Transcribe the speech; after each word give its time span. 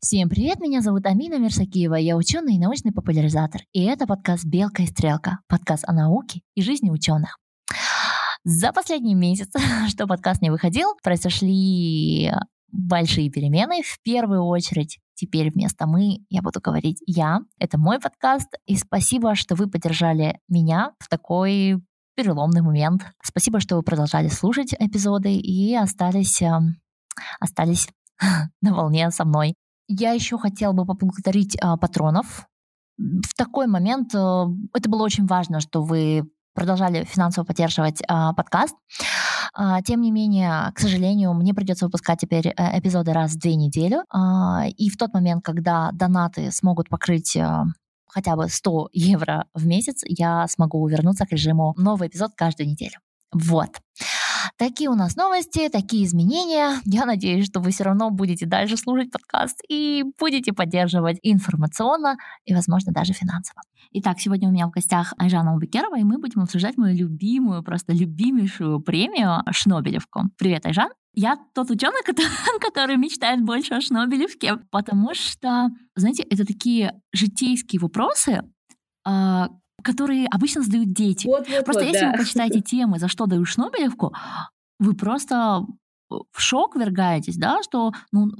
Всем 0.00 0.28
привет, 0.28 0.60
меня 0.60 0.82
зовут 0.82 1.06
Амина 1.06 1.38
Мерсакиева, 1.38 1.94
я 1.94 2.16
ученый 2.16 2.56
и 2.56 2.58
научный 2.58 2.92
популяризатор. 2.92 3.62
И 3.72 3.82
это 3.82 4.06
подкаст 4.06 4.44
«Белка 4.44 4.82
и 4.82 4.86
стрелка», 4.86 5.40
подкаст 5.48 5.84
о 5.86 5.94
науке 5.94 6.42
и 6.54 6.62
жизни 6.62 6.90
ученых. 6.90 7.38
За 8.44 8.72
последний 8.72 9.14
месяц, 9.14 9.48
что 9.88 10.06
подкаст 10.06 10.42
не 10.42 10.50
выходил, 10.50 10.90
произошли 11.02 12.30
большие 12.70 13.30
перемены. 13.30 13.82
В 13.82 13.98
первую 14.02 14.42
очередь, 14.44 14.98
теперь 15.14 15.50
вместо 15.50 15.86
«мы» 15.86 16.18
я 16.28 16.42
буду 16.42 16.60
говорить 16.60 17.02
«я». 17.06 17.40
Это 17.58 17.78
мой 17.78 17.98
подкаст, 17.98 18.54
и 18.66 18.76
спасибо, 18.76 19.34
что 19.34 19.54
вы 19.54 19.66
поддержали 19.66 20.38
меня 20.46 20.92
в 20.98 21.08
такой 21.08 21.82
переломный 22.14 22.60
момент. 22.60 23.06
Спасибо, 23.22 23.60
что 23.60 23.76
вы 23.76 23.82
продолжали 23.82 24.28
слушать 24.28 24.74
эпизоды 24.78 25.34
и 25.34 25.74
остались, 25.74 26.42
э, 26.42 26.60
остались 27.40 27.88
на 28.60 28.74
волне 28.74 29.10
со 29.10 29.24
мной. 29.24 29.54
Я 29.88 30.12
еще 30.12 30.38
хотела 30.38 30.72
бы 30.72 30.84
поблагодарить 30.84 31.56
а, 31.60 31.76
патронов. 31.76 32.46
В 32.98 33.34
такой 33.36 33.66
момент 33.66 34.14
а, 34.14 34.46
это 34.74 34.88
было 34.88 35.02
очень 35.02 35.26
важно, 35.26 35.60
что 35.60 35.82
вы 35.82 36.28
продолжали 36.54 37.04
финансово 37.04 37.44
поддерживать 37.44 38.02
а, 38.08 38.32
подкаст. 38.32 38.74
А, 39.54 39.80
тем 39.82 40.00
не 40.00 40.10
менее, 40.10 40.72
к 40.74 40.80
сожалению, 40.80 41.34
мне 41.34 41.54
придется 41.54 41.84
выпускать 41.84 42.20
теперь 42.20 42.48
э, 42.48 42.78
эпизоды 42.78 43.12
раз 43.12 43.32
в 43.32 43.38
две 43.38 43.54
недели. 43.54 43.98
А, 44.10 44.64
и 44.66 44.90
в 44.90 44.96
тот 44.96 45.14
момент, 45.14 45.44
когда 45.44 45.90
донаты 45.92 46.50
смогут 46.50 46.88
покрыть 46.88 47.36
а, 47.36 47.66
хотя 48.08 48.36
бы 48.36 48.48
100 48.48 48.88
евро 48.92 49.46
в 49.54 49.66
месяц, 49.66 50.02
я 50.06 50.46
смогу 50.48 50.86
вернуться 50.88 51.26
к 51.26 51.32
режиму 51.32 51.74
новый 51.76 52.08
эпизод 52.08 52.32
каждую 52.34 52.68
неделю. 52.68 52.98
Вот. 53.32 53.70
Такие 54.58 54.88
у 54.88 54.94
нас 54.94 55.16
новости, 55.16 55.68
такие 55.68 56.06
изменения. 56.06 56.80
Я 56.86 57.04
надеюсь, 57.04 57.44
что 57.44 57.60
вы 57.60 57.72
все 57.72 57.84
равно 57.84 58.08
будете 58.08 58.46
дальше 58.46 58.78
слушать 58.78 59.10
подкаст 59.10 59.60
и 59.68 60.02
будете 60.18 60.54
поддерживать 60.54 61.18
информационно 61.22 62.16
и, 62.46 62.54
возможно, 62.54 62.90
даже 62.90 63.12
финансово. 63.12 63.60
Итак, 63.92 64.18
сегодня 64.18 64.48
у 64.48 64.52
меня 64.52 64.66
в 64.66 64.70
гостях 64.70 65.12
Айжана 65.18 65.54
Убекерова, 65.54 65.98
и 65.98 66.04
мы 66.04 66.18
будем 66.18 66.40
обсуждать 66.40 66.78
мою 66.78 66.96
любимую, 66.96 67.62
просто 67.62 67.92
любимейшую 67.92 68.80
премию 68.80 69.42
Шнобелевку. 69.50 70.30
Привет, 70.38 70.64
Айжан! 70.64 70.88
Я 71.12 71.36
тот 71.54 71.70
ученый, 71.70 72.02
который, 72.02 72.28
который 72.60 72.96
мечтает 72.96 73.42
больше 73.42 73.74
о 73.74 73.82
Шнобелевке, 73.82 74.56
потому 74.70 75.12
что, 75.12 75.68
знаете, 75.96 76.22
это 76.22 76.46
такие 76.46 76.94
житейские 77.12 77.80
вопросы, 77.80 78.42
а, 79.04 79.48
которые 79.86 80.26
обычно 80.26 80.62
задают 80.62 80.92
дети. 80.92 81.26
Вот, 81.26 81.48
вот, 81.48 81.64
просто 81.64 81.84
вот, 81.84 81.92
если 81.92 82.06
да. 82.06 82.12
вы 82.12 82.18
почитаете 82.18 82.60
темы, 82.66 82.98
за 82.98 83.08
что 83.08 83.26
дают 83.26 83.46
Шнобелевку, 83.48 84.12
вы 84.78 84.94
просто 84.94 85.64
в 86.08 86.40
шок 86.40 86.76
вергаетесь, 86.76 87.36
да, 87.36 87.62
что 87.62 87.92
ну, 88.12 88.30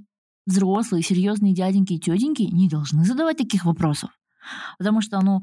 взрослые, 0.46 1.02
серьезные 1.02 1.54
дяденьки 1.54 1.94
и 1.94 2.00
тетеньки 2.00 2.42
не 2.42 2.68
должны 2.68 3.04
задавать 3.04 3.38
таких 3.38 3.64
вопросов. 3.64 4.10
Потому 4.78 5.00
что, 5.00 5.20
ну, 5.20 5.40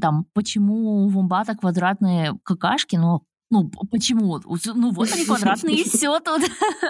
там, 0.00 0.26
почему 0.34 1.04
у 1.04 1.08
вомбата 1.08 1.54
квадратные 1.54 2.32
какашки, 2.42 2.96
ну, 2.96 3.22
ну, 3.50 3.70
почему? 3.90 4.40
Ну, 4.74 4.92
вот 4.92 5.12
они 5.12 5.26
квадратные, 5.26 5.76
и 5.76 5.84
все 5.84 6.18
тут. 6.20 6.40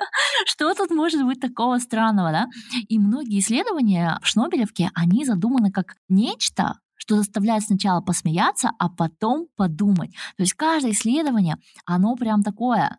Что 0.47 0.73
тут 0.75 0.91
может 0.91 1.25
быть 1.25 1.41
такого 1.41 1.79
странного, 1.79 2.31
да? 2.31 2.47
И 2.89 3.01
многие 3.01 3.41
исследования 3.41 4.21
в 4.23 4.29
Шнобелевке, 4.29 4.91
они 4.95 5.25
задуманы 5.25 5.73
как 5.73 5.97
нечто, 6.09 6.79
что 6.95 7.17
заставляет 7.17 7.65
сначала 7.65 8.01
посмеяться, 8.01 8.71
а 8.79 8.89
потом 8.89 9.49
подумать. 9.57 10.13
То 10.37 10.45
есть 10.45 10.55
каждое 10.55 10.93
исследование, 10.93 11.57
оно 11.85 12.15
прям 12.15 12.45
такое 12.45 12.97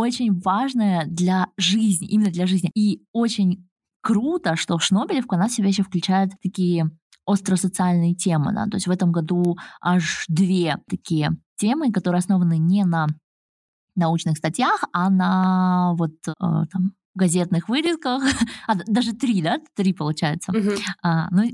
очень 0.00 0.38
важное 0.40 1.06
для 1.06 1.48
жизни, 1.56 2.08
именно 2.08 2.30
для 2.30 2.46
жизни. 2.46 2.70
И 2.74 3.02
очень 3.12 3.68
круто, 4.02 4.56
что 4.56 4.78
Шнобелевка, 4.78 5.36
она 5.36 5.48
в 5.48 5.52
себя 5.52 5.68
еще 5.68 5.82
включает 5.82 6.32
такие 6.42 6.90
остросоциальные 7.26 8.14
темы. 8.14 8.52
Да? 8.52 8.66
То 8.66 8.76
есть 8.76 8.86
в 8.86 8.90
этом 8.90 9.12
году 9.12 9.56
аж 9.80 10.24
две 10.28 10.78
такие 10.88 11.30
темы, 11.56 11.92
которые 11.92 12.18
основаны 12.18 12.58
не 12.58 12.84
на 12.84 13.06
научных 13.94 14.38
статьях, 14.38 14.84
а 14.92 15.10
на 15.10 15.94
вот 15.96 16.12
э, 16.26 16.32
там 16.38 16.94
газетных 17.14 17.68
вырезках, 17.68 18.22
а, 18.66 18.74
даже 18.86 19.12
три, 19.12 19.42
да, 19.42 19.58
три 19.74 19.92
получается. 19.92 20.52
Мгм. 20.52 20.72
А, 21.02 21.28
ну, 21.30 21.44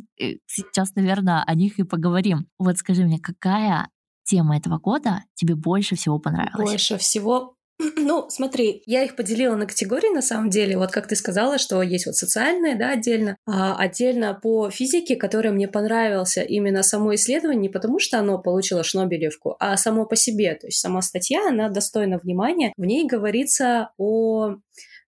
сейчас, 0.47 0.95
наверное, 0.95 1.43
о 1.43 1.55
них 1.55 1.79
и 1.79 1.83
поговорим. 1.83 2.47
Вот 2.59 2.79
скажи 2.79 3.05
мне, 3.05 3.19
какая 3.19 3.89
тема 4.25 4.57
этого 4.57 4.79
года 4.79 5.23
тебе 5.35 5.55
больше 5.55 5.97
всего 5.97 6.19
понравилась? 6.19 6.71
Больше 6.71 6.99
всего 6.99 7.56
ну, 7.97 8.29
смотри, 8.31 8.83
я 8.87 9.05
их 9.05 9.17
поделила 9.17 9.55
на 9.57 9.67
категории, 9.67 10.13
на 10.15 10.23
самом 10.23 10.51
деле. 10.51 10.79
Вот 10.79 10.91
как 10.91 11.07
ты 11.07 11.17
сказала, 11.17 11.59
что 11.59 11.83
есть 11.83 12.07
вот 12.07 12.17
социальные, 12.17 12.75
да, 12.77 12.91
отдельно. 12.93 13.37
А 13.47 13.77
отдельно 13.77 14.39
по 14.41 14.71
физике, 14.71 15.17
который 15.17 15.51
мне 15.51 15.69
понравился 15.69 16.43
именно 16.43 16.83
само 16.83 17.15
исследование, 17.15 17.63
не 17.63 17.69
потому 17.69 17.99
что 17.99 18.19
оно 18.19 18.39
получило 18.39 18.83
Шнобелевку, 18.83 19.57
а 19.59 19.77
само 19.77 20.07
по 20.07 20.17
себе. 20.17 20.55
То 20.55 20.67
есть 20.67 20.81
сама 20.81 21.03
статья, 21.03 21.49
она 21.49 21.69
достойна 21.69 22.19
внимания. 22.19 22.73
В 22.77 22.85
ней 22.85 23.07
говорится 23.07 23.91
о 23.99 24.57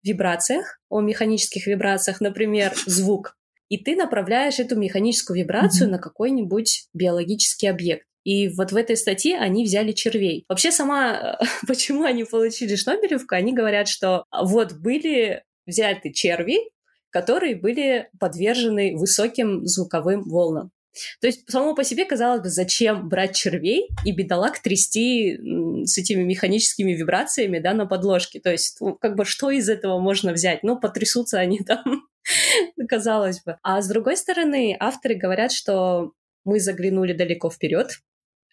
вибрациях, 0.03 0.79
о 0.89 1.01
механических 1.01 1.67
вибрациях, 1.67 2.21
например, 2.21 2.73
звук. 2.87 3.37
И 3.69 3.79
ты 3.79 3.95
направляешь 3.95 4.59
эту 4.59 4.77
механическую 4.77 5.39
вибрацию 5.39 5.87
Мгм. 5.87 5.93
на 5.93 5.99
какой-нибудь 5.99 6.89
биологический 6.93 7.69
объект. 7.69 8.05
И 8.25 8.49
вот 8.49 8.73
в 8.73 8.77
этой 8.77 8.97
статье 8.97 9.39
они 9.39 9.65
взяли 9.65 9.93
червей. 9.93 10.45
Вообще 10.49 10.71
сама, 10.71 11.39
почему 11.67 12.05
они 12.05 12.25
получили 12.25 12.77
Шнобелевку, 12.77 13.35
они 13.35 13.53
говорят, 13.53 13.89
что 13.89 14.25
вот 14.33 14.75
были 14.75 15.45
взяты 15.67 16.13
черви, 16.13 16.59
которые 17.11 17.57
были 17.57 18.09
подвержены 18.19 18.97
высоким 18.97 19.67
звуковым 19.67 20.23
волнам. 20.25 20.71
То 21.21 21.29
есть, 21.29 21.49
само 21.49 21.75
по 21.75 21.85
себе, 21.85 22.05
казалось 22.05 22.43
бы, 22.43 22.49
зачем 22.49 23.09
брать 23.09 23.37
червей 23.37 23.89
и 24.05 24.13
бедолаг 24.13 24.59
трясти 24.59 25.39
с 25.85 25.97
этими 25.99 26.23
механическими 26.23 26.93
вибрациями 26.93 27.61
да, 27.61 27.75
на 27.75 27.87
подложке? 27.87 28.41
То 28.41 28.51
есть, 28.51 28.79
ну, 28.81 28.97
как 28.97 29.15
бы, 29.15 29.25
что 29.25 29.51
из 29.51 29.69
этого 29.69 30.01
можно 30.01 30.33
взять? 30.33 30.63
Ну, 30.63 30.79
потрясутся 30.79 31.39
они 31.39 31.59
там, 31.67 32.09
казалось 32.89 33.43
бы. 33.43 33.59
А 33.63 33.81
с 33.81 33.89
другой 33.89 34.17
стороны, 34.17 34.77
авторы 34.79 35.15
говорят, 35.15 35.53
что 35.53 36.13
мы 36.45 36.59
заглянули 36.59 37.13
далеко 37.13 37.51
вперед, 37.51 38.01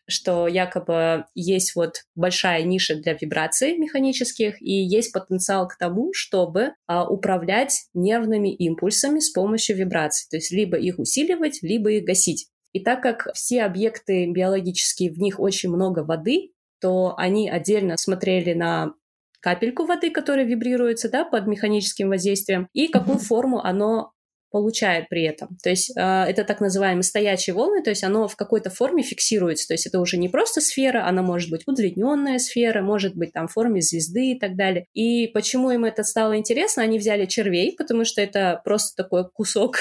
что 0.07 0.47
якобы 0.47 1.25
есть 1.35 1.75
вот 1.75 2.03
большая 2.15 2.63
ниша 2.63 2.95
для 2.95 3.13
вибраций 3.13 3.77
механических 3.77 4.61
и 4.61 4.71
есть 4.71 5.11
потенциал 5.11 5.67
к 5.67 5.77
тому, 5.77 6.13
чтобы 6.13 6.73
а, 6.87 7.07
управлять 7.07 7.87
нервными 7.93 8.53
импульсами 8.53 9.19
с 9.19 9.29
помощью 9.31 9.75
вибраций, 9.75 10.27
то 10.29 10.37
есть 10.37 10.51
либо 10.51 10.77
их 10.77 10.99
усиливать, 10.99 11.59
либо 11.61 11.91
их 11.91 12.05
гасить. 12.05 12.47
И 12.73 12.79
так 12.79 13.01
как 13.01 13.29
все 13.33 13.63
объекты 13.63 14.31
биологические, 14.31 15.11
в 15.11 15.19
них 15.19 15.39
очень 15.39 15.69
много 15.69 16.03
воды, 16.03 16.51
то 16.79 17.15
они 17.17 17.49
отдельно 17.49 17.97
смотрели 17.97 18.53
на 18.53 18.93
капельку 19.39 19.85
воды, 19.85 20.11
которая 20.11 20.45
вибрируется 20.45 21.09
да, 21.09 21.25
под 21.25 21.47
механическим 21.47 22.09
воздействием, 22.09 22.67
и 22.73 22.87
какую 22.87 23.17
форму 23.17 23.63
оно 23.63 24.11
получает 24.51 25.09
при 25.09 25.23
этом. 25.23 25.57
То 25.63 25.69
есть 25.69 25.91
э, 25.95 26.01
это 26.01 26.43
так 26.43 26.61
называемые 26.61 27.03
стоячие 27.03 27.53
волны, 27.53 27.81
то 27.83 27.89
есть 27.89 28.03
оно 28.03 28.27
в 28.27 28.35
какой-то 28.35 28.69
форме 28.69 29.03
фиксируется. 29.03 29.67
То 29.67 29.73
есть 29.73 29.87
это 29.87 29.99
уже 29.99 30.17
не 30.17 30.29
просто 30.29 30.61
сфера, 30.61 31.07
она 31.07 31.21
может 31.21 31.49
быть 31.49 31.63
удлиненная 31.65 32.39
сфера, 32.39 32.81
может 32.81 33.15
быть 33.15 33.33
там 33.33 33.47
в 33.47 33.53
форме 33.53 33.81
звезды 33.81 34.31
и 34.31 34.39
так 34.39 34.55
далее. 34.55 34.85
И 34.93 35.27
почему 35.27 35.71
им 35.71 35.85
это 35.85 36.03
стало 36.03 36.37
интересно? 36.37 36.83
Они 36.83 36.99
взяли 36.99 37.25
червей, 37.25 37.75
потому 37.77 38.05
что 38.05 38.21
это 38.21 38.61
просто 38.63 39.01
такой 39.01 39.29
кусок, 39.29 39.77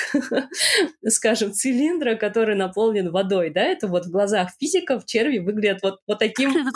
скажем, 1.09 1.53
цилиндра, 1.53 2.17
который 2.17 2.57
наполнен 2.57 3.11
водой, 3.11 3.51
да, 3.51 3.63
это 3.63 3.87
вот 3.89 4.07
в 4.07 4.11
глазах 4.11 4.51
физиков 4.59 5.05
черви 5.05 5.39
выглядят 5.39 5.79
вот, 5.83 5.99
вот 6.07 6.19
таким... 6.19 6.53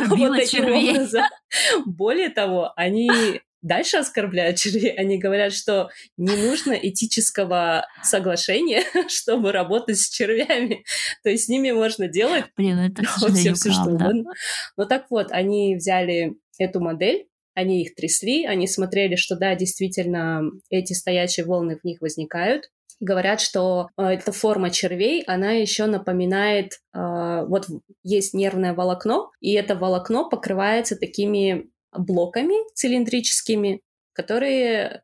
Вот 0.10 0.36
таким 0.36 0.64
образом. 0.64 1.22
Более 1.86 2.30
того, 2.30 2.72
они 2.76 3.40
дальше 3.62 3.98
оскорбляют 3.98 4.56
червей. 4.58 4.92
Они 4.92 5.18
говорят, 5.18 5.52
что 5.52 5.90
не 6.16 6.36
нужно 6.36 6.72
этического 6.72 7.86
соглашения, 8.02 8.82
чтобы 9.08 9.52
работать 9.52 9.98
с 9.98 10.08
червями. 10.08 10.84
То 11.22 11.30
есть 11.30 11.44
с 11.44 11.48
ними 11.48 11.70
можно 11.70 12.08
делать 12.08 12.44
Блин, 12.56 12.76
ну 12.76 12.86
это, 12.86 13.02
вообще 13.20 13.54
все, 13.54 13.72
что 13.72 13.90
угодно. 13.90 14.32
Но 14.76 14.84
так 14.84 15.06
вот, 15.10 15.32
они 15.32 15.76
взяли 15.76 16.34
эту 16.58 16.80
модель, 16.80 17.26
они 17.54 17.82
их 17.82 17.94
трясли, 17.94 18.46
они 18.46 18.66
смотрели, 18.66 19.16
что 19.16 19.36
да, 19.36 19.54
действительно, 19.54 20.42
эти 20.70 20.92
стоячие 20.92 21.46
волны 21.46 21.78
в 21.78 21.84
них 21.84 22.00
возникают. 22.00 22.70
Говорят, 23.00 23.40
что 23.40 23.88
э, 23.96 24.02
эта 24.02 24.30
форма 24.30 24.70
червей, 24.70 25.22
она 25.26 25.52
еще 25.52 25.86
напоминает, 25.86 26.80
э, 26.94 27.44
вот 27.46 27.66
есть 28.02 28.34
нервное 28.34 28.74
волокно, 28.74 29.30
и 29.40 29.54
это 29.54 29.74
волокно 29.74 30.28
покрывается 30.28 30.96
такими 30.96 31.69
блоками 31.92 32.54
цилиндрическими, 32.74 33.80
которые 34.12 35.02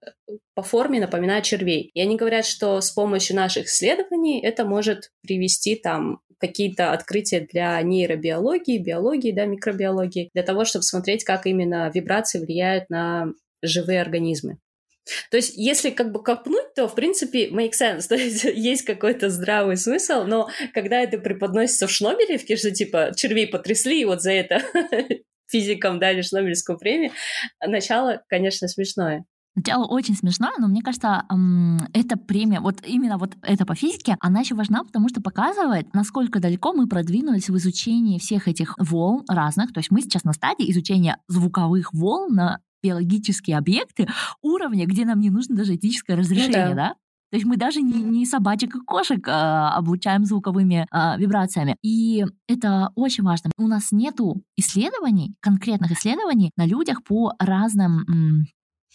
по 0.55 0.63
форме 0.63 1.01
напоминают 1.01 1.45
червей. 1.45 1.91
И 1.95 2.01
они 2.01 2.17
говорят, 2.17 2.45
что 2.45 2.81
с 2.81 2.91
помощью 2.91 3.37
наших 3.37 3.67
исследований 3.67 4.41
это 4.43 4.65
может 4.65 5.11
привести 5.23 5.77
там 5.77 6.21
какие-то 6.39 6.93
открытия 6.93 7.41
для 7.41 7.81
нейробиологии, 7.81 8.79
биологии, 8.79 9.33
да, 9.33 9.47
микробиологии, 9.47 10.31
для 10.35 10.43
того, 10.43 10.65
чтобы 10.65 10.83
смотреть, 10.83 11.25
как 11.25 11.47
именно 11.47 11.91
вибрации 11.95 12.39
влияют 12.39 12.91
на 12.91 13.33
живые 13.63 14.01
организмы. 14.01 14.59
То 15.31 15.37
есть, 15.37 15.57
если 15.57 15.91
как 15.91 16.11
бы 16.11 16.23
копнуть, 16.23 16.75
то, 16.75 16.89
в 16.89 16.95
принципе, 16.95 17.49
make 17.49 17.73
sense, 17.81 18.03
то 18.09 18.17
есть 18.17 18.45
есть 18.45 18.83
какой-то 18.83 19.31
здравый 19.31 19.77
смысл, 19.77 20.25
но 20.25 20.49
когда 20.75 21.01
это 21.01 21.19
преподносится 21.19 21.87
в 21.87 21.91
Шнобелевке, 21.91 22.57
что 22.57 22.71
типа 22.71 23.13
червей 23.17 23.47
потрясли, 23.47 24.01
и 24.01 24.05
вот 24.05 24.23
за 24.23 24.33
это 24.33 24.63
физикам 25.49 25.99
дали 25.99 26.23
Шнобелевскую 26.23 26.79
премию, 26.79 27.13
начало, 27.65 28.23
конечно, 28.29 28.69
смешное. 28.69 29.25
Начало 29.55 29.87
очень 29.87 30.15
смешное, 30.15 30.53
но 30.59 30.69
мне 30.69 30.83
кажется, 30.83 31.25
эта 31.95 32.19
премия, 32.19 32.61
вот 32.61 32.85
именно 32.87 33.17
вот 33.17 33.37
это 33.41 33.65
по 33.65 33.75
физике, 33.75 34.17
она 34.21 34.41
еще 34.41 34.55
важна, 34.55 34.85
потому 34.85 35.09
что 35.09 35.23
показывает, 35.23 35.95
насколько 35.95 36.41
далеко 36.41 36.75
мы 36.75 36.87
продвинулись 36.87 37.49
в 37.49 37.57
изучении 37.57 38.19
всех 38.19 38.49
этих 38.49 38.75
волн 38.79 39.25
разных. 39.29 39.73
То 39.73 39.81
есть 39.81 39.91
мы 39.91 40.03
сейчас 40.03 40.25
на 40.25 40.35
стадии 40.35 40.71
изучения 40.71 41.17
звуковых 41.29 41.95
волн 41.95 42.35
на 42.35 42.61
биологические 42.83 43.57
объекты 43.57 44.07
уровня, 44.43 44.87
где 44.87 45.07
нам 45.07 45.21
не 45.21 45.31
нужно 45.31 45.57
даже 45.57 45.77
этическое 45.77 46.19
разрешение, 46.19 46.69
ну, 46.69 46.75
да. 46.75 46.89
да? 46.89 46.95
То 47.31 47.37
есть 47.37 47.47
мы 47.47 47.57
даже 47.57 47.83
не, 47.83 48.03
не 48.03 48.25
собачек 48.25 48.77
и 48.77 48.81
кошек 48.81 49.27
а, 49.29 49.77
облучаем 49.77 50.25
звуковыми 50.25 50.87
а, 50.91 51.17
вибрациями. 51.19 51.77
И 51.83 52.25
это 52.49 52.93
очень 52.95 53.25
важно. 53.25 53.51
У 53.59 53.67
нас 53.67 53.91
нету 53.91 54.43
исследований, 54.57 55.35
конкретных 55.41 55.93
исследований 55.93 56.53
на 56.57 56.67
людях 56.67 57.03
по 57.03 57.33
разным 57.39 58.05
м, 58.09 58.47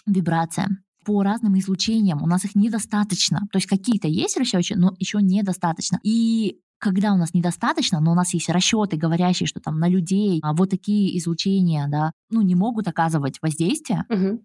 вибрациям 0.05 0.83
по 1.03 1.23
разным 1.23 1.57
излучениям. 1.57 2.21
У 2.21 2.27
нас 2.27 2.45
их 2.45 2.53
недостаточно. 2.53 3.47
То 3.51 3.57
есть 3.57 3.67
какие-то 3.67 4.07
есть 4.07 4.37
расчеты, 4.37 4.75
но 4.75 4.93
еще 4.99 5.19
недостаточно. 5.19 5.99
И 6.03 6.59
когда 6.81 7.13
у 7.13 7.17
нас 7.17 7.33
недостаточно, 7.33 7.99
но 7.99 8.11
у 8.11 8.15
нас 8.15 8.33
есть 8.33 8.49
расчеты, 8.49 8.97
говорящие, 8.97 9.47
что 9.47 9.59
там 9.59 9.79
на 9.79 9.87
людей 9.87 10.39
а, 10.43 10.53
вот 10.53 10.71
такие 10.71 11.17
излучения, 11.17 11.87
да, 11.87 12.11
ну, 12.29 12.41
не 12.41 12.55
могут 12.55 12.87
оказывать 12.87 13.37
воздействие, 13.41 14.05
угу. 14.09 14.43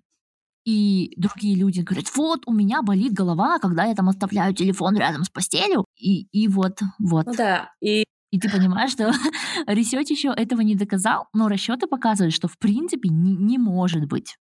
И 0.67 1.15
другие 1.17 1.55
люди 1.57 1.81
говорят, 1.81 2.07
вот, 2.17 2.43
у 2.47 2.53
меня 2.53 2.83
болит 2.83 3.13
голова, 3.13 3.59
когда 3.61 3.85
я 3.85 3.95
там 3.95 4.09
оставляю 4.09 4.53
телефон 4.53 4.97
рядом 4.97 5.23
с 5.23 5.31
постелью, 5.31 5.87
и, 5.97 6.27
и 6.33 6.49
вот, 6.49 6.81
вот. 6.99 7.27
Ну 7.27 7.35
да, 7.35 7.71
и 7.81 8.05
и 8.33 8.41
ты 8.41 8.51
понимаешь, 8.51 8.91
что 8.91 9.13
research 9.69 10.11
еще 10.11 10.35
этого 10.37 10.61
не 10.61 10.75
доказал, 10.75 11.29
но 11.33 11.49
расчеты 11.49 11.87
показывают, 11.87 12.35
что 12.35 12.49
в 12.49 12.59
принципе 12.59 13.09
не, 13.09 13.37
не 13.37 13.57
может 13.57 14.07
быть. 14.09 14.37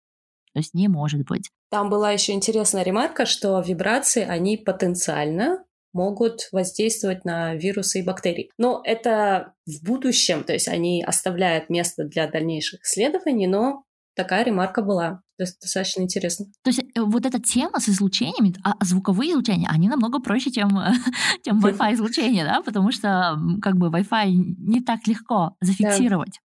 То 0.54 0.60
есть 0.60 0.72
не 0.72 0.86
может 0.86 1.26
быть. 1.26 1.50
Там 1.70 1.90
была 1.90 2.12
еще 2.12 2.32
интересная 2.32 2.84
ремарка, 2.84 3.26
что 3.26 3.60
вибрации, 3.60 4.22
они 4.22 4.56
потенциально 4.56 5.64
могут 5.92 6.48
воздействовать 6.52 7.24
на 7.24 7.54
вирусы 7.54 8.00
и 8.00 8.04
бактерии. 8.04 8.50
Но 8.56 8.80
это 8.84 9.54
в 9.66 9.84
будущем, 9.84 10.44
то 10.44 10.52
есть 10.52 10.68
они 10.68 11.02
оставляют 11.02 11.68
место 11.68 12.04
для 12.04 12.28
дальнейших 12.28 12.82
исследований, 12.82 13.46
но 13.46 13.84
такая 14.14 14.44
ремарка 14.44 14.82
была. 14.82 15.22
То 15.38 15.44
есть 15.44 15.60
достаточно 15.60 16.02
интересно. 16.02 16.46
То 16.62 16.70
есть 16.70 16.80
э, 16.80 17.00
вот 17.00 17.26
эта 17.26 17.40
тема 17.40 17.80
с 17.80 17.88
излучениями, 17.88 18.54
а 18.64 18.74
звуковые 18.84 19.32
излучения, 19.32 19.68
они 19.70 19.88
намного 19.88 20.20
проще, 20.20 20.50
чем, 20.50 20.70
чем 21.44 21.60
Wi-Fi 21.60 21.92
излучения, 21.94 22.44
да, 22.44 22.62
потому 22.62 22.92
что 22.92 23.36
как 23.60 23.76
бы 23.76 23.88
Wi-Fi 23.88 24.26
не 24.30 24.80
так 24.80 25.06
легко 25.06 25.56
зафиксировать. 25.60 26.38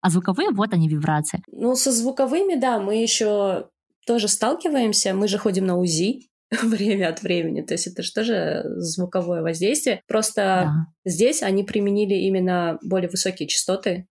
А 0.00 0.10
звуковые, 0.10 0.50
вот 0.50 0.72
они 0.72 0.88
вибрации. 0.88 1.42
Ну, 1.50 1.74
со 1.74 1.90
звуковыми, 1.90 2.54
да, 2.54 2.78
мы 2.78 3.02
еще 3.02 3.68
тоже 4.06 4.28
сталкиваемся. 4.28 5.14
Мы 5.14 5.26
же 5.26 5.38
ходим 5.38 5.66
на 5.66 5.76
УЗИ 5.76 6.28
время 6.62 7.08
от 7.08 7.22
времени. 7.22 7.62
То 7.62 7.74
есть 7.74 7.88
это 7.88 8.02
же 8.02 8.12
тоже 8.12 8.62
звуковое 8.76 9.42
воздействие. 9.42 10.00
Просто 10.06 10.42
да. 10.42 10.86
здесь 11.04 11.42
они 11.42 11.64
применили 11.64 12.14
именно 12.14 12.78
более 12.82 13.10
высокие 13.10 13.48
частоты, 13.48 14.06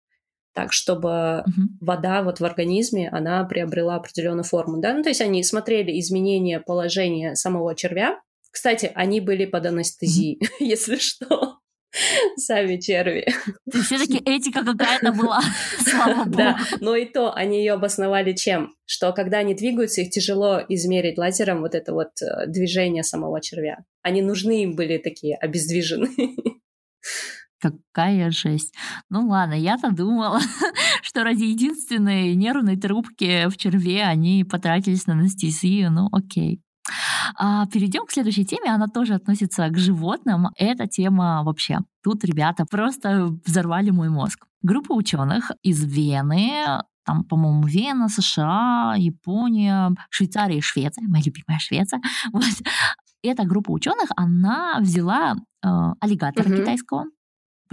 так, 0.54 0.74
чтобы 0.74 1.44
угу. 1.46 1.62
вода 1.82 2.24
вот 2.24 2.40
в 2.40 2.46
организме, 2.46 3.10
она 3.10 3.44
приобрела 3.44 3.96
определенную 3.96 4.44
форму, 4.44 4.80
да, 4.80 4.94
ну, 4.94 5.04
то 5.04 5.10
есть 5.10 5.22
они 5.22 5.44
смотрели 5.44 6.00
изменения 6.00 6.60
положения 6.60 7.36
самого 7.36 7.76
червя, 7.76 8.20
кстати, 8.52 8.92
они 8.94 9.20
были 9.20 9.46
под 9.46 9.66
анестезией, 9.66 10.40
mm 10.40 10.48
если 10.60 10.98
что. 10.98 11.58
Сами 12.38 12.78
черви. 12.78 13.28
Все-таки 13.84 14.18
этика 14.18 14.64
какая-то 14.64 15.12
была, 15.12 15.42
слава 15.80 16.26
богу. 16.26 16.38
Да, 16.38 16.58
но 16.80 16.96
и 16.96 17.06
то 17.06 17.34
они 17.34 17.60
ее 17.60 17.74
обосновали 17.74 18.34
чем? 18.34 18.76
Что 18.86 19.14
когда 19.14 19.40
они 19.40 19.54
двигаются, 19.54 20.02
их 20.02 20.10
тяжело 20.10 20.62
измерить 20.70 21.18
лазером 21.18 21.62
вот 21.62 21.76
это 21.76 21.94
вот 21.94 22.10
э, 22.22 22.48
движение 22.48 23.04
самого 23.04 23.42
червя. 23.42 23.80
Они 24.02 24.22
нужны 24.22 24.64
им 24.64 24.76
были 24.76 24.98
такие 24.98 25.36
обездвиженные. 25.36 26.36
Какая 27.64 28.30
жесть. 28.32 28.74
Ну 29.10 29.28
ладно, 29.28 29.54
я-то 29.54 29.92
думала, 29.92 30.40
что 31.02 31.24
ради 31.24 31.44
единственной 31.44 32.36
нервной 32.36 32.76
трубки 32.76 33.48
в 33.48 33.56
черве 33.56 34.04
они 34.04 34.44
потратились 34.44 35.08
на 35.08 35.14
анестезию. 35.14 35.92
Ну 35.92 36.10
окей. 36.12 36.62
А 37.38 37.66
перейдем 37.68 38.06
к 38.06 38.12
следующей 38.12 38.46
теме. 38.46 38.70
Она 38.70 38.88
тоже 38.88 39.14
относится 39.14 39.70
к 39.70 39.78
животным. 39.78 40.50
Эта 40.58 40.88
тема 40.88 41.44
вообще. 41.44 41.80
Тут 42.04 42.26
ребята 42.26 42.66
просто 42.70 43.30
взорвали 43.46 43.92
мой 43.92 44.10
мозг. 44.10 44.46
Группа 44.62 44.92
ученых 44.92 45.52
из 45.62 45.84
Вены, 45.84 46.82
там, 47.06 47.24
по-моему, 47.24 47.66
Вена, 47.66 48.10
США, 48.10 48.96
Япония, 48.98 49.92
Швейцария 50.10 50.58
и 50.58 50.62
Швеция, 50.62 51.08
моя 51.08 51.24
любимая 51.26 51.60
Швеция. 51.60 52.02
Вот. 52.34 52.44
Эта 53.24 53.46
группа 53.46 53.72
ученых, 53.72 54.10
она 54.18 54.80
взяла 54.82 55.36
э, 55.64 55.68
аллигатора 56.02 56.50
uh-huh. 56.50 56.58
китайского, 56.58 57.06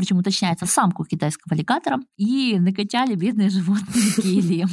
причем 0.00 0.16
уточняется 0.16 0.64
самку 0.64 1.04
китайского 1.04 1.54
аллигатора, 1.54 1.98
и 2.16 2.58
накачали 2.58 3.14
бедные 3.16 3.50
животные 3.50 4.02
гелием 4.16 4.68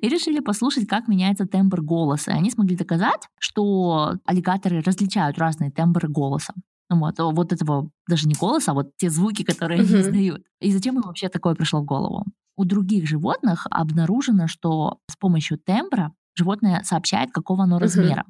и 0.00 0.08
решили 0.08 0.40
послушать, 0.40 0.88
как 0.88 1.08
меняется 1.08 1.46
тембр 1.46 1.82
голоса. 1.82 2.32
И 2.32 2.34
они 2.34 2.50
смогли 2.50 2.74
доказать, 2.74 3.28
что 3.38 4.14
аллигаторы 4.24 4.80
различают 4.80 5.38
разные 5.38 5.70
тембры 5.70 6.08
голоса. 6.08 6.54
Вот, 6.88 7.18
вот 7.18 7.52
этого 7.52 7.90
даже 8.08 8.26
не 8.26 8.34
голоса, 8.34 8.70
а 8.70 8.74
вот 8.74 8.96
те 8.96 9.10
звуки, 9.10 9.44
которые 9.44 9.80
они 9.80 10.00
издают. 10.00 10.42
И 10.60 10.72
зачем 10.72 10.96
им 10.96 11.02
вообще 11.02 11.28
такое 11.28 11.54
пришло 11.54 11.82
в 11.82 11.84
голову? 11.84 12.24
У 12.56 12.64
других 12.64 13.06
животных 13.06 13.66
обнаружено, 13.70 14.46
что 14.46 15.00
с 15.10 15.16
помощью 15.16 15.58
тембра 15.58 16.12
животное 16.34 16.82
сообщает, 16.82 17.30
какого 17.30 17.64
оно 17.64 17.78
размера. 17.78 18.24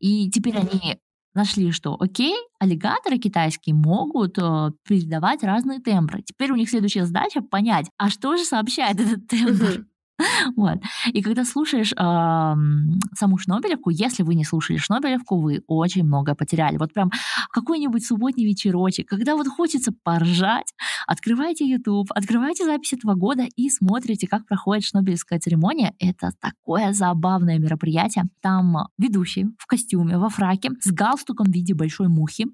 И 0.00 0.30
теперь 0.30 0.58
они 0.58 0.98
нашли, 1.34 1.72
что 1.72 1.96
окей, 1.98 2.34
аллигаторы 2.58 3.18
китайские 3.18 3.74
могут 3.74 4.38
э, 4.38 4.70
передавать 4.86 5.42
разные 5.42 5.80
тембры. 5.80 6.22
Теперь 6.22 6.52
у 6.52 6.56
них 6.56 6.70
следующая 6.70 7.06
задача 7.06 7.40
понять, 7.42 7.90
а 7.96 8.10
что 8.10 8.36
же 8.36 8.44
сообщает 8.44 9.00
этот 9.00 9.26
тембр? 9.28 9.86
Вот. 10.56 10.78
И 11.12 11.22
когда 11.22 11.44
слушаешь 11.44 11.92
э, 11.92 11.96
саму 11.96 13.38
Шнобелевку, 13.38 13.90
если 13.90 14.22
вы 14.22 14.34
не 14.34 14.44
слушали 14.44 14.78
Шнобелевку, 14.78 15.40
вы 15.40 15.62
очень 15.66 16.04
много 16.04 16.34
потеряли. 16.34 16.76
Вот 16.76 16.92
прям 16.92 17.10
какой-нибудь 17.50 18.04
субботний 18.04 18.44
вечерочек, 18.44 19.08
когда 19.08 19.36
вот 19.36 19.46
хочется 19.48 19.92
поржать, 20.02 20.74
открывайте 21.06 21.68
YouTube, 21.68 22.10
открывайте 22.10 22.64
запись 22.64 22.94
этого 22.94 23.14
года 23.14 23.44
и 23.56 23.70
смотрите, 23.70 24.26
как 24.26 24.46
проходит 24.46 24.84
Шнобелевская 24.84 25.38
церемония. 25.38 25.94
Это 25.98 26.30
такое 26.40 26.92
забавное 26.92 27.58
мероприятие. 27.58 28.24
Там 28.40 28.88
ведущий 28.98 29.46
в 29.58 29.66
костюме, 29.66 30.18
во 30.18 30.28
фраке, 30.28 30.70
с 30.80 30.90
галстуком 30.90 31.46
в 31.46 31.54
виде 31.54 31.74
большой 31.74 32.08
мухи, 32.08 32.46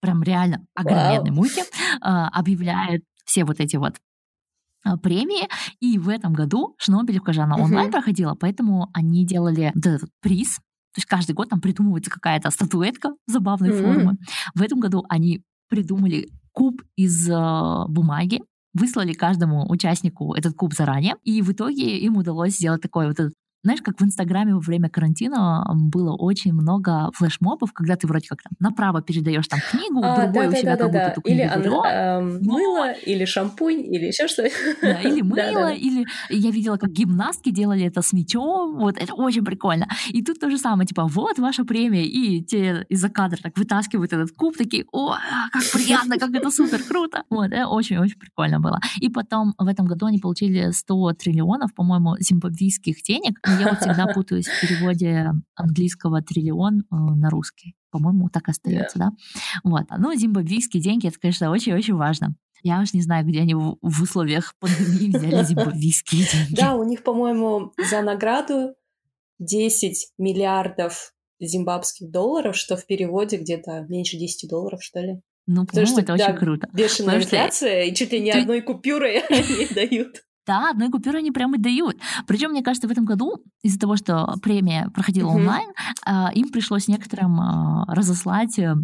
прям 0.00 0.22
реально 0.22 0.66
огроменной 0.74 1.30
мухи, 1.30 1.60
э, 1.60 1.64
объявляет 2.00 3.02
все 3.24 3.44
вот 3.44 3.60
эти 3.60 3.76
вот 3.76 3.96
премии. 5.02 5.48
И 5.80 5.98
в 5.98 6.08
этом 6.08 6.32
году 6.32 6.74
Шнобелевка 6.78 7.32
же 7.32 7.42
она 7.42 7.56
онлайн 7.56 7.90
проходила, 7.90 8.34
поэтому 8.34 8.88
они 8.92 9.26
делали 9.26 9.72
вот 9.74 9.86
этот 9.86 10.10
приз. 10.20 10.56
То 10.56 10.98
есть 11.00 11.06
каждый 11.06 11.32
год 11.32 11.50
там 11.50 11.60
придумывается 11.60 12.10
какая-то 12.10 12.50
статуэтка 12.50 13.10
забавной 13.26 13.70
mm-hmm. 13.70 13.82
формы. 13.82 14.16
В 14.54 14.62
этом 14.62 14.80
году 14.80 15.04
они 15.08 15.42
придумали 15.68 16.28
куб 16.52 16.80
из 16.96 17.28
э, 17.28 17.84
бумаги, 17.88 18.40
выслали 18.72 19.12
каждому 19.12 19.70
участнику 19.70 20.34
этот 20.34 20.54
куб 20.54 20.72
заранее, 20.72 21.16
и 21.22 21.42
в 21.42 21.52
итоге 21.52 21.98
им 21.98 22.16
удалось 22.16 22.56
сделать 22.56 22.80
такой 22.80 23.08
вот 23.08 23.20
этот 23.20 23.34
знаешь, 23.66 23.82
как 23.82 24.00
в 24.00 24.04
Инстаграме 24.04 24.54
во 24.54 24.60
время 24.60 24.88
карантина 24.88 25.66
было 25.74 26.14
очень 26.14 26.52
много 26.52 27.10
флешмобов, 27.14 27.72
когда 27.72 27.96
ты 27.96 28.06
вроде 28.06 28.28
как 28.28 28.40
там 28.42 28.52
направо 28.60 29.02
передаешь 29.02 29.48
там 29.48 29.58
книгу, 29.70 30.00
а, 30.04 30.22
другой 30.22 30.46
да, 30.46 30.52
у 30.52 30.60
себя 30.60 30.76
да, 30.76 30.84
как 30.84 30.92
да, 30.92 30.98
будто 30.98 31.10
эту 31.10 31.20
книгу 31.22 31.40
Или 31.40 31.62
берет, 31.62 31.84
э, 31.84 32.20
мыло, 32.20 32.92
или 32.92 33.24
шампунь, 33.24 33.80
или 33.92 34.06
еще 34.06 34.28
что-то. 34.28 34.50
Да, 34.82 35.00
или 35.00 35.20
мыло, 35.22 35.72
или 35.72 36.06
я 36.30 36.50
видела, 36.52 36.76
как 36.76 36.90
гимнастки 36.90 37.50
делали 37.50 37.84
это 37.84 38.02
с 38.02 38.12
мечом, 38.12 38.76
вот 38.78 38.98
это 38.98 39.12
очень 39.14 39.44
прикольно. 39.44 39.88
И 40.10 40.22
тут 40.22 40.38
то 40.38 40.48
же 40.48 40.58
самое, 40.58 40.86
типа, 40.86 41.04
вот 41.08 41.38
ваша 41.40 41.64
премия, 41.64 42.06
и 42.06 42.44
те 42.44 42.86
из-за 42.88 43.08
кадра 43.08 43.38
так 43.42 43.58
вытаскивают 43.58 44.12
этот 44.12 44.30
куб, 44.30 44.56
такие, 44.56 44.84
о, 44.92 45.16
как 45.52 45.62
приятно, 45.72 46.18
как 46.18 46.32
это 46.32 46.52
супер 46.52 46.84
круто. 46.84 47.24
Вот, 47.30 47.46
это 47.46 47.66
очень-очень 47.66 48.18
прикольно 48.18 48.60
было. 48.60 48.80
И 49.00 49.08
потом 49.08 49.54
в 49.58 49.66
этом 49.66 49.86
году 49.86 50.06
они 50.06 50.18
получили 50.18 50.70
100 50.70 51.14
триллионов, 51.14 51.74
по-моему, 51.74 52.16
зимбабвийских 52.20 53.02
денег, 53.02 53.40
я 53.58 53.70
вот 53.70 53.80
всегда 53.80 54.06
путаюсь 54.06 54.46
в 54.46 54.60
переводе 54.60 55.32
английского 55.54 56.22
триллион 56.22 56.80
э, 56.80 56.84
на 56.90 57.30
русский. 57.30 57.74
По-моему, 57.90 58.28
так 58.28 58.48
остается, 58.48 58.98
yeah. 58.98 59.02
да? 59.02 59.10
Вот. 59.64 59.84
Ну, 59.98 60.14
зимбабвийские 60.14 60.82
деньги, 60.82 61.08
это, 61.08 61.18
конечно, 61.18 61.50
очень-очень 61.50 61.94
важно. 61.94 62.34
Я 62.62 62.80
уж 62.80 62.92
не 62.94 63.02
знаю, 63.02 63.26
где 63.26 63.40
они 63.40 63.54
в, 63.54 63.76
в 63.80 64.02
условиях 64.02 64.54
пандемии 64.58 65.16
взяли 65.16 65.44
зимбабвийские 65.44 66.26
деньги. 66.32 66.56
Да, 66.56 66.74
у 66.74 66.84
них, 66.84 67.02
по-моему, 67.02 67.72
за 67.90 68.02
награду 68.02 68.74
10 69.38 70.12
миллиардов 70.18 71.12
зимбабских 71.40 72.10
долларов, 72.10 72.56
что 72.56 72.76
в 72.76 72.86
переводе 72.86 73.36
где-то 73.36 73.86
меньше 73.88 74.16
10 74.16 74.48
долларов, 74.48 74.82
что 74.82 75.00
ли. 75.00 75.20
Ну, 75.46 75.64
Потому 75.64 75.86
что 75.86 76.00
это 76.00 76.16
да, 76.16 76.26
очень 76.26 76.38
круто. 76.38 76.68
Бешеная 76.72 77.18
инфляция, 77.18 77.84
и 77.84 77.94
чуть 77.94 78.12
ли 78.12 78.20
не 78.20 78.32
Ты... 78.32 78.40
одной 78.40 78.62
купюры 78.62 79.18
они 79.30 79.66
дают. 79.72 80.22
Да, 80.46 80.70
одной 80.70 80.90
купюры 80.90 81.18
они 81.18 81.32
прямо 81.32 81.56
и 81.56 81.60
дают. 81.60 81.96
Причем, 82.26 82.50
мне 82.50 82.62
кажется, 82.62 82.86
в 82.86 82.90
этом 82.92 83.04
году 83.04 83.42
из-за 83.62 83.80
того, 83.80 83.96
что 83.96 84.34
премия 84.42 84.90
проходила 84.94 85.30
uh-huh. 85.30 85.36
онлайн, 85.36 85.70
а, 86.04 86.30
им 86.34 86.50
пришлось 86.50 86.86
некоторым 86.86 87.40
а, 87.40 87.84
разослать 87.88 88.58
э, 88.58 88.76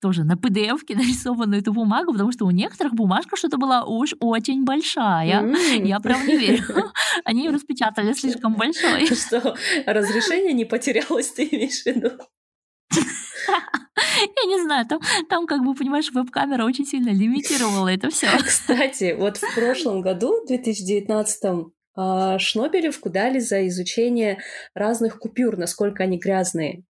тоже 0.00 0.24
на 0.24 0.34
PDF-ке 0.34 0.94
нарисованную 0.96 1.60
эту 1.60 1.72
бумагу, 1.72 2.12
потому 2.12 2.32
что 2.32 2.44
у 2.44 2.50
некоторых 2.50 2.94
бумажка 2.94 3.36
что-то 3.36 3.56
была 3.56 3.84
уж 3.84 4.14
очень 4.20 4.64
большая. 4.64 5.42
Mm. 5.42 5.86
Я 5.86 6.00
прям 6.00 6.26
не 6.26 6.36
верю. 6.36 6.64
Они 7.24 7.44
ее 7.44 7.50
распечатали 7.50 8.12
слишком 8.12 8.54
большой. 8.54 9.06
Что, 9.14 9.56
разрешение 9.86 10.52
не 10.52 10.64
потерялось, 10.64 11.30
ты 11.32 11.48
имеешь 11.50 11.82
в 11.82 11.86
виду? 11.86 12.10
Я 13.46 14.44
не 14.46 14.62
знаю, 14.62 14.86
там, 14.86 15.00
там 15.28 15.46
как 15.46 15.64
бы, 15.64 15.74
понимаешь, 15.74 16.10
веб-камера 16.12 16.64
очень 16.64 16.86
сильно 16.86 17.10
лимитировала 17.10 17.88
это 17.88 18.10
все. 18.10 18.26
Кстати, 18.44 19.14
вот 19.18 19.38
в 19.38 19.54
прошлом 19.54 20.00
году, 20.02 20.42
в 20.42 20.46
2019 20.46 21.72
а, 21.96 22.38
Шнобелевку 22.38 23.10
дали 23.10 23.38
за 23.38 23.66
изучение 23.68 24.38
разных 24.74 25.18
купюр, 25.18 25.56
насколько 25.56 26.02
они 26.02 26.18
грязные. 26.18 26.84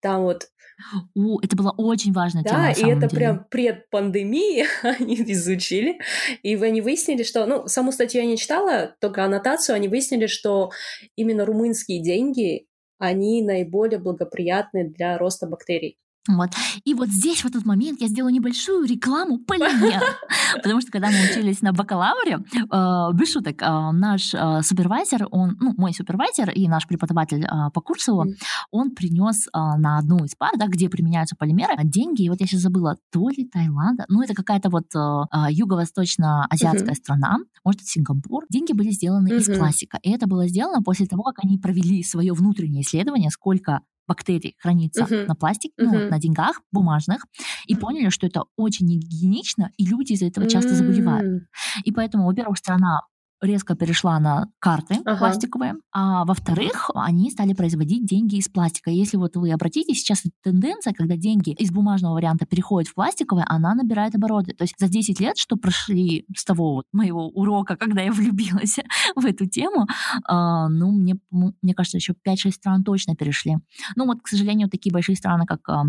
Там 0.00 0.22
вот 0.22 0.48
у, 1.14 1.40
это 1.40 1.56
была 1.56 1.70
очень 1.76 2.12
важная 2.12 2.42
да, 2.42 2.50
тема. 2.50 2.62
Да, 2.62 2.70
и 2.72 2.90
это 2.90 3.08
деле. 3.08 3.16
прям 3.16 3.44
предпандемии 3.50 4.66
они 4.82 5.16
изучили, 5.32 6.00
и 6.42 6.56
они 6.56 6.80
выяснили, 6.80 7.22
что, 7.22 7.46
ну, 7.46 7.66
саму 7.66 7.92
статью 7.92 8.22
я 8.22 8.26
не 8.26 8.36
читала, 8.36 8.94
только 9.00 9.24
аннотацию, 9.24 9.76
они 9.76 9.88
выяснили, 9.88 10.26
что 10.26 10.70
именно 11.16 11.44
румынские 11.44 12.02
деньги, 12.02 12.66
они 12.98 13.42
наиболее 13.42 13.98
благоприятны 13.98 14.88
для 14.88 15.18
роста 15.18 15.46
бактерий. 15.46 15.98
Вот. 16.28 16.50
И 16.84 16.94
вот 16.94 17.08
здесь, 17.08 17.42
в 17.42 17.46
этот 17.46 17.66
момент, 17.66 18.00
я 18.00 18.08
сделаю 18.08 18.32
небольшую 18.32 18.86
рекламу 18.86 19.38
полимер. 19.38 20.02
Потому 20.62 20.80
что, 20.80 20.90
когда 20.90 21.10
мы 21.10 21.16
учились 21.30 21.60
на 21.60 21.72
бакалавре, 21.72 22.38
э, 22.38 23.12
без 23.12 23.32
шуток, 23.32 23.60
э, 23.60 23.90
наш 23.92 24.32
э, 24.32 24.62
супервайзер, 24.62 25.28
он, 25.30 25.56
ну, 25.60 25.74
мой 25.76 25.92
супервайзер 25.92 26.50
и 26.50 26.66
наш 26.66 26.86
преподаватель 26.86 27.44
э, 27.44 27.70
по 27.74 27.80
курсу, 27.82 28.24
он 28.70 28.90
принес 28.92 29.48
э, 29.48 29.50
на 29.52 29.98
одну 29.98 30.24
из 30.24 30.34
пар, 30.34 30.52
да, 30.56 30.66
где 30.66 30.88
применяются 30.88 31.36
полимеры, 31.36 31.74
деньги, 31.84 32.22
и 32.22 32.30
вот 32.30 32.40
я 32.40 32.46
сейчас 32.46 32.60
забыла, 32.60 32.96
то 33.12 33.28
ли 33.28 33.46
Таиланда, 33.46 34.06
ну, 34.08 34.22
это 34.22 34.32
какая-то 34.32 34.70
вот 34.70 34.86
э, 34.94 35.50
юго-восточно-азиатская 35.50 36.94
страна, 36.94 37.38
может, 37.64 37.80
это 37.80 37.90
Сингапур. 37.90 38.44
Деньги 38.50 38.72
были 38.72 38.90
сделаны 38.90 39.28
из 39.28 39.46
пластика. 39.46 39.98
И 40.02 40.10
это 40.10 40.26
было 40.26 40.48
сделано 40.48 40.82
после 40.82 41.06
того, 41.06 41.22
как 41.22 41.44
они 41.44 41.58
провели 41.58 42.02
свое 42.02 42.32
внутреннее 42.32 42.82
исследование, 42.82 43.30
сколько 43.30 43.80
бактерий 44.06 44.56
хранится 44.58 45.04
uh-huh. 45.04 45.26
на 45.26 45.34
пластике, 45.34 45.74
uh-huh. 45.80 45.84
ну, 45.86 46.10
на 46.10 46.18
деньгах 46.18 46.60
бумажных, 46.72 47.26
и 47.66 47.74
поняли, 47.74 48.08
что 48.10 48.26
это 48.26 48.44
очень 48.56 48.86
негигиенично, 48.86 49.70
и 49.76 49.86
люди 49.86 50.12
из-за 50.12 50.26
этого 50.26 50.48
часто 50.48 50.74
заболевают. 50.74 51.44
И 51.84 51.92
поэтому, 51.92 52.26
во-первых, 52.26 52.58
страна 52.58 53.02
резко 53.44 53.74
перешла 53.74 54.18
на 54.18 54.48
карты 54.58 54.96
ага. 55.04 55.18
пластиковые, 55.18 55.74
а 55.92 56.24
во-вторых, 56.24 56.90
они 56.94 57.30
стали 57.30 57.54
производить 57.54 58.06
деньги 58.06 58.36
из 58.36 58.48
пластика. 58.48 58.90
Если 58.90 59.16
вот 59.16 59.36
вы 59.36 59.52
обратите, 59.52 59.94
сейчас 59.94 60.22
тенденция, 60.42 60.92
когда 60.92 61.16
деньги 61.16 61.50
из 61.50 61.70
бумажного 61.70 62.14
варианта 62.14 62.46
переходят 62.46 62.88
в 62.88 62.94
пластиковые, 62.94 63.44
она 63.48 63.74
набирает 63.74 64.14
обороты. 64.14 64.54
То 64.54 64.64
есть 64.64 64.74
за 64.78 64.88
10 64.88 65.20
лет, 65.20 65.36
что 65.36 65.56
прошли 65.56 66.26
с 66.36 66.44
того 66.44 66.74
вот 66.74 66.84
моего 66.92 67.28
урока, 67.28 67.76
когда 67.84 68.02
я 68.02 68.12
влюбилась 68.12 68.78
в 69.16 69.24
эту 69.24 69.46
тему, 69.46 69.86
э, 69.86 70.68
ну, 70.68 70.90
мне, 70.90 71.16
мне 71.30 71.74
кажется, 71.74 71.98
еще 71.98 72.14
5-6 72.26 72.50
стран 72.52 72.84
точно 72.84 73.14
перешли. 73.14 73.58
Ну, 73.96 74.06
вот, 74.06 74.22
к 74.22 74.28
сожалению, 74.28 74.68
такие 74.68 74.92
большие 74.92 75.16
страны, 75.16 75.46
как 75.46 75.68
а, 75.68 75.84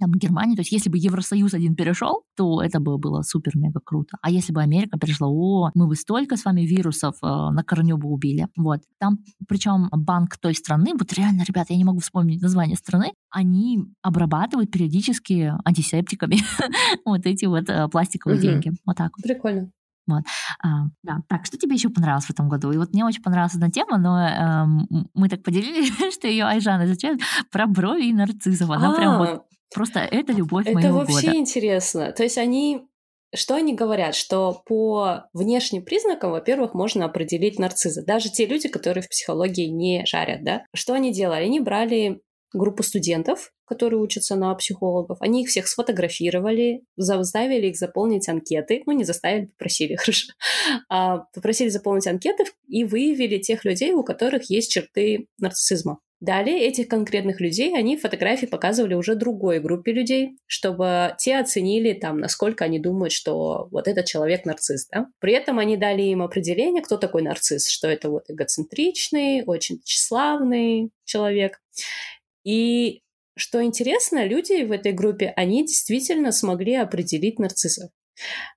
там, 0.00 0.12
Германии. 0.12 0.56
То 0.56 0.62
есть 0.62 0.72
если 0.72 0.90
бы 0.90 0.98
Евросоюз 0.98 1.54
один 1.54 1.76
перешел, 1.76 2.24
то 2.36 2.62
это 2.62 2.80
бы 2.80 2.98
было 2.98 3.22
супер-мега 3.22 3.80
круто. 3.84 4.16
А 4.22 4.30
если 4.30 4.52
бы 4.52 4.60
Америка 4.60 4.98
перешла, 4.98 5.28
о, 5.28 5.70
мы 5.74 5.86
бы 5.86 5.94
столько 5.94 6.36
с 6.36 6.44
вами 6.44 6.62
вирусов 6.62 7.16
э, 7.22 7.26
на 7.26 7.62
корню 7.62 7.96
бы 7.96 8.08
убили. 8.08 8.48
Вот. 8.56 8.80
Там, 8.98 9.18
причем 9.46 9.88
банк 9.92 10.36
той 10.38 10.54
страны, 10.54 10.92
вот 10.98 11.12
реально, 11.12 11.44
ребята, 11.46 11.72
я 11.72 11.78
не 11.78 11.84
могу 11.84 12.00
вспомнить 12.00 12.42
название 12.42 12.76
страны, 12.76 13.12
они 13.30 13.84
обрабатывают 14.02 14.70
периодически 14.70 15.54
антисептиками 15.64 16.38
вот 17.04 17.26
эти 17.26 17.44
вот 17.44 17.68
э, 17.68 17.88
пластиковые 17.88 18.40
деньги. 18.40 18.72
Вот 18.84 18.96
так 18.96 19.12
вот. 19.16 19.22
Прикольно. 19.22 19.70
Вот. 20.10 20.24
А, 20.62 20.86
да. 21.02 21.22
Так, 21.28 21.46
что 21.46 21.56
тебе 21.56 21.74
еще 21.74 21.88
понравилось 21.88 22.24
в 22.24 22.30
этом 22.30 22.48
году? 22.48 22.72
И 22.72 22.76
вот 22.76 22.92
мне 22.92 23.04
очень 23.04 23.22
понравилась 23.22 23.54
одна 23.54 23.70
тема, 23.70 23.98
но 23.98 24.18
э, 24.20 25.06
мы 25.14 25.28
так 25.28 25.42
поделились, 25.42 25.92
что 26.14 26.26
ее 26.26 26.44
Айжан 26.44 26.84
изучает 26.84 27.20
про 27.50 27.66
брови 27.66 28.06
и 28.06 28.12
нарциссов. 28.12 28.70
Она 28.70 28.92
а, 28.92 28.96
прям 28.96 29.18
вот 29.18 29.44
Просто 29.74 30.00
это 30.00 30.32
любовь 30.32 30.66
это 30.66 30.74
моего 30.74 31.00
года. 31.00 31.04
Это 31.04 31.12
вообще 31.12 31.38
интересно. 31.38 32.12
То 32.12 32.22
есть 32.22 32.38
они... 32.38 32.86
Что 33.32 33.54
они 33.54 33.74
говорят? 33.74 34.16
Что 34.16 34.60
по 34.66 35.28
внешним 35.32 35.84
признакам, 35.84 36.32
во-первых, 36.32 36.74
можно 36.74 37.04
определить 37.04 37.60
нарциза. 37.60 38.04
Даже 38.04 38.28
те 38.28 38.44
люди, 38.44 38.68
которые 38.68 39.04
в 39.04 39.08
психологии 39.08 39.66
не 39.66 40.04
шарят, 40.04 40.42
да? 40.42 40.64
Что 40.74 40.94
они 40.94 41.12
делали? 41.12 41.44
Они 41.44 41.60
брали 41.60 42.22
группу 42.52 42.82
студентов, 42.82 43.52
которые 43.64 44.00
учатся 44.00 44.34
на 44.34 44.52
психологов. 44.54 45.18
Они 45.20 45.42
их 45.42 45.48
всех 45.48 45.68
сфотографировали, 45.68 46.82
заставили 46.96 47.68
их 47.68 47.76
заполнить 47.76 48.28
анкеты. 48.28 48.82
Ну, 48.86 48.92
не 48.92 49.04
заставили, 49.04 49.46
попросили, 49.46 49.94
хорошо. 49.96 50.32
А, 50.88 51.18
попросили 51.32 51.68
заполнить 51.68 52.06
анкеты 52.06 52.44
и 52.66 52.84
выявили 52.84 53.38
тех 53.38 53.64
людей, 53.64 53.92
у 53.92 54.02
которых 54.02 54.50
есть 54.50 54.72
черты 54.72 55.28
нарциссизма. 55.38 56.00
Далее 56.20 56.66
этих 56.66 56.88
конкретных 56.88 57.40
людей 57.40 57.74
они 57.74 57.96
фотографии 57.96 58.44
показывали 58.44 58.92
уже 58.92 59.14
другой 59.14 59.58
группе 59.58 59.92
людей, 59.92 60.36
чтобы 60.46 61.14
те 61.18 61.38
оценили 61.38 61.94
там, 61.94 62.18
насколько 62.18 62.66
они 62.66 62.78
думают, 62.78 63.12
что 63.12 63.68
вот 63.70 63.88
этот 63.88 64.04
человек 64.04 64.44
нарцисс. 64.44 64.86
Да? 64.88 65.06
При 65.18 65.32
этом 65.32 65.58
они 65.58 65.78
дали 65.78 66.02
им 66.02 66.20
определение, 66.20 66.82
кто 66.82 66.98
такой 66.98 67.22
нарцисс, 67.22 67.70
что 67.70 67.88
это 67.88 68.10
вот 68.10 68.24
эгоцентричный, 68.28 69.44
очень 69.46 69.80
тщеславный 69.82 70.90
человек. 71.06 71.62
И 72.44 73.00
что 73.34 73.64
интересно, 73.64 74.26
люди 74.26 74.64
в 74.64 74.72
этой 74.72 74.92
группе, 74.92 75.32
они 75.36 75.64
действительно 75.64 76.32
смогли 76.32 76.74
определить 76.74 77.38
нарциссов. 77.38 77.90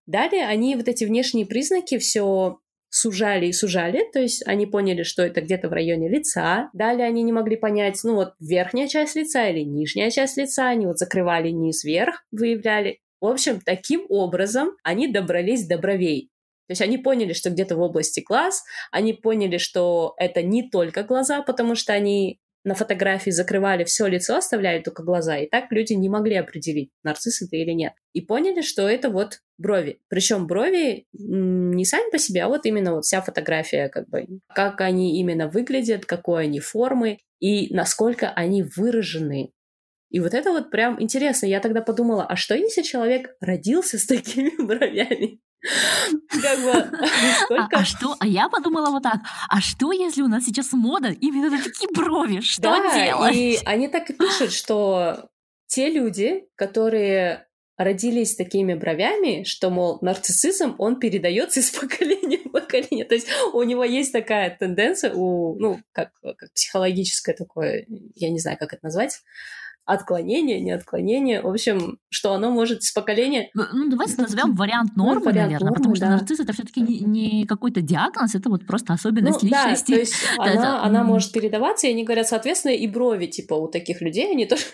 Далее 0.05 0.46
они 0.46 0.75
вот 0.75 0.89
эти 0.89 1.05
внешние 1.05 1.46
признаки 1.46 1.98
все 1.98 2.60
сужали 2.94 3.48
и 3.48 3.54
сужали, 3.54 4.08
то 4.14 4.20
есть 4.20 4.46
они 4.46 4.68
поняли, 4.68 5.02
что 5.02 5.24
это 5.24 5.42
где-то 5.42 5.68
в 5.68 5.74
районе 5.74 6.10
лица. 6.10 6.70
Далее 6.74 7.08
они 7.08 7.24
не 7.24 7.32
могли 7.32 7.56
понять, 7.56 8.00
ну 8.04 8.14
вот 8.14 8.34
верхняя 8.40 8.88
часть 8.88 9.16
лица 9.16 9.48
или 9.50 9.62
нижняя 9.62 10.12
часть 10.12 10.38
лица, 10.38 10.68
они 10.68 10.86
вот 10.86 11.00
закрывали 11.00 11.50
низ 11.50 11.84
вверх, 11.84 12.24
выявляли. 12.32 13.00
В 13.20 13.26
общем, 13.26 13.62
таким 13.66 14.06
образом 14.10 14.78
они 14.84 15.08
добрались 15.08 15.66
до 15.66 15.80
бровей. 15.80 16.30
То 16.68 16.74
есть 16.74 16.82
они 16.84 17.00
поняли, 17.00 17.34
что 17.34 17.50
где-то 17.50 17.76
в 17.76 17.82
области 17.82 18.20
глаз, 18.20 18.64
они 18.92 19.14
поняли, 19.14 19.58
что 19.58 20.14
это 20.18 20.44
не 20.44 20.70
только 20.70 21.02
глаза, 21.04 21.42
потому 21.42 21.74
что 21.74 21.94
они 21.94 22.40
на 22.63 22.75
фотографии 22.75 23.29
закрывали 23.29 23.84
все 23.84 24.08
лицо, 24.08 24.38
оставляли 24.38 24.82
только 24.82 25.03
глаза, 25.03 25.38
и 25.38 25.50
так 25.50 25.72
люди 25.72 25.93
не 25.93 26.10
могли 26.10 26.36
определить, 26.36 26.91
нарцисс 27.03 27.41
это 27.41 27.55
или 27.55 27.72
нет. 27.72 27.93
И 28.13 28.22
поняли, 28.22 28.62
что 28.62 28.88
это 28.88 29.10
вот 29.10 29.41
брови. 29.58 30.00
Причем 30.08 30.48
брови 30.48 31.05
не 31.13 31.86
сами 31.86 32.10
по 32.12 32.17
себе, 32.17 32.43
а 32.43 32.48
вот 32.48 32.65
именно 32.65 32.93
вот 32.93 33.05
вся 33.05 33.22
фотография, 33.22 33.89
как 33.89 34.10
бы, 34.10 34.25
как 34.53 34.82
они 34.82 35.20
именно 35.20 35.48
выглядят, 35.48 36.05
какой 36.05 36.43
они 36.43 36.60
формы 36.60 37.20
и 37.39 37.74
насколько 37.74 38.29
они 38.29 38.63
выражены. 38.63 39.51
И 40.10 40.20
вот 40.20 40.34
это 40.34 40.51
вот 40.51 40.70
прям 40.70 41.01
интересно. 41.01 41.48
Я 41.48 41.60
тогда 41.60 41.82
подумала, 41.82 42.24
а 42.25 42.36
что 42.36 42.55
если 42.55 42.84
человек 42.84 43.36
родился 43.41 43.98
с 43.98 44.05
такими 44.05 44.51
бровями? 44.63 45.39
Как 46.29 46.60
бы, 46.60 46.98
сколько... 47.43 47.70
а, 47.77 47.82
а 47.82 47.86
что? 47.86 48.15
А 48.20 48.27
я 48.27 48.50
подумала 48.50 48.89
вот 48.89 49.03
так. 49.03 49.22
А 49.50 49.62
что, 49.62 49.91
если 49.91 50.22
у 50.22 50.27
нас 50.27 50.46
сейчас 50.46 50.72
мода 50.74 51.10
именно 51.10 51.50
на 51.50 51.62
такие 51.62 51.89
брови? 51.93 52.41
Что 52.41 52.62
да, 52.63 52.93
делать? 52.93 53.36
и 53.36 53.60
они 53.65 53.88
так 53.88 54.10
и 54.10 54.13
пишут, 54.13 54.51
что 54.51 55.29
те 55.67 55.89
люди, 55.89 56.46
которые 56.55 57.48
родились 57.77 58.36
такими 58.36 58.74
бровями, 58.75 59.43
что, 59.43 59.70
мол, 59.70 59.98
нарциссизм, 60.01 60.75
он 60.77 61.00
передается 61.00 61.60
из 61.60 61.72
поколения 61.79 62.38
в 62.38 62.51
поколение. 62.51 63.05
То 63.05 63.15
есть 63.15 63.27
у 63.53 63.63
него 63.63 63.84
есть 63.84 64.12
такая 64.12 64.55
тенденция, 64.55 65.13
у, 65.13 65.55
ну, 65.60 65.79
как, 65.91 66.12
как 66.22 66.53
психологическое 66.53 67.34
такое, 67.34 67.86
я 68.15 68.29
не 68.29 68.39
знаю, 68.39 68.58
как 68.58 68.74
это 68.74 68.84
назвать, 68.84 69.22
отклонение, 69.86 70.62
не 70.62 70.72
отклонение, 70.72 71.42
в 71.42 71.48
общем, 71.48 71.98
что 72.10 72.34
оно 72.34 72.52
может 72.52 72.80
из 72.80 72.92
поколения... 72.92 73.50
Ну, 73.54 73.63
ну 73.74 73.90
давайте 73.90 74.22
назовем 74.22 74.56
вариант 74.56 74.96
нормы, 74.96 75.16
ну, 75.16 75.25
вариант 75.25 75.52
наверное, 75.52 75.66
нормы, 75.66 75.75
потому 75.75 75.96
что 75.96 76.06
да. 76.06 76.12
нарцисс 76.12 76.40
это 76.40 76.54
все-таки 76.54 76.82
не, 76.82 77.00
не 77.00 77.46
какой-то 77.46 77.82
диагноз, 77.82 78.36
это 78.36 78.50
вот 78.50 78.66
просто 78.66 78.94
особенность 78.94 79.44
ну, 79.44 79.50
личности. 79.50 79.92
Да, 79.92 79.96
то 79.96 80.00
есть 80.00 80.16
она, 80.38 80.52
это... 80.52 80.84
она 80.84 81.04
может 81.04 81.32
передаваться, 81.34 81.88
и 81.88 81.92
они 81.92 82.04
говорят, 82.04 82.28
соответственно, 82.28 82.74
и 82.74 82.88
брови, 82.88 83.25
типа, 83.25 83.56
у 83.56 83.68
таких 83.68 84.02
людей, 84.02 84.32
они 84.32 84.46
тоже 84.46 84.63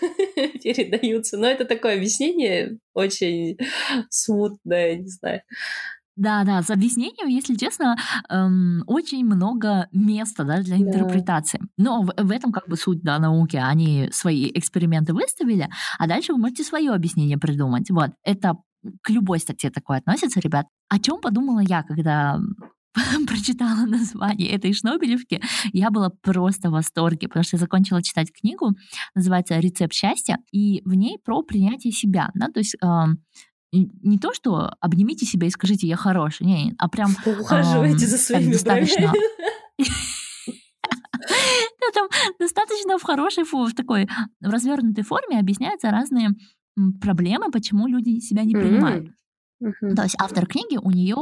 передаются. 0.62 1.36
Но 1.38 1.46
это 1.48 1.64
такое 1.64 1.96
объяснение 1.96 2.78
очень 2.94 3.58
смутное, 4.10 4.96
не 4.96 5.08
знаю. 5.08 5.42
Да, 6.20 6.44
да, 6.44 6.62
с 6.62 6.68
объяснением, 6.68 7.28
если 7.28 7.54
честно, 7.54 7.96
эм, 8.28 8.84
очень 8.86 9.24
много 9.24 9.88
места 9.90 10.44
да, 10.44 10.60
для 10.60 10.76
интерпретации. 10.76 11.60
Да. 11.60 11.66
Но 11.78 12.02
в, 12.02 12.12
в 12.14 12.30
этом 12.30 12.52
как 12.52 12.68
бы 12.68 12.76
суть 12.76 13.02
да, 13.02 13.18
науки. 13.18 13.56
Они 13.56 14.10
свои 14.12 14.50
эксперименты 14.52 15.14
выставили, 15.14 15.70
а 15.98 16.06
дальше 16.06 16.34
вы 16.34 16.38
можете 16.38 16.62
свое 16.62 16.92
объяснение 16.92 17.38
придумать. 17.38 17.90
Вот, 17.90 18.10
это 18.22 18.56
к 19.02 19.08
любой 19.08 19.38
статье 19.38 19.70
такое 19.70 19.96
относится, 19.96 20.40
ребят. 20.40 20.66
О 20.90 20.98
чем 20.98 21.22
подумала 21.22 21.60
я, 21.60 21.82
когда 21.84 22.38
прочитала 23.26 23.86
название 23.86 24.50
этой 24.50 24.74
Шнобелевки, 24.74 25.40
я 25.72 25.90
была 25.90 26.10
просто 26.10 26.68
в 26.68 26.72
восторге, 26.72 27.28
потому 27.28 27.44
что 27.44 27.56
я 27.56 27.60
закончила 27.60 28.02
читать 28.02 28.30
книгу, 28.30 28.72
называется 29.14 29.58
«Рецепт 29.58 29.94
счастья», 29.94 30.36
и 30.52 30.82
в 30.84 30.92
ней 30.92 31.18
про 31.24 31.42
принятие 31.42 31.94
себя, 31.94 32.30
да, 32.34 32.48
то 32.48 32.60
есть 32.60 32.74
э, 32.74 33.04
не 33.72 34.18
то, 34.18 34.32
что 34.32 34.72
обнимите 34.80 35.26
себя 35.26 35.46
и 35.46 35.50
скажите 35.50 35.86
«я 35.86 35.96
хороший», 35.96 36.46
не, 36.46 36.74
а 36.78 36.88
прям... 36.88 37.14
Ухаживайте 37.40 38.06
за 38.06 38.18
своими 38.18 38.52
достаточно... 38.52 39.12
Там 41.94 42.08
достаточно 42.38 42.98
в 42.98 43.02
хорошей, 43.02 43.44
в 43.44 43.74
такой 43.74 44.08
в 44.40 44.48
развернутой 44.48 45.04
форме 45.04 45.38
объясняются 45.38 45.90
разные 45.90 46.30
проблемы, 47.00 47.50
почему 47.50 47.86
люди 47.86 48.20
себя 48.20 48.44
не 48.44 48.54
принимают. 48.54 49.08
Uh-huh. 49.62 49.94
То 49.94 50.04
есть 50.04 50.16
автор 50.18 50.46
книги, 50.46 50.78
у 50.82 50.90
нее 50.90 51.16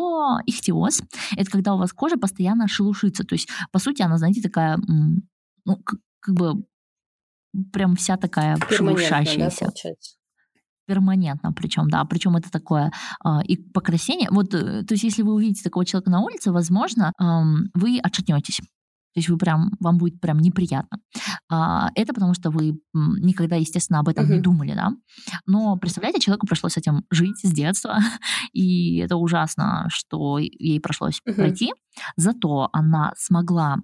ихтиоз. 0.47 1.03
Это 1.37 1.51
когда 1.51 1.75
у 1.75 1.79
вас 1.79 1.93
кожа 1.93 2.17
постоянно 2.17 2.69
шелушится. 2.69 3.25
То 3.25 3.35
есть, 3.35 3.49
по 3.73 3.79
сути, 3.79 4.03
она, 4.03 4.17
знаете, 4.19 4.41
такая, 4.41 4.79
ну, 5.65 5.77
как, 5.85 5.99
как 6.21 6.35
бы 6.35 6.65
прям 7.73 7.97
вся 7.97 8.17
такая 8.17 8.57
шелушащаяся. 8.71 9.73
Да, 9.85 9.91
перманентно 10.89 11.53
причем, 11.53 11.89
да, 11.89 12.05
причем 12.05 12.37
это 12.37 12.51
такое 12.51 12.91
э, 13.25 13.29
и 13.45 13.57
покраснение. 13.57 14.29
Вот, 14.31 14.55
э, 14.55 14.83
то 14.85 14.95
есть, 14.95 15.05
если 15.05 15.23
вы 15.23 15.35
увидите 15.35 15.63
такого 15.63 15.85
человека 15.85 16.11
на 16.11 16.21
улице, 16.21 16.51
возможно, 16.51 17.13
э, 17.21 17.25
вы 17.75 18.01
отшатнетесь. 18.03 18.61
То 19.15 19.21
есть 19.21 19.29
вы 19.29 19.39
прям, 19.39 19.73
вам 19.81 19.99
будет 19.99 20.21
прям 20.21 20.39
неприятно. 20.39 20.99
А, 21.51 21.91
это 21.95 22.13
потому 22.13 22.35
что 22.35 22.51
вы 22.51 22.79
никогда, 22.93 23.57
естественно, 23.57 24.01
об 24.01 24.09
этом 24.09 24.27
uh-huh. 24.27 24.35
не 24.35 24.41
думали, 24.41 24.75
да. 24.75 24.93
Но 25.47 25.77
представляете, 25.77 26.21
человеку 26.21 26.47
пришлось 26.47 26.75
с 26.75 26.77
этим 26.77 27.05
жить 27.11 27.39
с 27.43 27.51
детства, 27.51 27.99
и 28.53 28.99
это 28.99 29.17
ужасно, 29.17 29.87
что 29.89 30.39
ей 30.39 30.79
пришлось 30.81 31.21
uh-huh. 31.27 31.35
пройти. 31.35 31.73
Зато 32.17 32.69
она 32.73 33.13
смогла 33.17 33.79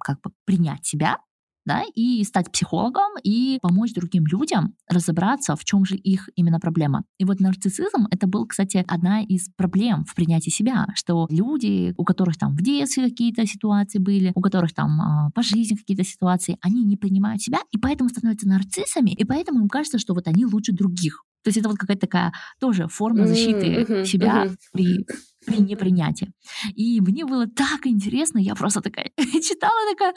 как 0.00 0.20
бы 0.22 0.30
принять 0.46 0.86
себя, 0.86 1.18
да, 1.64 1.82
и 1.94 2.22
стать 2.24 2.50
психологом 2.52 3.12
и 3.22 3.58
помочь 3.62 3.92
другим 3.92 4.26
людям 4.26 4.74
разобраться, 4.88 5.56
в 5.56 5.64
чем 5.64 5.84
же 5.84 5.96
их 5.96 6.28
именно 6.36 6.60
проблема. 6.60 7.04
И 7.18 7.24
вот 7.24 7.40
нарциссизм 7.40 8.06
это 8.10 8.26
был, 8.26 8.46
кстати, 8.46 8.84
одна 8.86 9.22
из 9.22 9.48
проблем 9.56 10.04
в 10.04 10.14
принятии 10.14 10.50
себя, 10.50 10.86
что 10.94 11.26
люди, 11.30 11.94
у 11.96 12.04
которых 12.04 12.36
там 12.36 12.56
в 12.56 12.62
детстве 12.62 13.08
какие-то 13.08 13.46
ситуации 13.46 13.98
были, 13.98 14.32
у 14.34 14.40
которых 14.40 14.74
там 14.74 15.00
э, 15.00 15.30
по 15.34 15.42
жизни 15.42 15.76
какие-то 15.76 16.04
ситуации, 16.04 16.58
они 16.60 16.84
не 16.84 16.96
принимают 16.96 17.42
себя 17.42 17.58
и 17.70 17.78
поэтому 17.78 18.10
становятся 18.10 18.48
нарциссами, 18.48 19.10
и 19.10 19.24
поэтому 19.24 19.60
им 19.60 19.68
кажется, 19.68 19.98
что 19.98 20.14
вот 20.14 20.26
они 20.28 20.46
лучше 20.46 20.72
других. 20.72 21.24
То 21.44 21.48
есть 21.48 21.58
это 21.58 21.68
вот 21.68 21.76
какая-то 21.76 22.00
такая 22.00 22.32
тоже 22.58 22.88
форма 22.88 23.26
защиты 23.26 23.66
mm-hmm, 23.66 24.04
себя 24.06 24.46
mm-hmm. 24.46 24.56
при 24.72 25.06
при 25.44 25.56
непринятии. 25.58 26.32
И 26.74 27.00
мне 27.00 27.24
было 27.24 27.46
так 27.46 27.86
интересно, 27.86 28.38
я 28.38 28.54
просто 28.54 28.80
такая 28.80 29.10
читала, 29.16 29.90
такая, 29.92 30.14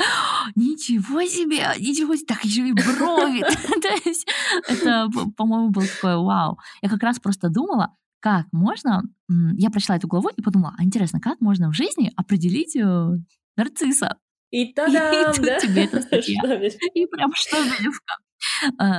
ничего 0.56 1.24
себе, 1.24 1.68
ничего 1.80 2.16
себе, 2.16 2.26
так 2.28 2.44
еще 2.44 2.68
и 2.68 2.74
брови. 2.74 3.42
То 3.82 4.10
есть 4.10 4.28
это, 4.68 5.10
по-моему, 5.36 5.70
было 5.70 5.86
такое 5.86 6.18
вау. 6.18 6.60
Я 6.82 6.90
как 6.90 7.04
раз 7.04 7.20
просто 7.20 7.50
думала, 7.50 7.96
как 8.20 8.48
можно, 8.52 9.04
я 9.30 9.70
прочла 9.70 9.96
эту 9.96 10.08
главу 10.08 10.30
и 10.30 10.42
подумала, 10.42 10.74
а 10.78 10.84
интересно, 10.84 11.20
как 11.20 11.40
можно 11.40 11.70
в 11.70 11.76
жизни 11.76 12.12
определить 12.16 12.76
э, 12.76 13.10
нарцисса? 13.56 14.18
И 14.50 14.74
тогда 14.74 15.34
да? 15.34 15.60
тебе 15.60 15.84
эта 15.86 16.02
статья. 16.02 16.42
И 16.94 17.06
прям 17.06 17.34
что 17.36 17.58
а, 17.58 18.27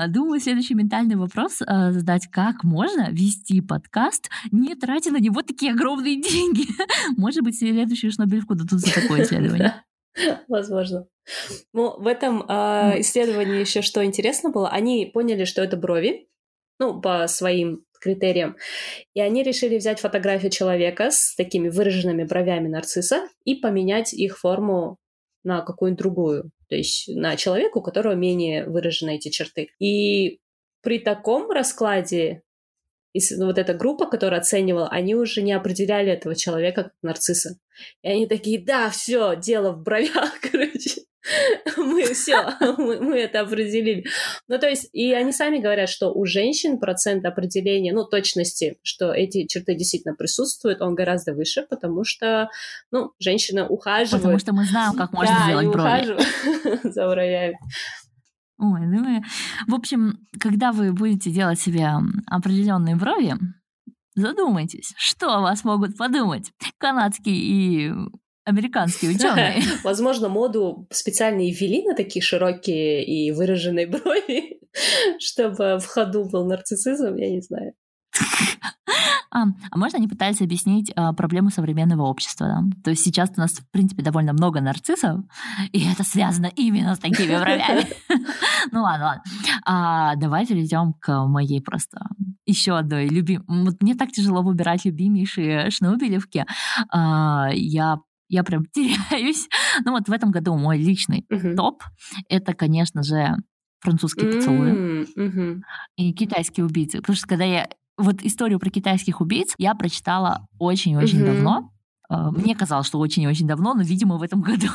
Думаю, 0.08 0.40
следующий 0.40 0.74
ментальный 0.74 1.16
вопрос 1.16 1.62
а, 1.66 1.92
задать, 1.92 2.28
как 2.30 2.64
можно 2.64 3.08
вести 3.10 3.60
подкаст, 3.60 4.30
не 4.50 4.74
тратя 4.74 5.10
на 5.10 5.18
него 5.18 5.42
такие 5.42 5.72
огромные 5.72 6.16
деньги. 6.20 6.66
Может 7.16 7.42
быть, 7.42 7.58
следующую 7.58 8.12
Шнобелевку 8.12 8.54
дадут 8.54 8.80
за 8.80 8.94
такое 8.94 9.22
исследование. 9.22 9.84
Возможно. 10.48 11.06
Ну, 11.72 11.98
в 11.98 12.06
этом 12.06 12.42
э, 12.48 13.00
исследовании 13.00 13.60
еще 13.60 13.82
что 13.82 14.04
интересно 14.04 14.50
было, 14.50 14.68
они 14.70 15.10
поняли, 15.12 15.44
что 15.44 15.62
это 15.62 15.76
брови, 15.76 16.28
ну, 16.78 17.00
по 17.00 17.26
своим 17.26 17.84
критериям, 18.00 18.56
и 19.14 19.20
они 19.20 19.42
решили 19.42 19.76
взять 19.76 20.00
фотографию 20.00 20.50
человека 20.50 21.10
с 21.10 21.34
такими 21.34 21.68
выраженными 21.68 22.24
бровями 22.24 22.68
нарцисса 22.68 23.28
и 23.44 23.56
поменять 23.56 24.14
их 24.14 24.38
форму 24.38 24.98
на 25.44 25.62
какую-нибудь 25.62 25.98
другую, 25.98 26.50
то 26.68 26.76
есть 26.76 27.08
на 27.08 27.36
человека, 27.36 27.78
у 27.78 27.82
которого 27.82 28.14
менее 28.14 28.66
выражены 28.66 29.16
эти 29.16 29.28
черты. 29.28 29.70
И 29.78 30.40
при 30.82 30.98
таком 30.98 31.50
раскладе 31.50 32.42
вот 33.38 33.58
эта 33.58 33.74
группа, 33.74 34.06
которая 34.06 34.40
оценивала, 34.40 34.88
они 34.88 35.14
уже 35.14 35.42
не 35.42 35.52
определяли 35.52 36.12
этого 36.12 36.34
человека 36.34 36.84
как 36.84 36.92
нарцисса. 37.02 37.58
И 38.02 38.08
они 38.08 38.26
такие, 38.26 38.62
да, 38.62 38.90
все, 38.90 39.34
дело 39.34 39.72
в 39.72 39.82
бровях, 39.82 40.40
короче. 40.52 40.97
мы 41.76 42.04
все, 42.12 42.44
мы, 42.78 43.00
мы 43.00 43.16
это 43.16 43.40
определили. 43.40 44.06
Ну, 44.46 44.58
то 44.58 44.68
есть, 44.68 44.88
и 44.92 45.12
они 45.12 45.32
сами 45.32 45.58
говорят, 45.58 45.88
что 45.88 46.12
у 46.12 46.24
женщин 46.24 46.78
процент 46.78 47.24
определения, 47.24 47.92
ну, 47.92 48.04
точности, 48.04 48.78
что 48.82 49.12
эти 49.12 49.46
черты 49.46 49.74
действительно 49.74 50.14
присутствуют, 50.14 50.80
он 50.80 50.94
гораздо 50.94 51.34
выше, 51.34 51.66
потому 51.68 52.04
что, 52.04 52.48
ну, 52.90 53.12
женщина 53.18 53.66
ухаживает. 53.66 54.22
Потому 54.22 54.38
что 54.38 54.52
мы 54.52 54.64
знаем, 54.64 54.94
как 54.94 55.12
можно 55.12 55.34
да, 55.34 55.44
сделать 55.44 55.66
брови. 55.66 56.18
за 56.88 57.08
бровями. 57.08 57.58
Ой, 58.60 58.86
ну, 58.86 59.22
в 59.68 59.74
общем, 59.74 60.18
когда 60.40 60.72
вы 60.72 60.92
будете 60.92 61.30
делать 61.30 61.60
себе 61.60 61.90
определенные 62.26 62.96
брови, 62.96 63.34
задумайтесь, 64.16 64.94
что 64.96 65.32
о 65.32 65.40
вас 65.40 65.64
могут 65.64 65.96
подумать 65.96 66.50
канадские 66.78 67.36
и 67.36 67.92
американские 68.48 69.10
ученые. 69.14 69.62
Возможно, 69.84 70.28
моду 70.28 70.86
специально 70.90 71.46
и 71.46 71.52
ввели 71.52 71.84
на 71.84 71.94
такие 71.94 72.22
широкие 72.22 73.04
и 73.04 73.30
выраженные 73.30 73.86
брови, 73.86 74.60
чтобы 75.18 75.78
в 75.78 75.86
ходу 75.86 76.24
был 76.24 76.46
нарциссизм, 76.46 77.14
я 77.16 77.30
не 77.30 77.40
знаю. 77.40 77.72
А, 79.30 79.44
а 79.70 79.76
может, 79.76 79.96
они 79.96 80.08
пытались 80.08 80.40
объяснить 80.40 80.90
а, 80.96 81.12
проблему 81.12 81.50
современного 81.50 82.04
общества, 82.04 82.46
да? 82.46 82.62
То 82.82 82.90
есть 82.90 83.04
сейчас 83.04 83.30
у 83.36 83.40
нас, 83.40 83.52
в 83.52 83.70
принципе, 83.70 84.02
довольно 84.02 84.32
много 84.32 84.62
нарциссов, 84.62 85.20
и 85.70 85.86
это 85.86 86.02
связано 86.02 86.46
именно 86.56 86.94
с 86.94 86.98
такими 86.98 87.36
бровями. 87.38 87.86
Ну 88.72 88.82
ладно, 88.82 89.04
ладно. 89.04 89.22
А, 89.66 90.16
давай 90.16 90.46
перейдем 90.46 90.94
к 90.94 91.26
моей 91.26 91.60
просто 91.60 92.00
еще 92.48 92.78
одной 92.78 93.06
любимой. 93.08 93.44
Вот 93.46 93.82
мне 93.82 93.94
так 93.94 94.10
тяжело 94.10 94.42
выбирать 94.42 94.84
любимейшие 94.86 95.70
шнобелевки. 95.70 96.46
А, 96.90 97.50
я 97.52 97.98
я 98.28 98.44
прям 98.44 98.66
теряюсь. 98.72 99.48
Ну 99.84 99.92
вот 99.92 100.08
в 100.08 100.12
этом 100.12 100.30
году 100.30 100.56
мой 100.56 100.78
личный 100.78 101.26
uh-huh. 101.30 101.54
топ 101.54 101.82
это, 102.28 102.54
конечно 102.54 103.02
же, 103.02 103.36
французские 103.80 104.32
поцелуи 104.32 105.06
uh-huh. 105.16 105.60
и 105.96 106.12
китайские 106.12 106.66
убийцы. 106.66 106.98
Потому 106.98 107.16
что 107.16 107.26
когда 107.26 107.44
я 107.44 107.68
вот 107.96 108.22
историю 108.22 108.58
про 108.58 108.70
китайских 108.70 109.20
убийц 109.20 109.54
я 109.58 109.74
прочитала 109.74 110.46
очень-очень 110.58 111.20
uh-huh. 111.20 111.34
давно. 111.34 111.72
А, 112.08 112.30
мне 112.30 112.56
казалось, 112.56 112.86
что 112.86 112.98
очень-очень 112.98 113.46
давно, 113.46 113.74
но, 113.74 113.82
видимо, 113.82 114.16
в 114.16 114.22
этом 114.22 114.40
году. 114.42 114.68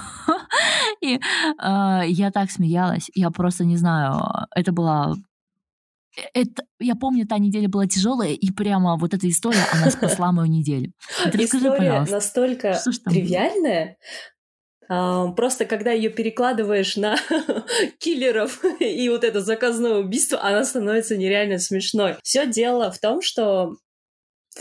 И 1.02 1.16
э, 1.16 2.02
я 2.08 2.32
так 2.32 2.50
смеялась. 2.50 3.10
Я 3.14 3.30
просто 3.30 3.66
не 3.66 3.76
знаю, 3.76 4.48
это 4.56 4.72
была 4.72 5.16
это, 6.34 6.64
я 6.80 6.96
помню, 6.96 7.28
та 7.28 7.38
неделя 7.38 7.68
была 7.68 7.88
тяжелая, 7.88 8.34
и 8.34 8.52
прямо 8.52 8.98
вот 8.98 9.14
эта 9.14 9.30
история, 9.30 9.64
она 9.72 9.90
спасла 9.90 10.32
мою 10.32 10.48
неделю. 10.50 10.92
Расскажи, 11.26 11.46
история 11.46 12.06
настолько 12.10 12.80
тривиальная, 13.06 13.98
Просто 14.88 15.66
когда 15.66 15.92
ее 15.92 16.10
перекладываешь 16.10 16.98
на 16.98 17.18
киллеров 18.00 18.64
и 18.80 19.10
вот 19.10 19.24
это 19.24 19.42
заказное 19.42 19.96
убийство, 19.96 20.44
она 20.44 20.64
становится 20.66 21.18
нереально 21.18 21.58
смешной. 21.58 22.18
Все 22.22 22.46
дело 22.46 22.92
в 22.92 23.00
том, 23.00 23.22
что 23.22 23.78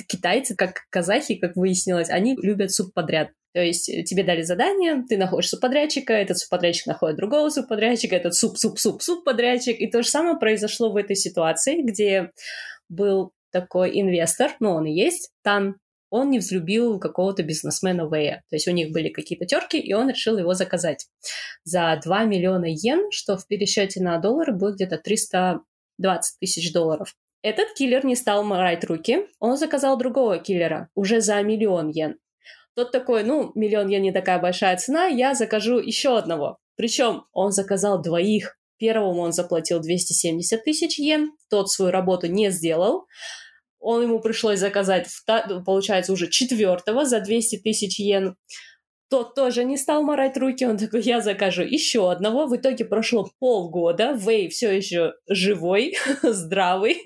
китайцы, 0.09 0.55
как 0.55 0.87
казахи, 0.91 1.35
как 1.35 1.57
выяснилось, 1.57 2.09
они 2.09 2.37
любят 2.41 2.73
суп 2.73 2.95
подряд. 2.95 3.31
То 3.55 3.61
есть 3.61 3.89
э, 3.89 4.03
тебе 4.03 4.25
дали 4.25 4.43
задание, 4.43 5.05
ты 5.09 5.17
находишь 5.17 5.51
субподрядчика, 5.51 6.13
этот 6.13 6.39
субподрядчик 6.39 6.87
находит 6.87 7.17
другого 7.17 7.51
субподрядчика, 7.51 8.17
этот 8.17 8.35
суп-суп-суп-субподрядчик. 8.35 9.79
И 9.81 9.91
то 9.91 10.03
же 10.03 10.09
самое 10.09 10.37
произошло 10.39 10.91
в 10.91 10.97
этой 10.97 11.17
ситуации, 11.17 11.83
где 11.83 12.31
был 12.89 13.33
такой 13.51 14.01
инвестор, 14.01 14.53
ну 14.61 14.71
он 14.71 14.87
и 14.87 14.93
есть, 14.93 15.31
Тан, 15.43 15.77
он 16.13 16.31
не 16.31 16.39
взлюбил 16.39 16.99
какого-то 16.99 17.43
бизнесмена 17.43 18.07
Вэя. 18.07 18.43
То 18.51 18.57
есть 18.57 18.69
у 18.69 18.71
них 18.71 18.93
были 18.93 19.09
какие-то 19.09 19.47
терки, 19.47 19.79
и 19.79 19.95
он 19.95 20.11
решил 20.11 20.37
его 20.39 20.53
заказать 20.53 21.07
за 21.65 21.99
2 22.03 22.25
миллиона 22.25 22.67
йен, 22.69 23.11
что 23.11 23.39
в 23.39 23.47
пересчете 23.47 24.03
на 24.03 24.19
доллары 24.19 24.53
будет 24.53 24.75
где-то 24.75 24.99
320 24.99 26.39
тысяч 26.39 26.73
долларов. 26.73 27.15
Этот 27.43 27.73
киллер 27.75 28.05
не 28.05 28.15
стал 28.15 28.45
морать 28.45 28.85
руки, 28.85 29.27
он 29.41 29.57
заказал 29.57 29.97
другого 29.97 30.39
киллера, 30.39 30.91
уже 30.95 31.21
за 31.23 31.43
миллион 31.43 31.89
йен. 31.89 32.19
Тот 32.75 32.91
такой, 32.91 33.23
ну, 33.23 33.53
миллион 33.55 33.89
йен 33.89 34.03
не 34.03 34.13
такая 34.13 34.39
большая 34.39 34.77
цена, 34.77 35.07
я 35.07 35.35
закажу 35.35 35.79
еще 35.79 36.17
одного. 36.17 36.59
Причем 36.77 37.25
он 37.33 37.53
заказал 37.53 38.01
двоих. 38.01 38.57
Первому 38.79 39.21
он 39.21 39.33
заплатил 39.33 39.79
270 39.81 40.65
тысяч 40.65 40.99
йен, 40.99 41.33
тот 41.49 41.71
свою 41.71 41.93
работу 41.93 42.27
не 42.27 42.51
сделал. 42.51 43.07
Он 43.79 44.03
ему 44.03 44.21
пришлось 44.21 44.59
заказать, 44.59 45.09
получается, 45.65 46.13
уже 46.13 46.29
четвертого 46.29 47.05
за 47.05 47.21
200 47.21 47.59
тысяч 47.59 47.99
йен. 48.01 48.37
Тот 49.09 49.35
тоже 49.35 49.65
не 49.65 49.77
стал 49.77 50.03
морать 50.03 50.39
руки, 50.39 50.65
он 50.65 50.79
такой, 50.79 51.03
я 51.03 51.21
закажу 51.21 51.63
еще 51.63 52.11
одного. 52.11 52.47
В 52.47 52.57
итоге 52.57 52.85
прошло 52.85 53.31
полгода, 53.39 54.15
Вэй 54.15 54.49
все 54.49 54.75
еще 54.75 55.13
живой, 55.29 55.95
здравый. 56.23 56.97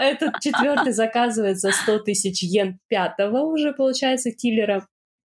Этот 0.00 0.40
четвертый 0.40 0.92
заказывает 0.92 1.58
за 1.58 1.72
100 1.72 2.00
тысяч 2.00 2.42
йен 2.42 2.78
пятого 2.88 3.40
уже, 3.40 3.72
получается, 3.72 4.30
киллера. 4.30 4.86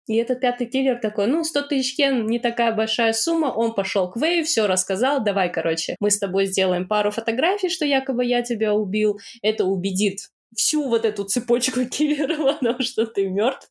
И 0.07 0.15
этот 0.15 0.41
пятый 0.41 0.67
киллер 0.67 0.99
такой, 0.99 1.27
ну, 1.27 1.43
100 1.43 1.61
тысяч 1.63 1.97
йен 1.97 2.25
не 2.27 2.39
такая 2.39 2.73
большая 2.73 3.13
сумма, 3.13 3.47
он 3.47 3.73
пошел 3.73 4.09
к 4.09 4.17
Вэй, 4.17 4.43
все 4.43 4.67
рассказал, 4.67 5.23
давай, 5.23 5.51
короче, 5.51 5.95
мы 5.99 6.09
с 6.09 6.19
тобой 6.19 6.47
сделаем 6.47 6.87
пару 6.87 7.11
фотографий, 7.11 7.69
что 7.69 7.85
якобы 7.85 8.25
я 8.25 8.41
тебя 8.41 8.73
убил, 8.73 9.19
это 9.41 9.65
убедит 9.65 10.19
всю 10.55 10.87
вот 10.89 11.05
эту 11.05 11.23
цепочку 11.23 11.85
киллеров 11.89 12.61
о 12.61 12.81
что 12.81 13.05
ты 13.05 13.29
мертв. 13.29 13.69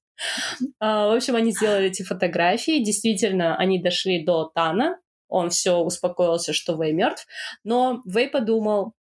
А, 0.79 1.09
в 1.09 1.17
общем, 1.17 1.35
они 1.35 1.51
сделали 1.53 1.87
эти 1.87 2.03
фотографии, 2.03 2.83
действительно, 2.83 3.57
они 3.57 3.83
дошли 3.83 4.25
до 4.25 4.51
Тана, 4.55 4.99
он 5.29 5.51
все 5.51 5.77
успокоился, 5.77 6.53
что 6.53 6.77
Вэй 6.77 6.93
мертв, 6.93 7.27
но 7.65 8.03
Вэй 8.05 8.29
подумал, 8.29 8.93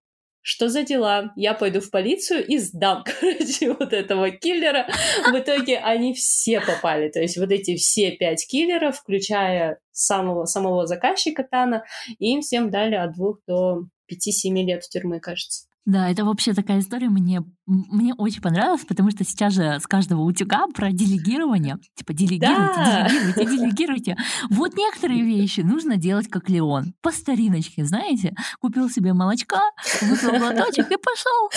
что 0.49 0.71
за 0.71 0.83
дела? 0.83 1.31
Я 1.37 1.53
пойду 1.53 1.83
в 1.83 1.91
полицию 1.91 2.43
и 2.47 2.57
сдам, 2.57 3.05
короче, 3.21 3.75
вот 3.75 3.93
этого 3.93 4.31
киллера. 4.31 4.89
В 5.31 5.39
итоге 5.39 5.77
они 5.77 6.15
все 6.15 6.63
попали. 6.63 7.11
То 7.11 7.21
есть 7.21 7.37
вот 7.37 7.53
эти 7.53 7.77
все 7.77 8.13
пять 8.13 8.47
киллеров, 8.49 8.97
включая 8.97 9.79
самого, 9.93 10.47
самого 10.47 10.87
заказчика 10.87 11.45
Тана, 11.45 11.85
им 12.19 12.41
всем 12.41 12.71
дали 12.71 12.95
от 12.95 13.13
двух 13.13 13.41
до 13.47 13.83
5-7 14.11 14.55
лет 14.65 14.85
в 14.85 14.89
тюрьмы, 14.89 15.21
кажется. 15.21 15.67
Да, 15.89 16.11
это 16.11 16.23
вообще 16.27 16.53
такая 16.53 16.81
история 16.81 17.09
мне, 17.09 17.43
мне 17.65 18.13
очень 18.13 18.43
понравилась, 18.43 18.85
потому 18.85 19.11
что 19.11 19.25
сейчас 19.25 19.55
же 19.55 19.81
с 19.81 19.87
каждого 19.87 20.21
утюга 20.21 20.67
про 20.67 20.93
делегирование, 20.93 21.79
типа 21.95 22.13
делегируйте, 22.13 22.75
да. 22.77 23.09
делегируйте, 23.09 23.57
делегируйте. 23.57 24.17
Вот 24.51 24.77
некоторые 24.77 25.23
вещи 25.23 25.61
нужно 25.61 25.97
делать 25.97 26.29
как 26.29 26.51
Леон, 26.51 26.93
по 27.01 27.11
стариночке, 27.11 27.87
знаете, 27.87 28.35
купил 28.61 28.91
себе 28.91 29.15
молочка, 29.15 29.63
выпил 30.03 30.39
глоточек 30.39 30.93
и 30.93 30.97
пошел. 30.99 31.51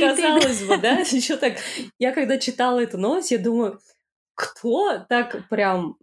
Казалось 0.00 0.62
бы, 0.62 0.78
да, 0.78 0.98
еще 1.00 1.36
так, 1.36 1.58
я 1.98 2.12
когда 2.12 2.38
читала 2.38 2.80
эту 2.80 2.96
новость, 2.96 3.30
я 3.30 3.38
думаю, 3.38 3.78
кто 4.34 5.00
так 5.00 5.46
прям 5.50 5.96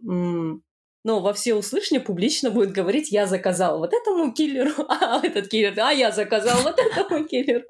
но 1.06 1.20
во 1.20 1.32
все 1.32 1.54
услышания 1.54 2.00
публично 2.00 2.50
будет 2.50 2.72
говорить, 2.72 3.12
я 3.12 3.26
заказал 3.26 3.78
вот 3.78 3.92
этому 3.94 4.32
киллеру, 4.32 4.72
а 4.88 5.20
этот 5.24 5.46
киллер, 5.46 5.72
а 5.78 5.92
я 5.92 6.10
заказал 6.10 6.58
вот 6.62 6.80
этому 6.80 7.24
киллеру. 7.24 7.62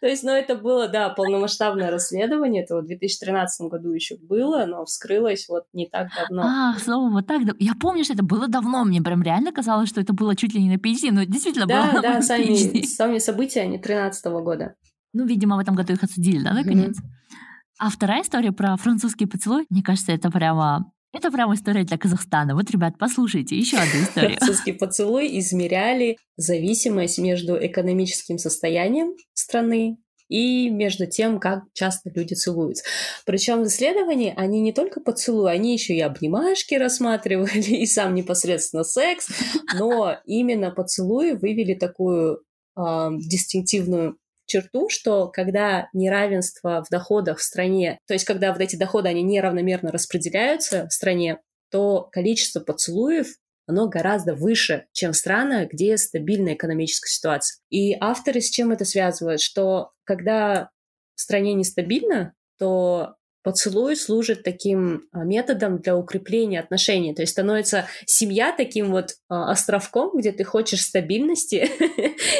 То 0.00 0.06
есть, 0.06 0.22
ну, 0.22 0.30
это 0.30 0.54
было, 0.54 0.86
да, 0.86 1.08
полномасштабное 1.08 1.90
расследование, 1.90 2.62
это 2.62 2.76
вот 2.76 2.84
в 2.84 2.86
2013 2.86 3.68
году 3.68 3.90
еще 3.90 4.16
было, 4.18 4.66
но 4.66 4.84
вскрылось 4.84 5.48
вот 5.48 5.64
не 5.72 5.88
так 5.88 6.10
давно. 6.14 6.42
А, 6.46 6.78
слово 6.78 7.10
вот 7.10 7.26
так, 7.26 7.42
я 7.58 7.72
помню, 7.74 8.04
что 8.04 8.12
это 8.12 8.22
было 8.22 8.46
давно, 8.46 8.84
мне 8.84 9.02
прям 9.02 9.20
реально 9.24 9.50
казалось, 9.50 9.88
что 9.88 10.00
это 10.00 10.12
было 10.12 10.36
чуть 10.36 10.54
ли 10.54 10.62
не 10.62 10.70
на 10.70 10.78
PhD, 10.78 11.10
но 11.10 11.24
действительно 11.24 11.66
да, 11.66 11.90
было 11.90 12.02
Да, 12.02 12.12
да, 12.14 12.22
сами, 12.22 12.84
сами 12.84 13.18
события, 13.18 13.62
они 13.62 13.78
13 13.78 14.24
года. 14.26 14.76
Ну, 15.12 15.26
видимо, 15.26 15.56
в 15.56 15.58
этом 15.58 15.74
году 15.74 15.94
их 15.94 16.04
отсудили, 16.04 16.44
да, 16.44 16.52
наконец? 16.52 16.96
Mm-hmm. 16.96 17.40
А 17.80 17.90
вторая 17.90 18.22
история 18.22 18.52
про 18.52 18.76
французский 18.76 19.26
поцелуй, 19.26 19.66
мне 19.70 19.82
кажется, 19.82 20.12
это 20.12 20.30
прямо 20.30 20.92
это 21.12 21.30
прям 21.30 21.52
история 21.54 21.84
для 21.84 21.98
Казахстана. 21.98 22.54
Вот, 22.54 22.70
ребят, 22.70 22.94
послушайте, 22.98 23.56
еще 23.56 23.76
одну 23.76 24.02
историю. 24.02 24.36
Французский 24.38 24.72
поцелуй 24.72 25.38
измеряли 25.38 26.16
зависимость 26.36 27.18
между 27.18 27.56
экономическим 27.56 28.38
состоянием 28.38 29.14
страны 29.34 29.98
и 30.28 30.70
между 30.70 31.06
тем, 31.06 31.40
как 31.40 31.64
часто 31.74 32.10
люди 32.14 32.34
целуются. 32.34 32.84
Причем 33.26 33.64
в 33.64 33.66
исследовании 33.66 34.32
они 34.36 34.60
не 34.60 34.72
только 34.72 35.00
поцелуи, 35.00 35.50
они 35.50 35.72
еще 35.72 35.94
и 35.94 36.00
обнимашки 36.00 36.74
рассматривали, 36.74 37.60
и 37.82 37.84
сам 37.86 38.14
непосредственно 38.14 38.84
секс, 38.84 39.28
но 39.74 40.16
именно 40.24 40.70
поцелуи 40.70 41.32
вывели 41.32 41.74
такую 41.74 42.44
э, 42.76 43.08
дистинктивную 43.18 44.16
черту, 44.50 44.88
что 44.88 45.28
когда 45.28 45.88
неравенство 45.92 46.84
в 46.84 46.90
доходах 46.90 47.38
в 47.38 47.42
стране, 47.42 47.98
то 48.06 48.14
есть 48.14 48.24
когда 48.24 48.52
вот 48.52 48.60
эти 48.60 48.76
доходы, 48.76 49.08
они 49.08 49.22
неравномерно 49.22 49.92
распределяются 49.92 50.86
в 50.88 50.92
стране, 50.92 51.38
то 51.70 52.08
количество 52.10 52.60
поцелуев 52.60 53.36
оно 53.66 53.88
гораздо 53.88 54.34
выше, 54.34 54.86
чем 54.92 55.12
в 55.12 55.16
странах, 55.16 55.70
где 55.70 55.96
стабильная 55.96 56.54
экономическая 56.54 57.08
ситуация. 57.08 57.60
И 57.70 57.96
авторы 58.00 58.40
с 58.40 58.50
чем 58.50 58.72
это 58.72 58.84
связывают? 58.84 59.40
Что 59.40 59.92
когда 60.02 60.70
в 61.14 61.20
стране 61.20 61.54
нестабильно, 61.54 62.34
то 62.58 63.14
поцелуй 63.42 63.96
служит 63.96 64.42
таким 64.42 65.08
а, 65.12 65.24
методом 65.24 65.78
для 65.78 65.96
укрепления 65.96 66.60
отношений. 66.60 67.14
То 67.14 67.22
есть 67.22 67.32
становится 67.32 67.86
семья 68.06 68.52
таким 68.52 68.90
вот 68.90 69.14
а, 69.28 69.50
островком, 69.50 70.16
где 70.16 70.32
ты 70.32 70.44
хочешь 70.44 70.82
стабильности, 70.82 71.68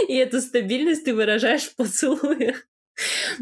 и 0.09 0.15
эту 0.15 0.41
стабильность 0.41 1.05
ты 1.05 1.15
выражаешь 1.15 1.65
в 1.65 1.77
поцелуях. 1.77 2.67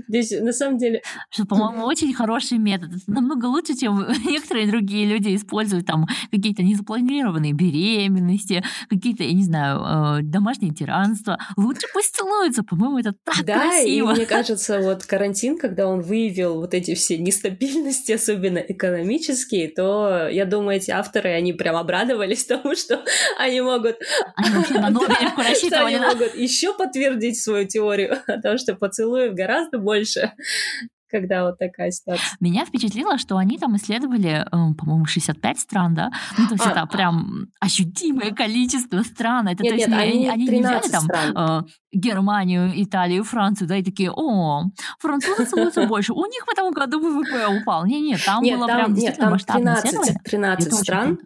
Здесь 0.08 0.30
на 0.40 0.52
самом 0.52 0.78
деле... 0.78 1.02
Что, 1.30 1.44
по-моему, 1.44 1.84
очень 1.84 2.14
хороший 2.14 2.58
метод. 2.58 2.90
Это 2.90 3.10
намного 3.10 3.46
лучше, 3.46 3.76
чем 3.76 4.06
некоторые 4.24 4.68
другие 4.68 5.06
люди 5.06 5.34
используют 5.34 5.86
там 5.86 6.06
какие-то 6.30 6.62
незапланированные 6.62 7.52
беременности, 7.52 8.62
какие-то, 8.88 9.24
я 9.24 9.32
не 9.32 9.42
знаю, 9.42 10.20
э, 10.20 10.22
домашние 10.22 10.72
тиранства. 10.72 11.38
Лучше 11.56 11.86
пусть 11.92 12.14
целуются, 12.14 12.62
по-моему, 12.62 12.98
это 12.98 13.14
так 13.24 13.44
да, 13.44 13.60
красиво. 13.60 14.12
и 14.12 14.14
мне 14.16 14.26
кажется, 14.26 14.80
вот 14.80 15.04
карантин, 15.04 15.58
когда 15.58 15.86
он 15.86 16.00
выявил 16.00 16.56
вот 16.56 16.74
эти 16.74 16.94
все 16.94 17.18
нестабильности, 17.18 18.12
особенно 18.12 18.58
экономические, 18.58 19.68
то, 19.68 20.28
я 20.28 20.44
думаю, 20.44 20.76
эти 20.76 20.90
авторы, 20.90 21.30
они 21.30 21.52
прям 21.52 21.76
обрадовались 21.76 22.44
тому, 22.46 22.74
что 22.74 23.02
они 23.38 23.60
могут... 23.60 23.96
Они 24.36 24.54
вообще 24.54 24.74
на 24.74 24.90
Нобелевку 24.90 25.40
рассчитывали. 25.40 25.94
Они 25.94 25.98
могут 25.98 26.34
еще 26.34 26.74
подтвердить 26.74 27.40
свою 27.40 27.66
теорию 27.66 28.18
о 28.26 28.40
том, 28.40 28.58
что 28.58 28.74
поцелуев 28.74 29.34
гораздо 29.34 29.47
больше, 29.72 30.32
когда 31.10 31.44
вот 31.44 31.58
такая 31.58 31.90
ситуация. 31.90 32.36
Меня 32.40 32.64
впечатлило, 32.64 33.18
что 33.18 33.36
они 33.36 33.58
там 33.58 33.76
исследовали, 33.76 34.46
эм, 34.52 34.74
по-моему, 34.74 35.06
65 35.06 35.58
стран, 35.58 35.94
да? 35.94 36.10
Ну, 36.36 36.46
то 36.46 36.54
есть 36.54 36.66
а, 36.66 36.70
это 36.70 36.86
прям 36.86 37.48
ощутимое 37.60 38.32
количество 38.32 39.02
стран. 39.02 39.48
Это, 39.48 39.62
нет, 39.62 39.72
то 39.72 39.76
есть, 39.76 39.88
нет, 39.88 39.98
они, 39.98 40.28
они 40.28 40.46
не 40.48 40.60
взяли 40.60 40.88
там 40.88 41.02
стран. 41.02 41.36
э, 41.36 41.62
Германию, 41.92 42.70
Италию, 42.74 43.24
Францию, 43.24 43.68
да, 43.68 43.76
и 43.76 43.82
такие, 43.82 44.10
о, 44.12 44.64
французы 44.98 45.46
целуются 45.46 45.86
больше, 45.86 46.12
у 46.12 46.24
них 46.26 46.44
в 46.46 46.52
этом 46.52 46.70
году 46.72 47.00
ВВП 47.00 47.46
упал. 47.60 47.86
Не-не, 47.86 48.16
там 48.18 48.42
нет, 48.42 48.58
было 48.58 48.68
там, 48.68 48.76
прям 48.76 48.94
нет, 48.94 49.16
там 49.16 49.38
13, 49.38 50.22
13 50.24 50.74
стран, 50.74 51.18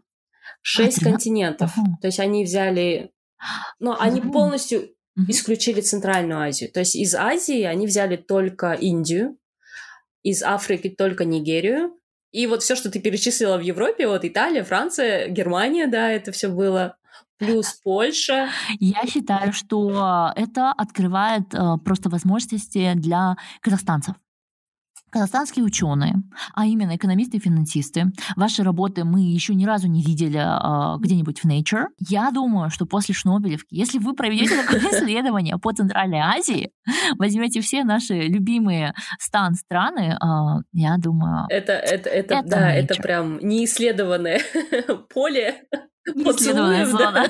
6 0.63 1.03
а, 1.03 1.05
континентов. 1.05 1.75
То 2.01 2.07
есть 2.07 2.21
они 2.21 2.45
взяли... 2.45 3.11
Но 3.81 3.97
они 3.99 4.21
полностью 4.21 4.91
угу. 5.17 5.27
исключили 5.29 5.81
Центральную 5.81 6.41
Азию. 6.41 6.71
То 6.71 6.81
есть 6.81 6.97
из 6.97 7.15
Азии 7.15 7.63
они 7.63 7.87
взяли 7.87 8.17
только 8.17 8.73
Индию, 8.73 9.37
из 10.23 10.43
Африки 10.43 10.89
только 10.89 11.25
Нигерию. 11.25 11.95
И 12.31 12.47
вот 12.47 12.63
все, 12.63 12.77
что 12.77 12.91
ты 12.91 13.01
перечислила 13.01 13.59
в 13.59 13.61
Европе, 13.61 14.09
вот 14.09 14.25
Италия, 14.25 14.65
Франция, 14.65 15.29
Германия, 15.29 15.87
да, 15.87 16.11
это 16.11 16.33
все 16.33 16.49
было 16.49 16.97
плюс 17.39 17.73
Польша. 17.85 18.49
Я 18.81 19.07
считаю, 19.07 19.53
что 19.53 20.33
это 20.35 20.73
открывает 20.73 21.53
э, 21.55 21.77
просто 21.85 22.09
возможности 22.09 22.93
для 22.95 23.37
казахстанцев. 23.61 24.15
Казахстанские 25.13 25.63
ученые, 25.63 26.15
а 26.55 26.65
именно 26.65 26.97
экономисты 26.97 27.37
и 27.37 27.41
финансисты, 27.41 28.07
ваши 28.35 28.63
работы 28.63 29.05
мы 29.05 29.21
еще 29.21 29.55
ни 29.55 29.67
разу 29.67 29.87
не 29.87 30.03
видели 30.03 30.39
э, 30.39 30.99
где-нибудь 31.01 31.41
в 31.41 31.45
Nature. 31.45 31.89
Я 31.99 32.31
думаю, 32.31 32.71
что 32.71 32.87
после 32.87 33.15
Шнобелевки, 33.15 33.75
если 33.77 33.99
вы 33.99 34.15
проведете 34.15 34.57
такое 34.57 34.81
исследование 34.91 35.59
по 35.59 35.71
Центральной 35.73 36.21
Азии, 36.21 36.71
возьмете 37.19 37.61
все 37.61 37.85
наши 37.85 38.15
любимые 38.23 38.95
стан 39.19 39.55
страны, 39.55 40.17
э, 40.17 40.63
я 40.73 40.97
думаю... 40.97 41.45
Это, 41.51 41.73
это, 41.73 42.09
это, 42.09 42.35
это 42.35 42.49
да, 42.49 42.71
nature. 42.71 42.83
это 42.83 42.95
прям 42.95 43.39
неисследованное 43.39 44.41
поле 45.13 45.63
Исследованная 46.07 46.87
зона. 46.87 47.29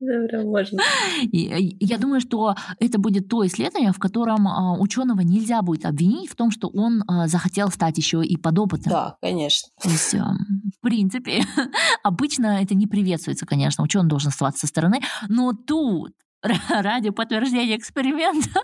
Да, 0.00 0.42
можно. 0.44 0.82
Я 1.22 1.98
думаю, 1.98 2.20
что 2.20 2.54
это 2.80 2.98
будет 2.98 3.28
то 3.28 3.46
исследование, 3.46 3.92
в 3.92 3.98
котором 3.98 4.48
а, 4.48 4.78
ученого 4.78 5.20
нельзя 5.20 5.62
будет 5.62 5.84
обвинить 5.84 6.30
в 6.30 6.36
том, 6.36 6.50
что 6.50 6.68
он 6.68 7.04
а, 7.06 7.26
захотел 7.28 7.68
стать 7.70 7.98
еще 7.98 8.24
и 8.24 8.36
подопытным. 8.36 8.92
Да, 8.92 9.16
конечно. 9.20 9.68
То 9.82 9.90
есть, 9.90 10.14
в 10.14 10.80
принципе, 10.80 11.42
обычно 12.02 12.62
это 12.62 12.74
не 12.74 12.86
приветствуется, 12.86 13.46
конечно. 13.46 13.84
Ученый 13.84 14.08
должен 14.08 14.28
оставаться 14.28 14.60
со 14.60 14.66
стороны, 14.66 15.00
но 15.28 15.52
тут 15.52 16.12
ради 16.68 17.10
подтверждения 17.10 17.76
эксперимента. 17.76 18.60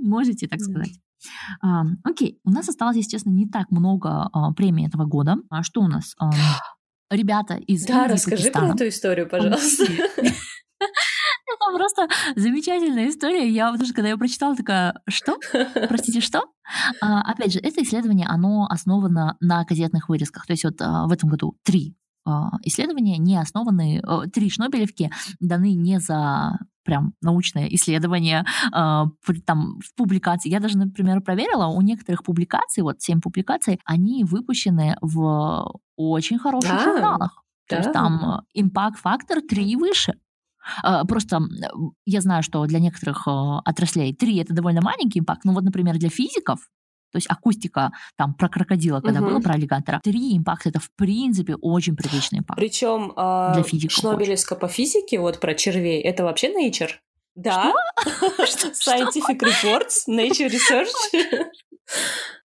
Можете 0.00 0.46
так 0.46 0.60
сказать. 0.60 0.92
Окей, 2.04 2.40
у 2.44 2.50
нас 2.50 2.68
осталось, 2.68 2.96
естественно, 2.96 3.34
не 3.34 3.46
так 3.46 3.70
много 3.70 4.30
а, 4.32 4.52
премий 4.52 4.86
этого 4.86 5.04
года. 5.04 5.36
А 5.50 5.62
что 5.62 5.80
у 5.80 5.88
нас? 5.88 6.14
Ребята 7.10 7.54
из 7.54 7.84
Да, 7.86 8.02
Индии, 8.04 8.12
расскажи 8.12 8.42
Пакистана. 8.44 8.66
про 8.68 8.74
эту 8.76 8.88
историю, 8.88 9.28
пожалуйста. 9.28 9.84
Это 10.80 11.76
просто 11.76 12.08
замечательная 12.36 13.08
история. 13.08 13.48
Я 13.48 13.70
потому 13.70 13.84
что 13.84 13.94
когда 13.94 14.08
я 14.08 14.16
прочитала, 14.16 14.56
такая, 14.56 14.94
что? 15.08 15.36
Простите, 15.88 16.20
что? 16.20 16.44
А, 17.00 17.20
опять 17.22 17.52
же, 17.52 17.58
это 17.58 17.82
исследование, 17.82 18.26
оно 18.28 18.66
основано 18.70 19.36
на 19.40 19.64
газетных 19.64 20.08
вырезках. 20.08 20.46
То 20.46 20.52
есть 20.52 20.64
вот 20.64 20.80
а, 20.80 21.06
в 21.06 21.12
этом 21.12 21.28
году 21.28 21.56
три 21.64 21.96
а, 22.24 22.52
исследования 22.62 23.18
не 23.18 23.36
основаны, 23.36 24.00
а, 24.04 24.26
три 24.26 24.48
Шнобелевки 24.48 25.10
даны 25.40 25.74
не 25.74 25.98
за 25.98 26.58
прям 26.84 27.14
научное 27.22 27.66
исследование 27.68 28.44
а, 28.72 29.06
при- 29.26 29.40
там 29.40 29.78
в 29.80 29.94
публикации. 29.96 30.50
Я 30.50 30.60
даже, 30.60 30.78
например, 30.78 31.20
проверила, 31.20 31.66
у 31.66 31.80
некоторых 31.82 32.22
публикаций, 32.24 32.82
вот 32.82 33.00
семь 33.00 33.20
публикаций, 33.20 33.80
они 33.84 34.24
выпущены 34.24 34.96
в 35.00 35.72
очень 35.96 36.38
хороших 36.38 36.70
Да, 36.72 36.84
журналах. 36.84 37.42
То 37.68 37.76
есть 37.76 37.88
да. 37.88 37.92
там 37.92 38.42
импакт-фактор 38.54 39.40
3 39.42 39.70
и 39.72 39.76
выше. 39.76 40.14
А, 40.82 41.04
Просто 41.04 41.40
я 42.04 42.20
знаю, 42.20 42.42
что 42.42 42.64
для 42.66 42.80
некоторых 42.80 43.26
а, 43.26 43.60
отраслей 43.60 44.14
3 44.14 44.38
это 44.38 44.54
довольно 44.54 44.80
маленький 44.82 45.20
импакт. 45.20 45.44
Ну 45.44 45.52
вот, 45.52 45.64
например, 45.64 45.98
для 45.98 46.08
физиков, 46.10 46.58
то 47.10 47.16
есть 47.16 47.26
акустика 47.28 47.92
там 48.16 48.34
про 48.34 48.48
крокодила, 48.48 49.00
когда 49.00 49.20
Мгм. 49.20 49.30
было, 49.30 49.40
про 49.40 49.54
аллигатора, 49.54 50.00
3 50.02 50.36
импакт 50.36 50.66
это 50.66 50.80
в 50.80 50.90
принципе 50.96 51.54
очень 51.56 51.96
приличный 51.96 52.40
импакт. 52.40 52.58
Причем 52.58 53.12
Для 53.16 53.62
физиков 53.62 53.96
Шнобелевска 53.96 54.56
по 54.56 54.68
физике, 54.68 55.18
вот 55.18 55.40
про 55.40 55.54
червей, 55.54 56.00
это 56.00 56.24
вообще 56.24 56.48
Nature. 56.52 56.90
Да. 57.34 57.72
Scientific 58.06 59.38
Reports, 59.40 60.08
Nature 60.08 60.50
Research. 60.50 60.90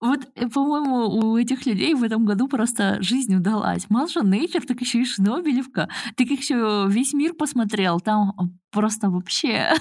Вот, 0.01 0.19
э, 0.36 0.47
по-моему, 0.47 1.08
у 1.08 1.38
этих 1.38 1.65
людей 1.65 1.93
в 1.93 2.04
этом 2.04 2.25
году 2.25 2.47
просто 2.47 3.01
жизнь 3.01 3.36
удалась. 3.36 3.86
Мало 3.89 4.08
что 4.08 4.21
Nature, 4.21 4.65
так 4.65 4.82
еще 4.82 5.01
и 5.01 5.06
Шнобелевка. 5.06 5.88
Так 6.15 6.28
еще 6.28 6.86
весь 6.89 7.13
мир 7.13 7.34
посмотрел. 7.34 7.99
Там 7.99 8.34
просто 8.71 9.10
вообще... 9.10 9.71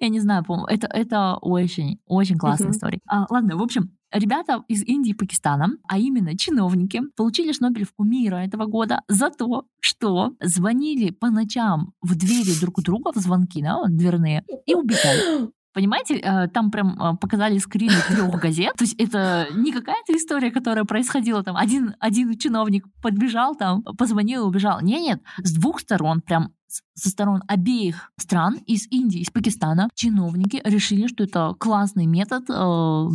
Я 0.00 0.08
не 0.08 0.20
знаю, 0.20 0.44
по-моему, 0.44 0.66
это, 0.66 0.86
это 0.86 1.36
очень, 1.40 1.98
очень 2.06 2.38
классная 2.38 2.70
история. 2.70 3.00
А, 3.08 3.26
ладно, 3.30 3.56
в 3.56 3.62
общем, 3.62 3.93
ребята 4.14 4.62
из 4.68 4.82
Индии 4.82 5.10
и 5.10 5.14
Пакистана, 5.14 5.76
а 5.88 5.98
именно 5.98 6.36
чиновники, 6.38 7.02
получили 7.16 7.52
Шнобелевку 7.52 8.04
мира 8.04 8.36
этого 8.36 8.66
года 8.66 9.02
за 9.08 9.30
то, 9.30 9.64
что 9.80 10.32
звонили 10.40 11.10
по 11.10 11.30
ночам 11.30 11.92
в 12.00 12.16
двери 12.16 12.58
друг 12.60 12.78
у 12.78 12.82
друга, 12.82 13.12
в 13.12 13.16
звонки, 13.16 13.62
да, 13.62 13.82
дверные, 13.88 14.44
и 14.66 14.74
убегали. 14.74 15.50
Понимаете, 15.74 16.18
э, 16.18 16.46
там 16.48 16.70
прям 16.70 16.96
э, 17.02 17.16
показали 17.16 17.58
скрины 17.58 17.94
трех 18.08 18.30
газет. 18.40 18.74
То 18.76 18.84
есть 18.84 18.94
это 18.94 19.48
не 19.56 19.72
какая-то 19.72 20.16
история, 20.16 20.52
которая 20.52 20.84
происходила 20.84 21.42
там. 21.42 21.56
Один, 21.56 21.96
один 21.98 22.38
чиновник 22.38 22.86
подбежал 23.02 23.56
там, 23.56 23.82
позвонил 23.82 24.44
и 24.44 24.46
убежал. 24.46 24.80
Нет, 24.82 25.00
нет, 25.00 25.22
с 25.38 25.52
двух 25.52 25.80
сторон, 25.80 26.20
прям 26.20 26.52
со 26.94 27.08
сторон 27.08 27.42
обеих 27.48 28.10
стран, 28.18 28.58
из 28.66 28.86
Индии, 28.90 29.20
из 29.20 29.30
Пакистана, 29.30 29.88
чиновники 29.94 30.60
решили, 30.64 31.06
что 31.08 31.24
это 31.24 31.54
классный 31.58 32.06
метод 32.06 32.44
э, 32.48 32.52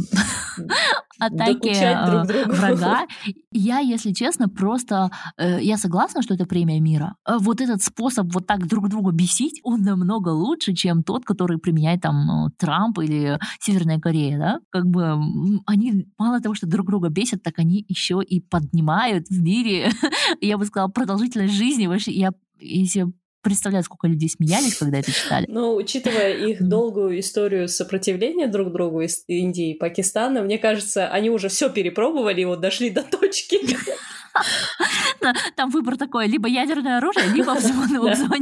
атаки 1.19 1.69
э, 1.69 2.45
врага. 2.47 3.07
Я, 3.51 3.79
если 3.79 4.11
честно, 4.11 4.49
просто 4.49 5.11
э, 5.37 5.59
я 5.61 5.77
согласна, 5.77 6.21
что 6.21 6.33
это 6.33 6.45
премия 6.45 6.79
мира. 6.79 7.15
Вот 7.27 7.61
этот 7.61 7.81
способ 7.81 8.27
вот 8.33 8.47
так 8.47 8.67
друг 8.67 8.89
друга 8.89 9.11
бесить, 9.11 9.61
он 9.63 9.81
намного 9.81 10.29
лучше, 10.29 10.73
чем 10.73 11.03
тот, 11.03 11.25
который 11.25 11.57
применяет 11.57 12.01
там 12.01 12.51
Трамп 12.57 12.99
или 12.99 13.39
Северная 13.61 13.99
Корея, 13.99 14.37
да? 14.37 14.59
Как 14.71 14.85
бы 14.87 15.17
они 15.65 16.07
мало 16.17 16.41
того, 16.41 16.53
что 16.53 16.67
друг 16.67 16.87
друга 16.87 17.09
бесят, 17.09 17.43
так 17.43 17.59
они 17.59 17.85
еще 17.87 18.21
и 18.21 18.41
поднимают 18.41 19.27
в 19.29 19.41
мире, 19.41 19.91
я 20.41 20.57
бы 20.57 20.65
сказала, 20.65 20.89
продолжительность 20.89 21.53
жизни. 21.53 21.87
Вообще, 21.87 22.11
я 22.11 22.31
если 22.61 23.07
представляю, 23.41 23.83
сколько 23.83 24.07
людей 24.07 24.29
смеялись, 24.29 24.75
когда 24.75 24.99
это 24.99 25.11
читали. 25.11 25.45
Ну, 25.47 25.75
учитывая 25.75 26.33
их 26.33 26.67
долгую 26.67 27.19
историю 27.19 27.67
сопротивления 27.67 28.47
друг 28.47 28.71
другу 28.71 29.01
из 29.01 29.23
Индии 29.27 29.71
и 29.71 29.77
Пакистана, 29.77 30.41
мне 30.41 30.57
кажется, 30.57 31.07
они 31.07 31.29
уже 31.29 31.49
все 31.49 31.69
перепробовали 31.69 32.41
и 32.41 32.45
вот 32.45 32.59
дошли 32.61 32.89
до 32.89 33.03
точки. 33.03 33.59
Там 35.55 35.69
выбор 35.69 35.97
такой, 35.97 36.27
либо 36.27 36.47
ядерное 36.47 36.97
оружие, 36.97 37.27
либо 37.33 37.51
взломанный 37.55 38.15
Да. 38.15 38.39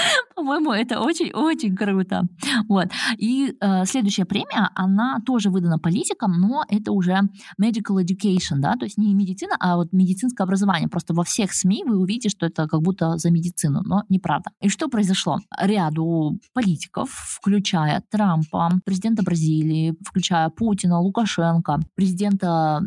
По-моему, 0.36 0.72
это 0.72 1.00
очень-очень 1.00 1.76
круто. 1.76 2.26
Вот. 2.68 2.88
И 3.18 3.54
э, 3.60 3.84
следующая 3.84 4.24
премия, 4.24 4.70
она 4.74 5.20
тоже 5.26 5.50
выдана 5.50 5.78
политикам, 5.78 6.32
но 6.32 6.64
это 6.68 6.92
уже 6.92 7.20
medical 7.60 8.02
education, 8.02 8.56
да, 8.56 8.74
то 8.74 8.84
есть 8.84 8.98
не 8.98 9.14
медицина, 9.14 9.56
а 9.60 9.76
вот 9.76 9.92
медицинское 9.92 10.44
образование. 10.44 10.88
Просто 10.88 11.14
во 11.14 11.24
всех 11.24 11.52
СМИ 11.52 11.84
вы 11.84 11.98
увидите, 11.98 12.28
что 12.28 12.46
это 12.46 12.66
как 12.66 12.82
будто 12.82 13.16
за 13.18 13.30
медицину, 13.30 13.82
но 13.84 14.04
неправда. 14.08 14.50
И 14.60 14.68
что 14.68 14.88
произошло? 14.88 15.38
Ряду 15.58 16.38
политиков, 16.52 17.10
включая 17.10 18.02
Трампа, 18.10 18.70
президента 18.84 19.22
Бразилии, 19.22 19.94
включая 20.06 20.48
Путина, 20.50 21.00
Лукашенко, 21.00 21.80
президента 21.94 22.82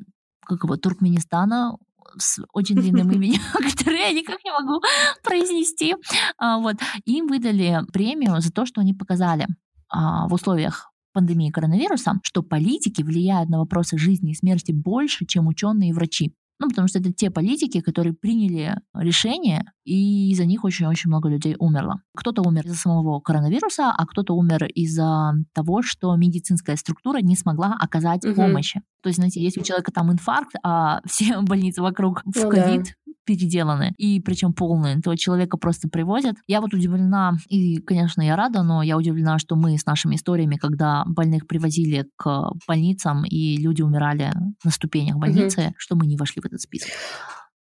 как 0.45 0.63
его, 0.63 0.75
Туркменистана, 0.75 1.77
с 2.17 2.39
очень 2.53 2.75
длинным 2.75 3.11
именем, 3.15 3.41
которое 3.53 4.09
я 4.09 4.13
никак 4.13 4.43
не 4.43 4.51
могу 4.51 4.81
произнести. 5.23 5.95
А, 6.37 6.59
Вот. 6.59 6.77
Им 7.05 7.27
выдали 7.27 7.81
премию 7.91 8.39
за 8.41 8.51
то, 8.51 8.65
что 8.65 8.81
они 8.81 8.93
показали 8.93 9.47
а, 9.89 10.27
в 10.27 10.33
условиях 10.33 10.89
пандемии 11.13 11.51
коронавируса, 11.51 12.19
что 12.23 12.41
политики 12.41 13.01
влияют 13.01 13.49
на 13.49 13.59
вопросы 13.59 13.97
жизни 13.97 14.31
и 14.31 14.35
смерти 14.35 14.71
больше, 14.71 15.25
чем 15.25 15.47
ученые 15.47 15.91
и 15.91 15.93
врачи. 15.93 16.33
Ну, 16.63 16.69
потому 16.69 16.87
что 16.87 16.99
это 16.99 17.11
те 17.11 17.29
политики, 17.29 17.81
которые 17.81 18.13
приняли 18.13 18.77
решение, 18.93 19.65
и 19.83 20.31
из-за 20.31 20.45
них 20.45 20.63
очень-очень 20.63 21.09
много 21.09 21.27
людей 21.27 21.55
умерло. 21.59 22.01
Кто-то 22.15 22.41
умер 22.41 22.65
из-за 22.65 22.77
самого 22.77 23.19
коронавируса, 23.19 23.91
а 23.91 24.05
кто-то 24.05 24.33
умер 24.33 24.65
из-за 24.65 25.33
того, 25.53 25.81
что 25.81 26.15
медицинская 26.15 26.77
структура 26.77 27.17
не 27.17 27.35
смогла 27.35 27.75
оказать 27.79 28.23
Мгм. 28.23 28.35
помощи. 28.35 28.81
То 29.01 29.09
есть, 29.09 29.17
знаете, 29.17 29.41
если 29.41 29.59
у 29.59 29.63
человека 29.63 29.91
там 29.91 30.11
инфаркт, 30.11 30.55
а 30.63 31.01
все 31.05 31.41
больницы 31.41 31.81
вокруг 31.81 32.21
в 32.23 32.35
Ну 32.35 32.51
да. 32.51 32.83
Переделаны, 33.25 33.93
и 33.97 34.19
причем 34.21 34.53
полные, 34.53 34.99
то 35.01 35.15
человека 35.15 35.57
просто 35.57 35.87
привозят. 35.87 36.35
Я 36.47 36.61
вот 36.61 36.73
удивлена, 36.73 37.37
и, 37.49 37.77
конечно, 37.77 38.21
я 38.21 38.35
рада, 38.35 38.63
но 38.63 38.83
я 38.83 38.97
удивлена, 38.97 39.39
что 39.39 39.55
мы 39.55 39.77
с 39.77 39.85
нашими 39.85 40.15
историями, 40.15 40.57
когда 40.57 41.03
больных 41.05 41.47
привозили 41.47 42.05
к 42.15 42.51
больницам, 42.67 43.25
и 43.25 43.57
люди 43.57 43.81
умирали 43.81 44.31
на 44.63 44.71
ступенях 44.71 45.17
больницы, 45.17 45.73
что 45.77 45.95
мы 45.95 46.05
не 46.05 46.17
вошли 46.17 46.41
в 46.41 46.45
этот 46.45 46.61
список. 46.61 46.89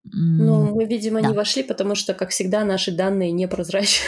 Ну, 0.05 0.75
мы, 0.75 0.87
видимо, 0.87 1.21
да. 1.21 1.29
не 1.29 1.35
вошли, 1.35 1.63
потому 1.63 1.95
что, 1.95 2.15
как 2.15 2.31
всегда, 2.31 2.65
наши 2.65 2.93
данные 2.93 3.33
непрозрачны. 3.33 4.07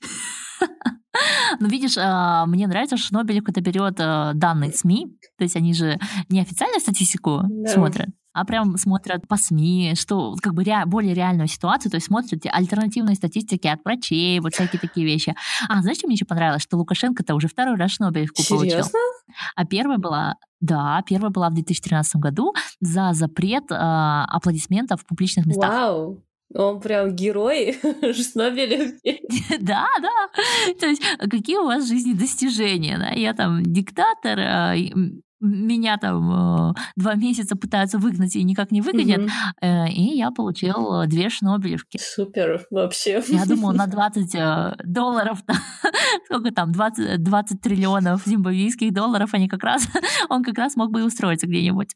Ну, 1.60 1.68
видишь, 1.68 1.96
а, 1.98 2.46
мне 2.46 2.66
нравится, 2.66 2.96
что 2.96 3.08
Шнобелев 3.08 3.48
это 3.48 3.60
берет 3.60 3.96
а, 4.00 4.32
данные 4.34 4.72
СМИ, 4.72 5.06
то 5.36 5.44
есть 5.44 5.56
они 5.56 5.72
же 5.74 5.98
не 6.28 6.40
официальную 6.40 6.80
статистику 6.80 7.42
Да. 7.44 7.70
смотрят, 7.72 8.08
а 8.32 8.44
прям 8.44 8.76
смотрят 8.76 9.26
по 9.26 9.36
СМИ, 9.36 9.94
что 9.96 10.34
как 10.42 10.54
бы 10.54 10.62
ре- 10.62 10.84
более 10.86 11.14
реальную 11.14 11.48
ситуацию, 11.48 11.90
то 11.90 11.96
есть 11.96 12.06
смотрят 12.06 12.44
альтернативные 12.52 13.16
статистики 13.16 13.66
от 13.66 13.80
врачей, 13.84 14.38
вот 14.40 14.54
всякие 14.54 14.78
такие 14.80 15.06
вещи. 15.06 15.34
А 15.68 15.80
знаешь, 15.80 15.98
что 15.98 16.06
мне 16.06 16.14
еще 16.14 16.24
понравилось? 16.24 16.62
Что 16.62 16.76
Лукашенко-то 16.76 17.34
уже 17.34 17.48
второй 17.48 17.76
раз 17.76 17.92
Шнобелевку 17.92 18.42
получил. 18.48 18.70
Серьезно? 18.70 18.98
А 19.56 19.64
первая 19.64 19.98
была, 19.98 20.34
да, 20.60 21.02
первая 21.06 21.30
была 21.30 21.50
в 21.50 21.54
2013 21.54 22.16
году 22.16 22.54
за 22.80 23.10
запрет 23.12 23.64
а, 23.70 24.24
аплодисментов 24.26 25.00
в 25.02 25.06
публичных 25.06 25.46
местах. 25.46 25.70
Вау! 25.70 26.22
Он 26.54 26.80
прям 26.80 27.14
герой 27.14 27.78
Шнобелевки. 28.14 29.20
Да, 29.60 29.86
да. 30.00 30.74
То 30.80 30.86
есть, 30.86 31.02
а 31.18 31.28
какие 31.28 31.56
у 31.56 31.64
вас 31.64 31.86
жизни 31.86 32.14
достижения? 32.14 32.98
Да? 32.98 33.10
Я 33.10 33.34
там 33.34 33.62
диктатор, 33.62 34.38
а, 34.38 34.74
меня 35.40 35.96
там 35.98 36.70
э, 36.70 36.74
два 36.96 37.14
месяца 37.14 37.56
пытаются 37.56 37.98
выгнать 37.98 38.34
и 38.36 38.42
никак 38.42 38.70
не 38.70 38.80
выгонят, 38.80 39.20
Мгм. 39.20 39.30
э, 39.60 39.90
и 39.90 40.16
я 40.16 40.30
получил 40.30 41.02
э, 41.02 41.06
две 41.06 41.28
шнобелевки. 41.30 41.98
Супер, 42.00 42.66
вообще. 42.70 43.22
Я 43.28 43.44
думаю, 43.46 43.76
на 43.76 43.86
20 43.88 44.34
э, 44.34 44.76
долларов, 44.84 45.38
сколько 46.26 46.50
там, 46.50 46.72
20, 46.72 47.22
20 47.22 47.60
триллионов 47.60 48.26
зимбабвийских 48.26 48.92
долларов, 48.92 49.34
они 49.34 49.48
как 49.48 49.62
раз, 49.62 49.86
он 50.28 50.42
как 50.42 50.58
раз 50.58 50.76
мог 50.76 50.90
бы 50.90 51.00
и 51.00 51.02
устроиться 51.04 51.46
где-нибудь. 51.46 51.90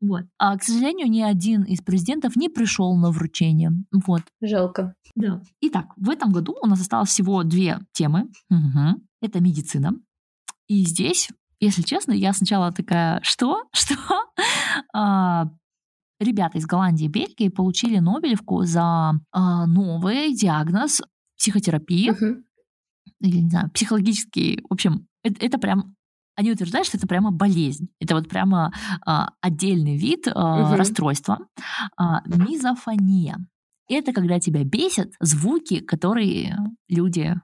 Вот. 0.00 0.24
А, 0.38 0.56
к 0.58 0.62
сожалению, 0.62 1.08
ни 1.08 1.22
один 1.22 1.62
из 1.62 1.80
президентов 1.80 2.36
не 2.36 2.48
пришел 2.48 2.94
на 2.96 3.10
вручение. 3.10 3.72
Вот. 4.06 4.22
Жалко. 4.42 4.94
Да. 5.14 5.40
Итак, 5.60 5.86
в 5.96 6.10
этом 6.10 6.32
году 6.32 6.54
у 6.60 6.66
нас 6.66 6.80
осталось 6.80 7.08
всего 7.08 7.42
две 7.44 7.78
темы. 7.92 8.24
Мгм. 8.50 9.02
Это 9.22 9.40
медицина. 9.40 9.92
И 10.66 10.84
здесь, 10.84 11.28
если 11.64 11.82
честно, 11.82 12.12
я 12.12 12.32
сначала 12.32 12.72
такая, 12.72 13.20
что? 13.22 13.64
Что? 13.72 13.94
А, 14.94 15.46
Ребята 16.20 16.58
из 16.58 16.66
Голландии 16.66 17.06
и 17.06 17.08
Бельгии 17.08 17.48
получили 17.48 17.98
Нобелевку 17.98 18.62
за 18.64 19.12
а, 19.32 19.66
новый 19.66 20.32
диагноз 20.32 21.02
психотерапии, 21.36 22.10
или, 23.20 23.38
не 23.38 23.50
знаю, 23.50 23.70
психологический, 23.70 24.64
в 24.68 24.72
общем, 24.72 25.06
это, 25.22 25.44
это 25.44 25.58
прям 25.58 25.96
они 26.36 26.50
утверждают, 26.50 26.86
что 26.88 26.96
это 26.98 27.06
прямо 27.06 27.30
болезнь. 27.30 27.88
Это 28.00 28.14
вот 28.16 28.28
прямо 28.28 28.72
а, 29.06 29.30
отдельный 29.40 29.96
вид 29.96 30.26
а, 30.26 30.66
Мгм. 30.68 30.74
расстройства. 30.74 31.38
А, 31.96 32.22
мизофония. 32.26 33.38
Это 33.88 34.12
когда 34.12 34.40
тебя 34.40 34.64
бесят 34.64 35.12
звуки, 35.20 35.80
которые 35.80 36.56
люди 36.88 37.34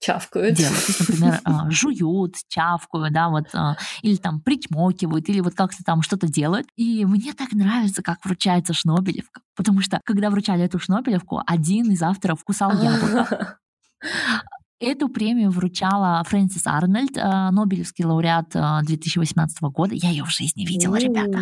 Чавкают. 0.00 0.56
делают. 0.56 0.78
То 0.78 0.86
есть, 0.98 1.08
например, 1.08 1.40
а, 1.44 1.70
жуют, 1.70 2.36
чавкают, 2.48 3.12
да, 3.12 3.28
вот, 3.28 3.46
а, 3.52 3.76
или 4.02 4.16
там 4.16 4.40
причмокивают, 4.40 5.28
или 5.28 5.40
вот 5.40 5.54
как-то 5.54 5.82
там 5.84 6.02
что-то 6.02 6.28
делают. 6.28 6.68
И 6.76 7.04
мне 7.04 7.32
так 7.32 7.52
нравится, 7.52 8.02
как 8.02 8.24
вручается 8.24 8.72
Шнобелевка. 8.72 9.40
Потому 9.56 9.80
что, 9.80 10.00
когда 10.04 10.30
вручали 10.30 10.64
эту 10.64 10.78
Шнобелевку, 10.78 11.42
один 11.46 11.90
из 11.90 12.02
авторов 12.02 12.44
кусал 12.44 12.72
яблоко. 12.72 13.58
Эту 14.80 15.08
премию 15.08 15.50
вручала 15.50 16.22
Фрэнсис 16.24 16.64
Арнольд, 16.68 17.16
э, 17.16 17.50
Нобелевский 17.50 18.04
лауреат 18.04 18.54
э, 18.54 18.78
2018 18.84 19.60
года. 19.62 19.92
Я 19.96 20.10
ее 20.10 20.24
в 20.24 20.30
жизни 20.30 20.64
видела, 20.64 20.94
ребята. 20.94 21.40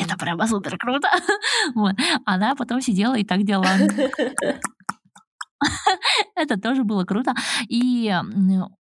Это 0.00 0.16
прямо 0.16 0.46
супер 0.46 0.78
круто. 0.78 1.08
Вот. 1.74 1.96
Она 2.24 2.54
потом 2.54 2.80
сидела 2.80 3.18
и 3.18 3.24
так 3.24 3.44
делала. 3.44 3.66
Это 6.34 6.60
тоже 6.60 6.84
было 6.84 7.04
круто. 7.04 7.34
И 7.68 8.14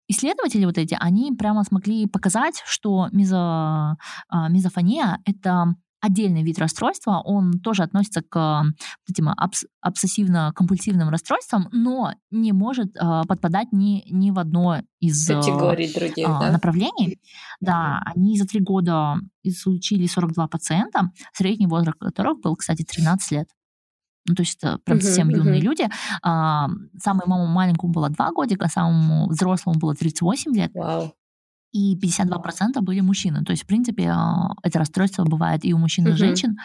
исследователи 0.08 0.66
вот 0.66 0.78
эти, 0.78 0.96
они 1.00 1.32
прямо 1.32 1.64
смогли 1.64 2.08
показать, 2.08 2.62
что 2.66 3.08
мизо, 3.12 3.98
а, 4.30 4.50
мизофония— 4.50 5.20
это 5.26 5.76
отдельный 6.06 6.44
вид 6.44 6.60
расстройства, 6.60 7.22
он 7.24 7.60
тоже 7.60 7.84
относится 7.84 8.22
к 8.22 8.38
а, 8.38 8.64
этим 9.10 9.30
абс- 9.30 9.66
обсессивно-компульсивным 9.84 11.10
расстройствам, 11.10 11.68
но 11.72 12.14
не 12.30 12.52
может 12.52 12.96
а, 12.98 13.24
подпадать 13.24 13.70
ни, 13.72 14.04
ни 14.12 14.30
в 14.30 14.38
одно 14.38 14.82
из 15.00 15.28
Категорий 15.28 15.92
других, 15.92 16.28
а, 16.28 16.40
да? 16.42 16.52
направлений. 16.52 17.20
Да, 17.60 18.02
они 18.06 18.38
за 18.38 18.46
три 18.46 18.60
года 18.60 19.16
изучили 19.42 20.06
42 20.06 20.48
пациента, 20.48 21.12
средний 21.34 21.68
возраст 21.68 21.98
которых 21.98 22.40
был, 22.40 22.56
кстати, 22.56 22.84
13 22.84 23.32
лет. 23.32 23.48
Ну, 24.28 24.36
то 24.36 24.42
есть 24.44 24.58
это 24.62 24.80
прям 24.80 25.00
совсем 25.02 25.30
юные 25.30 25.62
мгм. 25.62 25.62
люди. 25.62 25.88
А, 26.24 26.68
самому 27.02 27.46
маленькому 27.48 27.94
было 27.94 28.10
2 28.10 28.32
годика, 28.32 28.68
самому 28.68 29.28
взрослому 29.30 29.80
было 29.80 29.96
38 29.96 30.56
лет, 30.56 30.72
Вау. 30.74 31.16
и 31.74 31.96
52% 31.98 32.84
были 32.86 33.02
мужчины. 33.02 33.44
То 33.46 33.52
есть, 33.52 33.64
в 33.64 33.68
принципе, 33.68 34.10
а, 34.10 34.52
это 34.64 34.80
расстройство 34.80 35.26
бывает 35.26 35.66
и 35.66 35.74
у 35.74 35.78
мужчин, 35.80 36.08
и 36.08 36.12
у 36.12 36.16
Мгм. 36.16 36.18
женщин. 36.18 36.58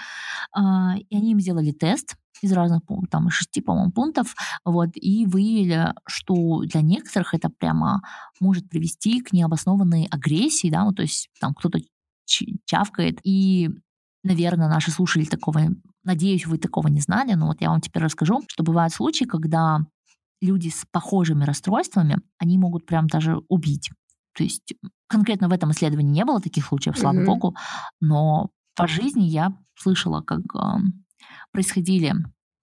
А, 0.55 0.97
И 1.11 1.17
они 1.17 1.33
им 1.33 1.41
сделали 1.41 1.73
тест 1.73 2.17
из 2.43 2.53
разных, 2.53 2.83
там, 3.11 3.31
шести, 3.31 3.63
по-моему, 3.63 3.93
пунктов, 3.93 4.35
вот, 4.65 4.91
и 4.97 5.27
выявили, 5.27 5.95
что 6.09 6.63
для 6.65 6.83
некоторых 6.83 7.35
это 7.35 7.51
прямо 7.51 8.03
может 8.41 8.69
привести 8.71 9.21
к 9.23 9.33
необоснованной 9.35 10.07
агрессии, 10.11 10.71
да, 10.71 10.85
ну, 10.85 10.93
то 10.95 11.03
есть 11.03 11.31
там 11.41 11.55
кто-то 11.55 11.81
чавкает, 12.67 13.21
и, 13.25 13.71
наверное, 14.25 14.69
наши 14.69 14.91
слушатели 14.93 15.27
такого, 15.29 15.63
надеюсь, 16.05 16.47
вы 16.47 16.59
такого 16.59 16.89
не 16.89 17.01
знали, 17.01 17.35
но 17.35 17.47
вот 17.47 17.61
я 17.61 17.71
вам 17.71 17.81
теперь 17.81 18.03
расскажу, 18.03 18.43
что 18.49 18.63
бывают 18.65 18.93
случаи, 18.95 19.25
когда 19.25 19.81
люди 20.41 20.69
с 20.69 20.85
похожими 20.91 21.45
расстройствами, 21.45 22.19
они 22.39 22.59
могут 22.59 22.87
прям 22.87 23.07
даже 23.07 23.39
убить. 23.49 23.91
То 24.37 24.45
есть 24.45 24.75
конкретно 25.09 25.49
в 25.49 25.53
этом 25.53 25.73
исследовании 25.73 26.13
не 26.13 26.25
было 26.25 26.41
таких 26.41 26.67
случаев, 26.67 26.99
слава 26.99 27.17
Мгм. 27.17 27.25
богу, 27.25 27.57
но 28.01 28.51
по 28.77 28.87
жизни 28.87 29.25
я 29.25 29.53
слышала, 29.77 30.23
как 30.23 30.41
ам, 30.55 31.05
происходили 31.53 32.15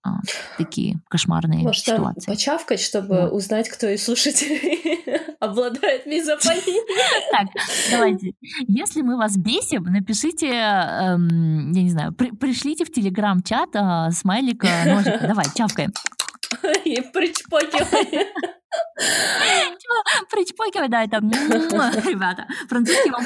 а, 0.03 0.21
такие 0.57 1.01
кошмарные 1.09 1.63
Может, 1.63 1.83
ситуации. 1.85 2.31
почавкать, 2.31 2.79
чтобы 2.79 3.23
Вот. 3.23 3.33
узнать, 3.33 3.69
кто 3.69 3.87
из 3.87 4.03
слушателей 4.03 5.03
обладает 5.49 6.05
мизофонией? 6.05 6.81
Так, 7.31 7.47
давайте. 7.91 8.33
Если 8.67 9.01
мы 9.01 9.17
вас 9.17 9.37
бесим, 9.37 9.83
напишите, 9.83 10.47
эм, 10.47 11.71
я 11.71 11.83
не 11.83 11.89
знаю, 11.89 12.13
при- 12.13 12.31
пришлите 12.31 12.85
в 12.85 12.91
телеграм-чат 12.91 13.69
а, 13.75 14.11
смайлик 14.11 14.63
а, 14.63 14.85
ножика. 14.85 15.27
Давай, 15.27 15.45
чавкаем. 15.55 15.91
И 16.85 17.01
причпокивание. 17.13 18.27
Причпокивай, 20.31 20.89
да, 20.89 21.03
это 21.03 21.17
ребята. 22.09 22.47
Французский 22.69 23.11
вам. 23.11 23.23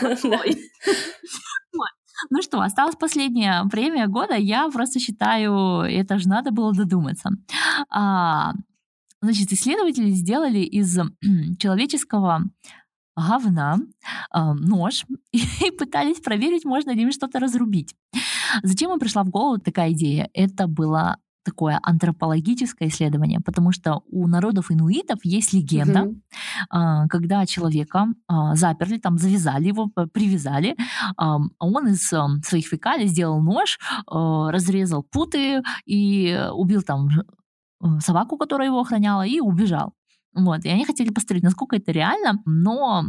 Ну 2.29 2.41
что, 2.43 2.61
осталась 2.61 2.95
последняя 2.95 3.63
премия 3.71 4.07
года. 4.07 4.35
Я 4.35 4.69
просто 4.69 4.99
считаю, 4.99 5.81
это 5.81 6.19
же 6.19 6.27
надо 6.27 6.51
было 6.51 6.73
додуматься. 6.73 7.29
А, 7.89 8.53
значит, 9.21 9.51
исследователи 9.51 10.11
сделали 10.11 10.59
из 10.59 10.97
человеческого 11.59 12.43
говна 13.15 13.77
а, 14.31 14.53
нож 14.53 15.05
и 15.31 15.71
пытались 15.71 16.19
проверить, 16.19 16.65
можно 16.65 16.91
ли 16.91 17.03
им 17.03 17.11
что-то 17.11 17.39
разрубить. 17.39 17.95
Зачем 18.63 18.91
им 18.91 18.99
пришла 18.99 19.23
в 19.23 19.29
голову 19.29 19.59
такая 19.59 19.91
идея? 19.91 20.29
Это 20.33 20.67
было 20.67 21.17
такое 21.43 21.79
антропологическое 21.81 22.89
исследование, 22.89 23.39
потому 23.39 23.71
что 23.71 24.03
у 24.11 24.27
народов 24.27 24.71
инуитов 24.71 25.19
есть 25.23 25.53
легенда, 25.53 26.13
а, 26.69 27.07
когда 27.07 27.45
человека 27.47 28.07
а, 28.27 28.55
заперли, 28.55 28.97
там 28.97 29.17
завязали 29.17 29.67
его, 29.67 29.89
привязали, 30.13 30.75
а 31.17 31.39
он 31.59 31.87
из 31.87 32.07
своих 32.07 32.67
фекалий 32.67 33.07
сделал 33.07 33.41
нож, 33.41 33.79
разрезал 34.07 35.03
путы 35.03 35.63
и 35.85 36.27
э, 36.27 36.51
убил 36.51 36.83
там 36.83 37.07
э, 37.07 37.23
собаку, 37.99 38.37
которая 38.37 38.67
его 38.67 38.79
охраняла, 38.79 39.25
и 39.25 39.39
убежал. 39.39 39.93
Вот. 40.33 40.63
И 40.65 40.69
они 40.69 40.85
хотели 40.85 41.09
посмотреть, 41.09 41.43
насколько 41.43 41.75
это 41.75 41.91
реально, 41.91 42.41
но 42.45 43.03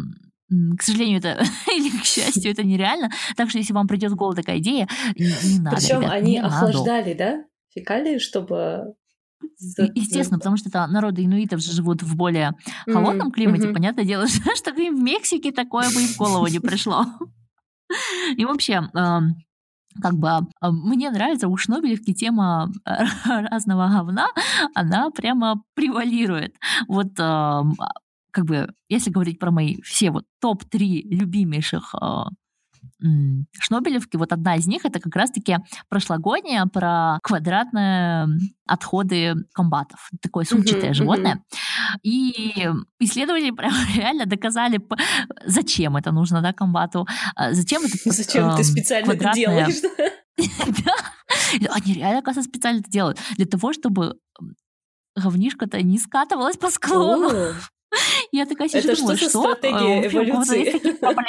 к 0.76 0.82
сожалению, 0.82 1.18
это 1.18 1.42
или 1.74 1.90
к 1.90 2.04
счастью, 2.04 2.52
это 2.52 2.62
нереально. 2.64 3.10
Так 3.36 3.48
что 3.48 3.58
если 3.58 3.72
вам 3.72 3.88
придет 3.88 4.12
в 4.12 4.16
голову 4.16 4.34
такая 4.34 4.58
идея, 4.58 4.88
не, 5.18 5.26
не 5.26 5.58
надо. 5.60 5.76
Причем 5.76 6.00
ребят, 6.00 6.12
они 6.12 6.32
не 6.32 6.42
надо. 6.42 6.54
охлаждали, 6.54 7.14
да, 7.14 7.44
фекалии, 7.74 8.18
чтобы... 8.18 8.94
Естественно, 9.58 10.38
потому 10.38 10.56
что 10.56 10.68
это 10.68 10.86
народы 10.86 11.24
инуитов 11.24 11.60
же 11.60 11.72
живут 11.72 12.02
в 12.02 12.16
более 12.16 12.52
холодном 12.86 13.32
климате, 13.32 13.64
мгм. 13.64 13.74
понятное 13.74 14.04
дело, 14.04 14.26
что 14.56 14.70
им 14.70 14.96
в 14.96 15.02
Мексике 15.02 15.52
такое 15.52 15.88
бы 15.90 16.02
и 16.02 16.06
в 16.06 16.16
голову 16.16 16.46
не 16.46 16.60
пришло. 16.60 17.06
И 18.36 18.44
вообще, 18.46 18.88
эм, 18.94 19.36
как 20.00 20.14
бы 20.14 20.28
мне 20.60 21.10
нравится 21.10 21.48
у 21.48 21.56
Шнобелевки 21.56 22.14
тема 22.14 22.70
э, 22.86 23.04
разного 23.50 23.88
говна, 23.88 24.28
она 24.74 25.10
прямо 25.10 25.62
превалирует. 25.74 26.54
Вот 26.88 27.12
а, 27.18 27.64
как 28.30 28.46
бы, 28.46 28.68
если 28.88 29.10
говорить 29.10 29.38
про 29.38 29.50
мои 29.50 29.80
все 29.82 30.10
вот 30.10 30.24
топ-3 30.40 31.02
любимейших 31.04 31.94
м, 32.00 32.36
Шнобелевки, 33.60 34.16
вот 34.16 34.32
одна 34.32 34.56
из 34.56 34.66
них 34.66 34.84
это 34.84 35.00
как 35.00 35.14
раз-таки 35.16 35.58
прошлогодняя 35.88 36.66
про 36.66 37.18
квадратные 37.22 38.28
отходы 38.66 39.34
комбатов. 39.52 40.08
Такое 40.20 40.44
сумчатое 40.44 40.86
Мгм, 40.90 40.94
животное. 40.94 41.44
И 42.02 42.68
исследователи 43.00 43.50
прям 43.56 43.72
реально 43.96 44.26
доказали, 44.26 44.80
зачем 45.46 45.96
это 45.96 46.12
нужно, 46.12 46.40
да, 46.42 46.52
комбату, 46.52 47.06
а, 47.34 47.52
зачем 47.52 47.82
это 47.84 47.96
Зачем 48.12 48.50
ты 48.54 48.58
эм, 48.58 48.64
специально 48.64 49.12
это 49.12 49.18
квадратное- 49.18 49.34
делаешь? 49.34 49.82
Да. 50.84 50.94
Они 51.70 51.92
реально, 51.94 52.20
оказывается, 52.20 52.50
специально 52.50 52.80
это 52.80 52.90
делают. 52.90 53.18
Для 53.36 53.44
того, 53.46 53.72
чтобы 53.74 54.16
м, 54.40 54.54
говнишко-то 55.14 55.82
не 55.82 55.98
скатывалось 55.98 56.56
по 56.56 56.70
склону. 56.70 57.30
Я 58.32 58.46
такая 58.46 58.68
сижу, 58.68 58.88
Это 58.88 58.96
думаю, 59.00 59.16
что 59.18 59.26
за 59.26 59.30
что? 59.30 59.42
стратегия 59.54 60.02
Э, 60.04 60.08
у 60.08 60.10
кого-то 60.10 60.28
есть 60.28 60.30
эволюции? 60.30 60.72
такие 60.72 60.94
проблемы? 60.94 61.28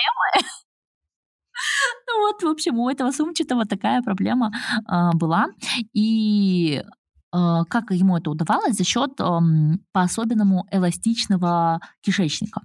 Ну 2.07 2.27
вот, 2.27 2.43
в 2.43 2.47
общем, 2.47 2.79
у 2.79 2.89
этого 2.89 3.11
сумчатого 3.11 3.65
такая 3.65 4.01
проблема 4.01 4.51
а, 4.85 5.13
была. 5.13 5.47
И 5.93 6.83
а, 7.31 7.63
как 7.65 7.91
ему 7.91 8.17
это 8.17 8.29
удавалось? 8.29 8.75
За 8.75 8.83
счет 8.83 9.11
ам, 9.19 9.79
по-особенному 9.91 10.65
эластичного 10.71 11.79
кишечника. 12.01 12.61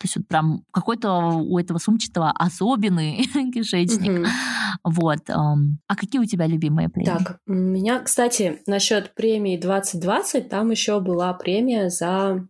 То 0.00 0.04
есть 0.04 0.16
вот 0.16 0.28
прям 0.28 0.64
какой-то 0.72 1.10
у 1.12 1.58
этого 1.58 1.78
сумчатого 1.78 2.30
особенный 2.30 3.24
кишечник. 3.54 4.28
Вот. 4.84 5.28
А 5.28 5.96
какие 5.96 6.20
у 6.20 6.24
тебя 6.24 6.46
любимые 6.46 6.88
премии? 6.88 7.06
Так, 7.06 7.40
у 7.46 7.52
меня, 7.52 8.00
кстати, 8.00 8.62
насчет 8.66 9.14
премии 9.14 9.56
2020, 9.56 10.48
там 10.48 10.70
еще 10.70 11.00
была 11.00 11.32
премия 11.34 11.90
за 11.90 12.46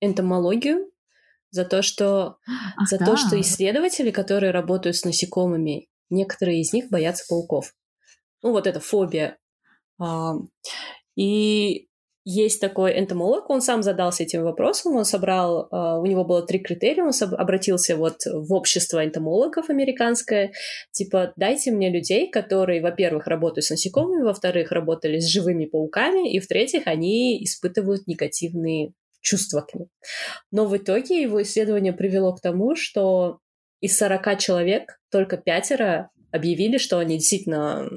энтомологию, 0.00 0.86
за 1.56 1.64
то, 1.64 1.82
что 1.82 2.36
Ах, 2.76 2.88
за 2.88 2.98
да. 2.98 3.06
то, 3.06 3.16
что 3.16 3.40
исследователи, 3.40 4.10
которые 4.10 4.52
работают 4.52 4.96
с 4.96 5.04
насекомыми, 5.04 5.88
некоторые 6.10 6.60
из 6.60 6.72
них 6.72 6.90
боятся 6.90 7.24
пауков. 7.28 7.72
Ну, 8.42 8.52
вот 8.52 8.66
это 8.66 8.78
фобия. 8.78 9.38
А, 9.98 10.34
И 11.16 11.88
есть 12.28 12.60
такой 12.60 12.98
энтомолог, 12.98 13.48
он 13.50 13.62
сам 13.62 13.82
задался 13.82 14.24
этим 14.24 14.42
вопросом, 14.42 14.96
он 14.96 15.04
собрал, 15.04 15.68
а, 15.70 15.98
у 15.98 16.06
него 16.06 16.24
было 16.24 16.44
три 16.44 16.58
критерия, 16.58 17.04
он 17.04 17.12
обратился 17.38 17.96
вот 17.96 18.16
в 18.26 18.52
общество 18.52 19.04
энтомологов 19.04 19.70
американское, 19.70 20.52
типа, 20.90 21.32
дайте 21.36 21.70
мне 21.70 21.88
людей, 21.88 22.30
которые, 22.30 22.82
во-первых, 22.82 23.26
работают 23.28 23.64
с 23.64 23.70
насекомыми, 23.70 24.24
во-вторых, 24.24 24.72
работали 24.72 25.20
с 25.20 25.26
живыми 25.26 25.66
пауками, 25.66 26.32
и, 26.32 26.40
в-третьих, 26.40 26.86
они 26.86 27.42
испытывают 27.44 28.06
негативные 28.06 28.92
чувство 29.20 29.60
к 29.62 29.74
ним. 29.74 29.88
Но 30.50 30.66
в 30.66 30.76
итоге 30.76 31.22
его 31.22 31.42
исследование 31.42 31.92
привело 31.92 32.34
к 32.34 32.40
тому, 32.40 32.76
что 32.76 33.40
из 33.80 33.96
40 33.98 34.38
человек 34.38 34.98
только 35.10 35.36
пятеро 35.36 36.10
объявили, 36.32 36.78
что 36.78 36.98
они 36.98 37.18
действительно 37.18 37.88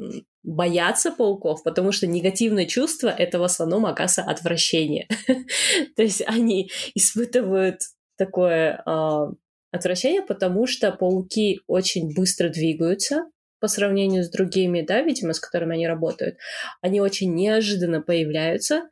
боятся 0.44 1.12
пауков, 1.12 1.64
потому 1.64 1.92
что 1.92 2.08
негативное 2.08 2.66
чувство— 2.66 3.08
это 3.18 3.40
в 3.40 3.44
основном, 3.44 3.86
оказывается, 3.86 4.24
отвращение. 4.32 5.08
То 5.96 6.02
есть 6.02 6.24
они 6.26 6.72
испытывают 6.96 7.82
такое 8.18 8.82
э, 8.86 9.20
отвращение, 9.72 10.22
потому 10.22 10.68
что 10.68 10.92
пауки 10.92 11.62
очень 11.68 12.14
быстро 12.14 12.50
двигаются 12.50 13.26
по 13.60 13.68
сравнению 13.68 14.24
с 14.24 14.30
другими, 14.30 14.82
да, 14.82 15.02
видимо, 15.02 15.34
с 15.34 15.40
которыми 15.40 15.76
они 15.76 15.88
работают. 15.88 16.38
Они 16.82 17.02
очень 17.02 17.34
неожиданно 17.36 18.02
появляются. 18.02 18.84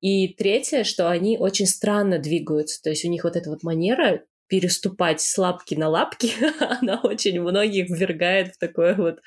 И 0.00 0.28
третье, 0.34 0.84
что 0.84 1.10
они 1.10 1.38
очень 1.38 1.66
странно 1.66 2.18
двигаются. 2.18 2.80
То 2.82 2.90
есть 2.90 3.04
у 3.04 3.08
них 3.08 3.24
вот 3.24 3.36
эта 3.36 3.50
вот 3.50 3.62
манера 3.62 4.22
переступать 4.48 5.20
с 5.20 5.36
лапки 5.36 5.74
на 5.74 5.88
лапки, 5.88 6.32
она 6.80 7.00
очень 7.02 7.40
многих 7.40 7.90
ввергает 7.90 8.54
в 8.54 8.58
такое 8.58 8.94
вот 8.94 9.18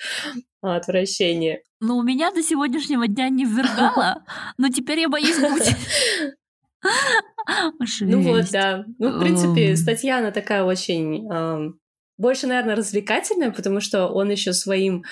отвращение. 0.62 1.62
Ну, 1.80 1.98
у 1.98 2.04
меня 2.04 2.32
до 2.32 2.42
сегодняшнего 2.42 3.08
дня 3.08 3.30
не 3.30 3.46
ввергала, 3.46 4.24
но 4.58 4.70
теперь 4.70 5.00
я 5.00 5.10
боюсь 5.10 5.40
быть. 5.40 5.76
Ну 8.00 8.22
вот, 8.22 8.50
да. 8.52 8.86
Ну, 8.98 9.18
в 9.18 9.20
принципе, 9.20 9.76
статья, 9.76 10.18
она 10.18 10.32
такая 10.32 10.64
очень... 10.64 11.28
Больше, 12.18 12.48
наверное, 12.48 12.76
развлекательная, 12.76 13.52
потому 13.52 13.80
что 13.82 14.08
он 14.08 14.30
еще 14.30 14.54
своим 14.54 15.04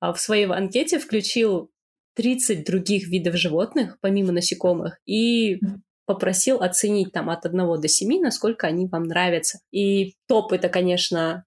а, 0.00 0.12
в 0.12 0.20
своей 0.20 0.46
анкете 0.46 0.98
включил 0.98 1.70
30 2.14 2.64
других 2.64 3.08
видов 3.08 3.36
животных, 3.36 3.98
помимо 4.00 4.32
насекомых, 4.32 4.98
и 5.06 5.60
попросил 6.06 6.60
оценить 6.60 7.12
там 7.12 7.30
от 7.30 7.46
1 7.46 7.80
до 7.80 7.88
7, 7.88 8.20
насколько 8.20 8.66
они 8.66 8.86
вам 8.86 9.04
нравятся. 9.04 9.60
И 9.70 10.14
топ 10.26 10.52
это, 10.52 10.68
конечно, 10.68 11.44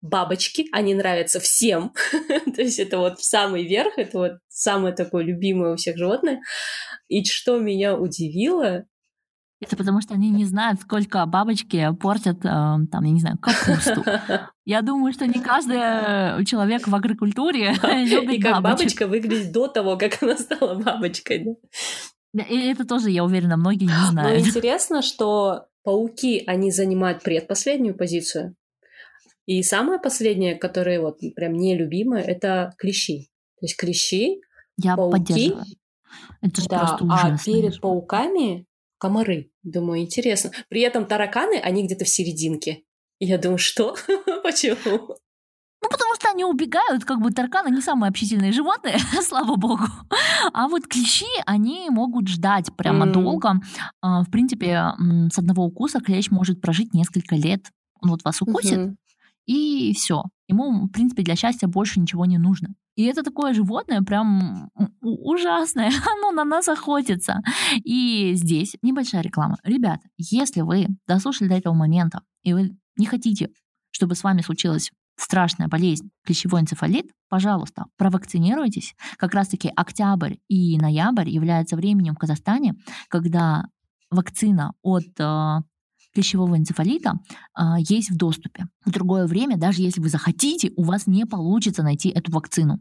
бабочки, 0.00 0.66
они 0.72 0.94
нравятся 0.94 1.40
всем. 1.40 1.92
То 2.54 2.62
есть 2.62 2.78
это 2.78 2.98
вот 2.98 3.20
самый 3.20 3.64
верх, 3.66 3.98
это 3.98 4.18
вот 4.18 4.32
самое 4.48 4.94
такое 4.94 5.24
любимое 5.24 5.72
у 5.72 5.76
всех 5.76 5.96
животное. 5.96 6.40
И 7.08 7.24
что 7.24 7.58
меня 7.58 7.96
удивило, 7.96 8.84
это 9.60 9.76
потому 9.76 10.02
что 10.02 10.14
они 10.14 10.30
не 10.30 10.44
знают, 10.44 10.80
сколько 10.80 11.24
бабочки 11.24 11.88
портят, 12.00 12.44
э, 12.44 12.48
там, 12.48 13.04
я 13.04 13.10
не 13.10 13.20
знаю, 13.20 13.38
капусту. 13.38 14.04
Я 14.66 14.82
думаю, 14.82 15.12
что 15.12 15.26
не 15.26 15.40
каждый 15.40 16.44
человек 16.44 16.88
в 16.88 16.94
агрокультуре 16.94 17.72
любит 17.72 18.34
И 18.38 18.42
как 18.42 18.62
бабочка 18.62 19.06
выглядит 19.06 19.52
до 19.52 19.68
того, 19.68 19.96
как 19.96 20.22
она 20.22 20.36
стала 20.36 20.74
бабочкой. 20.74 21.56
И 22.34 22.66
это 22.66 22.84
тоже, 22.84 23.10
я 23.10 23.24
уверена, 23.24 23.56
многие 23.56 23.84
не 23.84 24.10
знают. 24.10 24.42
Но 24.42 24.48
интересно, 24.48 25.02
что 25.02 25.66
пауки, 25.84 26.42
они 26.46 26.70
занимают 26.70 27.22
предпоследнюю 27.22 27.96
позицию. 27.96 28.56
И 29.46 29.62
самое 29.62 30.00
последнее, 30.00 30.56
которое 30.56 31.00
вот 31.00 31.20
прям 31.34 31.54
нелюбимое, 31.54 32.22
это 32.22 32.74
клещи. 32.76 33.28
То 33.60 33.66
есть 33.66 33.76
клещи, 33.76 34.40
я 34.76 34.96
пауки. 34.96 35.12
Поддерживаю. 35.12 35.64
Это 36.42 36.68
да, 36.68 36.78
просто 36.78 36.98
а 37.00 37.04
ужасно. 37.04 37.34
А 37.34 37.44
перед 37.44 37.80
пауками 37.80 38.65
комары. 38.98 39.50
Думаю, 39.62 40.00
интересно. 40.00 40.52
При 40.68 40.80
этом 40.80 41.06
тараканы, 41.06 41.58
они 41.58 41.84
где-то 41.84 42.04
в 42.04 42.08
серединке. 42.08 42.82
И 43.18 43.26
я 43.26 43.38
думаю, 43.38 43.58
что? 43.58 43.96
Почему? 44.42 45.16
Ну, 45.82 45.90
потому 45.90 46.14
что 46.14 46.30
они 46.30 46.44
убегают, 46.44 47.04
как 47.04 47.20
бы 47.20 47.30
тараканы 47.30 47.68
не 47.68 47.80
самые 47.80 48.08
общительные 48.08 48.52
животные, 48.52 48.98
слава 49.22 49.56
богу. 49.56 49.84
А 50.52 50.68
вот 50.68 50.86
клещи, 50.86 51.26
они 51.44 51.88
могут 51.90 52.28
ждать 52.28 52.74
прямо 52.76 53.06
mm. 53.06 53.12
долго. 53.12 53.60
А, 54.00 54.22
в 54.22 54.30
принципе, 54.30 54.92
с 55.32 55.38
одного 55.38 55.64
укуса 55.64 56.00
клещ 56.00 56.30
может 56.30 56.60
прожить 56.60 56.94
несколько 56.94 57.36
лет. 57.36 57.70
Он 58.02 58.10
вот 58.10 58.24
вас 58.24 58.42
укусит, 58.42 58.78
mm-hmm. 58.78 58.96
И 59.46 59.94
все. 59.94 60.24
Ему, 60.48 60.86
в 60.86 60.90
принципе, 60.90 61.22
для 61.22 61.36
счастья 61.36 61.66
больше 61.66 62.00
ничего 62.00 62.24
не 62.26 62.38
нужно. 62.38 62.74
И 62.96 63.04
это 63.04 63.22
такое 63.22 63.52
животное 63.52 64.02
прям 64.02 64.70
ужасное, 65.00 65.90
оно 66.16 66.32
на 66.32 66.44
нас 66.44 66.68
охотится. 66.68 67.42
И 67.84 68.32
здесь 68.34 68.76
небольшая 68.82 69.22
реклама. 69.22 69.58
Ребята, 69.64 70.08
если 70.16 70.62
вы 70.62 70.88
дослушали 71.06 71.48
до 71.48 71.56
этого 71.56 71.74
момента, 71.74 72.22
и 72.42 72.52
вы 72.52 72.76
не 72.96 73.06
хотите, 73.06 73.50
чтобы 73.90 74.14
с 74.14 74.24
вами 74.24 74.40
случилась 74.40 74.90
страшная 75.16 75.68
болезнь, 75.68 76.10
клещевой 76.24 76.60
энцефалит, 76.60 77.06
пожалуйста, 77.28 77.86
провакцинируйтесь. 77.96 78.94
Как 79.18 79.34
раз-таки 79.34 79.70
октябрь 79.74 80.34
и 80.48 80.78
ноябрь 80.78 81.28
являются 81.28 81.76
временем 81.76 82.14
в 82.14 82.18
Казахстане, 82.18 82.74
когда 83.08 83.64
вакцина 84.10 84.72
от 84.82 85.18
э, 85.18 85.58
клещевого 86.16 86.56
энцефалита 86.56 87.14
э, 87.58 87.62
есть 87.78 88.10
в 88.10 88.16
доступе. 88.16 88.66
В 88.84 88.90
другое 88.90 89.26
время, 89.26 89.56
даже 89.56 89.82
если 89.82 90.00
вы 90.00 90.08
захотите, 90.08 90.72
у 90.76 90.82
вас 90.82 91.06
не 91.06 91.26
получится 91.26 91.82
найти 91.82 92.08
эту 92.08 92.32
вакцину. 92.32 92.78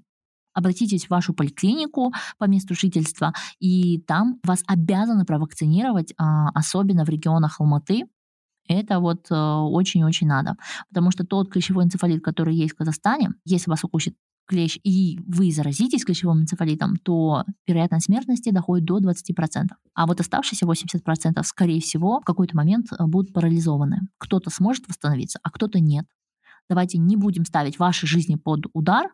Обратитесь 0.53 1.05
в 1.05 1.09
вашу 1.09 1.33
поликлинику 1.33 2.13
по 2.37 2.45
месту 2.45 2.75
жительства, 2.75 3.33
и 3.59 3.99
там 4.07 4.39
вас 4.43 4.63
обязаны 4.67 5.25
провакцинировать, 5.25 6.11
э, 6.11 6.15
особенно 6.53 7.03
в 7.03 7.09
регионах 7.09 7.59
Алматы, 7.59 8.05
это 8.67 8.99
вот 8.99 9.27
э, 9.29 9.35
очень-очень 9.35 10.27
надо. 10.27 10.55
Потому 10.89 11.11
что 11.11 11.25
тот 11.25 11.51
клещевой 11.51 11.83
энцефалит, 11.83 12.23
который 12.23 12.55
есть 12.55 12.73
в 12.73 12.77
Казахстане, 12.77 13.31
если 13.45 13.69
вас 13.69 13.83
укусит 13.83 14.15
клещ 14.45 14.79
и 14.83 15.19
вы 15.27 15.51
заразитесь 15.51 16.05
клещевым 16.05 16.41
энцефалитом, 16.41 16.97
то 16.97 17.43
вероятность 17.67 18.05
смертности 18.05 18.51
доходит 18.51 18.85
до 18.85 18.99
20%. 18.99 19.69
А 19.93 20.05
вот 20.05 20.19
оставшиеся 20.19 20.65
80%, 20.65 21.43
скорее 21.43 21.81
всего, 21.81 22.19
в 22.19 22.23
какой-то 22.23 22.55
момент 22.55 22.87
э, 22.91 23.05
будут 23.05 23.33
парализованы. 23.33 24.01
Кто-то 24.17 24.49
сможет 24.49 24.87
восстановиться, 24.87 25.39
а 25.43 25.51
кто-то 25.51 25.79
нет. 25.79 26.05
Давайте 26.69 26.97
не 26.97 27.15
будем 27.15 27.45
ставить 27.45 27.77
ваши 27.79 28.07
жизни 28.07 28.35
под 28.35 28.65
удар, 28.73 29.07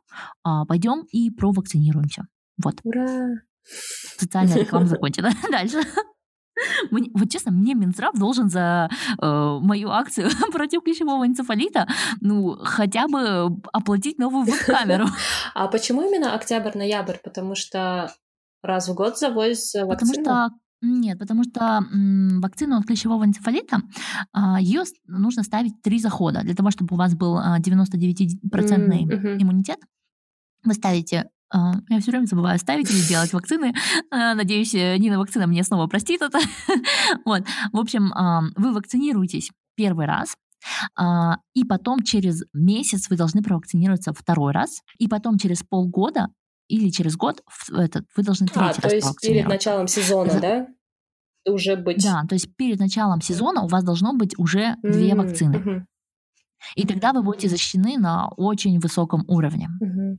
а 0.43 0.65
пойдем 0.65 1.05
и 1.11 1.29
провакцинируемся. 1.31 2.27
Вот. 2.63 2.79
Ура! 2.83 3.41
Социальная 3.63 4.59
реклама 4.59 4.85
закончена. 4.87 5.31
Дальше. 5.51 5.81
Мне, 6.91 7.09
вот 7.13 7.29
честно, 7.29 7.51
мне 7.51 7.73
Минздрав 7.73 8.13
должен 8.13 8.49
за 8.49 8.89
э, 9.21 9.59
мою 9.61 9.89
акцию 9.89 10.29
против 10.51 10.83
клещевого 10.83 11.25
энцефалита, 11.25 11.87
ну, 12.19 12.57
хотя 12.63 13.07
бы 13.07 13.57
оплатить 13.73 14.19
новую 14.19 14.45
веб-камеру. 14.45 15.05
А 15.53 15.67
почему 15.67 16.01
именно 16.01 16.33
октябрь-ноябрь? 16.33 17.17
Потому 17.23 17.55
что 17.55 18.13
раз 18.63 18.87
в 18.87 18.93
год 18.93 19.17
завозится 19.17 19.85
вакцина? 19.85 20.13
Потому 20.13 20.49
что 20.49 20.61
нет, 20.83 21.19
потому 21.19 21.43
что 21.43 21.85
м, 21.93 22.41
вакцину 22.41 22.77
от 22.77 22.85
клещевого 22.85 23.23
энцефалита 23.23 23.81
а, 24.33 24.59
ее 24.59 24.83
нужно 25.05 25.43
ставить 25.43 25.81
три 25.83 25.99
захода 25.99 26.41
для 26.41 26.55
того, 26.55 26.71
чтобы 26.71 26.95
у 26.95 26.97
вас 26.97 27.13
был 27.13 27.37
99% 27.37 28.39
mm-hmm. 28.49 29.41
иммунитет. 29.41 29.77
Вы 30.63 30.73
ставите 30.73 31.19
а, 31.19 31.25
я 31.53 31.99
все 31.99 32.11
время 32.11 32.25
забываю 32.25 32.57
ставить 32.59 32.89
или 32.89 33.01
делать 33.01 33.33
вакцины. 33.33 33.73
А, 34.09 34.35
надеюсь, 34.35 34.73
э, 34.73 34.97
Нина 34.97 35.19
вакцина 35.19 35.47
мне 35.47 35.63
снова 35.63 35.87
простит 35.87 36.21
это. 36.21 36.39
вот. 37.25 37.43
В 37.73 37.79
общем, 37.79 38.11
вы 38.55 38.73
вакцинируетесь 38.73 39.51
первый 39.75 40.05
раз, 40.05 40.35
и 41.55 41.63
потом 41.65 42.03
через 42.03 42.43
месяц 42.53 43.09
вы 43.09 43.17
должны 43.17 43.41
провакцинироваться 43.41 44.13
второй 44.13 44.53
раз, 44.53 44.81
и 44.99 45.07
потом 45.07 45.37
через 45.37 45.63
полгода 45.63 46.27
или 46.71 46.89
через 46.89 47.17
год 47.17 47.43
этот, 47.69 48.05
вы 48.15 48.23
должны 48.23 48.47
третий 48.47 48.59
а, 48.59 48.65
раз 48.65 48.75
то 48.75 48.95
есть 48.95 49.21
перед 49.21 49.47
началом 49.47 49.87
сезона, 49.87 50.39
да? 50.39 50.67
Уже 51.45 51.75
быть. 51.75 52.03
Да, 52.03 52.23
то 52.29 52.35
есть 52.35 52.55
перед 52.55 52.79
началом 52.79 53.19
сезона 53.19 53.63
у 53.63 53.67
вас 53.67 53.83
должно 53.83 54.13
быть 54.13 54.37
уже 54.37 54.75
две 54.83 55.15
вакцины. 55.15 55.85
И 56.75 56.85
тогда 56.85 57.13
вы 57.13 57.23
будете 57.23 57.49
защищены 57.49 57.97
на 57.97 58.27
очень 58.29 58.79
высоком 58.79 59.23
уровне. 59.27 59.69
Угу. 59.79 60.17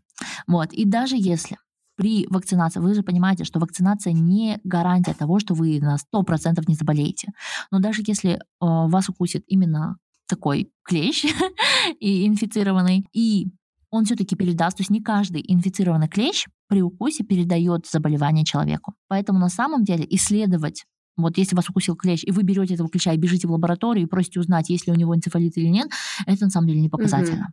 Вот. 0.49 0.72
И 0.72 0.84
даже 0.84 1.16
если 1.16 1.57
при 1.97 2.26
вакцинации, 2.28 2.80
вы 2.80 2.95
же 2.95 3.03
понимаете, 3.03 3.45
что 3.45 3.61
вакцинация 3.61 4.12
не 4.12 4.59
гарантия 4.64 5.14
того, 5.14 5.38
что 5.38 5.55
вы 5.55 5.80
на 5.80 5.97
100% 5.97 6.62
не 6.66 6.74
заболеете. 6.74 7.32
Но 7.70 7.78
даже 7.80 8.03
если 8.07 8.32
э, 8.32 8.38
вас 8.61 9.09
укусит 9.09 9.45
именно 9.47 9.99
такой 10.26 10.72
клещ 10.84 11.24
и 12.01 12.26
инфицированный, 12.26 13.07
и 13.12 13.49
он 13.90 14.07
все-таки 14.07 14.34
передаст, 14.34 14.78
то 14.78 14.80
есть 14.80 14.90
не 14.90 15.03
каждый 15.03 15.45
инфицированный 15.47 16.09
клещ 16.09 16.47
при 16.66 16.80
укусе 16.80 17.24
передает 17.24 17.86
заболевание 17.86 18.45
человеку. 18.45 18.95
Поэтому 19.09 19.38
на 19.38 19.51
самом 19.51 19.84
деле 19.84 20.07
исследовать 20.09 20.86
вот 21.17 21.39
если 21.39 21.55
вас 21.55 21.69
укусил 21.69 21.97
клещ, 21.97 22.25
и 22.25 22.31
вы 22.31 22.43
берете 22.43 22.75
этого 22.75 22.89
клеща 22.89 23.13
и 23.13 23.19
бежите 23.19 23.47
в 23.47 23.53
лабораторию 23.53 24.07
и 24.07 24.09
просите 24.09 24.41
узнать, 24.41 24.71
есть 24.71 24.87
ли 24.87 24.93
у 24.93 24.97
него 24.97 25.15
энцефалит 25.15 25.57
или 25.57 25.69
нет, 25.69 25.89
это 26.27 26.45
на 26.45 26.51
самом 26.51 26.69
деле 26.69 26.81
не 26.81 26.89
показательно. 26.89 27.53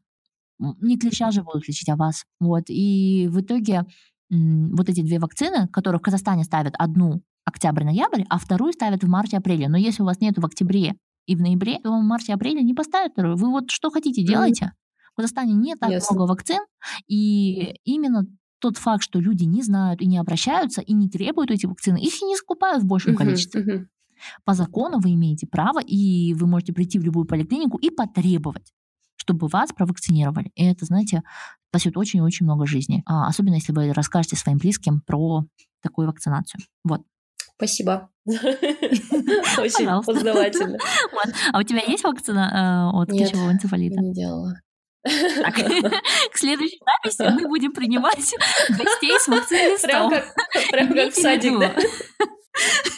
Mm-hmm. 0.62 0.76
Не 0.82 0.98
клеща 0.98 1.32
же 1.32 1.44
будут 1.44 1.68
лечить, 1.68 1.90
а 1.90 1.96
вас. 1.96 2.26
Вот. 2.40 2.64
И 2.68 3.28
в 3.30 3.40
итоге 3.42 3.86
вот 4.30 4.90
эти 4.90 5.02
две 5.02 5.20
вакцины, 5.20 5.68
которые 5.70 6.00
в 6.00 6.04
Казахстане 6.04 6.44
ставят 6.44 6.76
одну 6.78 7.22
октябрь-ноябрь, 7.46 8.24
а 8.30 8.38
вторую 8.38 8.74
ставят 8.74 9.04
в 9.04 9.08
марте-апреле. 9.08 9.70
Но 9.70 9.78
если 9.78 10.04
у 10.04 10.06
вас 10.06 10.20
нет 10.20 10.38
в 10.38 10.46
октябре 10.46 10.96
и 11.26 11.36
в 11.36 11.42
ноябре, 11.42 11.80
то 11.80 11.92
в 11.92 12.04
марте-апреле 12.04 12.62
не 12.62 12.74
поставят 12.74 13.14
вторую. 13.14 13.38
Вы 13.38 13.50
вот 13.50 13.72
что 13.72 13.90
хотите, 13.90 14.24
делайте. 14.24 14.66
Mm-hmm. 14.66 15.12
В 15.14 15.16
Казахстане 15.16 15.54
не 15.54 15.76
так 15.76 15.90
yes. 15.90 16.04
много 16.12 16.30
вакцин, 16.30 16.60
и 17.08 17.76
именно 17.84 18.26
тот 18.60 18.78
факт, 18.78 19.04
что 19.04 19.20
люди 19.20 19.44
не 19.44 19.62
знают 19.64 20.02
и 20.02 20.06
не 20.06 20.18
обращаются, 20.18 20.82
и 20.82 20.94
не 20.94 21.10
требуют 21.10 21.52
эти 21.52 21.66
вакцины, 21.66 21.98
их 21.98 22.22
и 22.22 22.26
не 22.26 22.36
закупают 22.36 22.84
в 22.84 22.88
большем 22.88 23.14
uh-huh, 23.14 23.18
количестве. 23.18 23.62
Uh-huh. 23.62 23.86
По 24.44 24.54
закону 24.54 25.00
вы 25.00 25.14
имеете 25.14 25.48
право, 25.48 25.80
и 25.80 26.34
вы 26.34 26.48
можете 26.48 26.74
прийти 26.74 27.00
в 27.00 27.04
любую 27.04 27.26
поликлинику 27.26 27.78
и 27.78 27.90
потребовать 27.90 28.74
чтобы 29.30 29.48
вас 29.48 29.72
провакцинировали. 29.72 30.52
И 30.56 30.66
это, 30.66 30.86
знаете, 30.86 31.22
спасет 31.70 31.98
очень-очень 31.98 32.46
много 32.46 32.66
жизней. 32.66 33.04
А, 33.06 33.28
особенно, 33.28 33.56
если 33.56 33.72
вы 33.72 33.94
расскажете 33.94 34.36
своим 34.36 34.58
близким 34.58 35.02
про 35.02 35.46
такую 35.84 36.08
вакцинацию. 36.08 36.62
Вот. 36.84 37.04
Спасибо. 37.56 38.10
Очень 38.26 40.04
познавательно. 40.04 40.78
А 41.54 41.60
у 41.60 41.64
тебя 41.64 41.82
есть 41.82 42.04
вакцина 42.04 42.90
э, 42.94 42.98
от 42.98 43.10
ключевого 43.10 43.52
энцефалита? 43.52 44.02
не 44.02 44.14
делала. 44.14 44.54
К 45.04 46.38
следующей 46.38 46.80
записи 46.86 47.34
мы 47.34 47.48
будем 47.48 47.72
принимать 47.72 48.34
гостей 48.70 49.18
с 49.18 49.28
вакциной 49.28 49.78
Прям 49.82 50.10
как, 50.10 50.26
прям 50.72 50.94
как 50.94 51.14
в 51.14 51.16
садик, 51.16 51.60
да? 51.60 51.74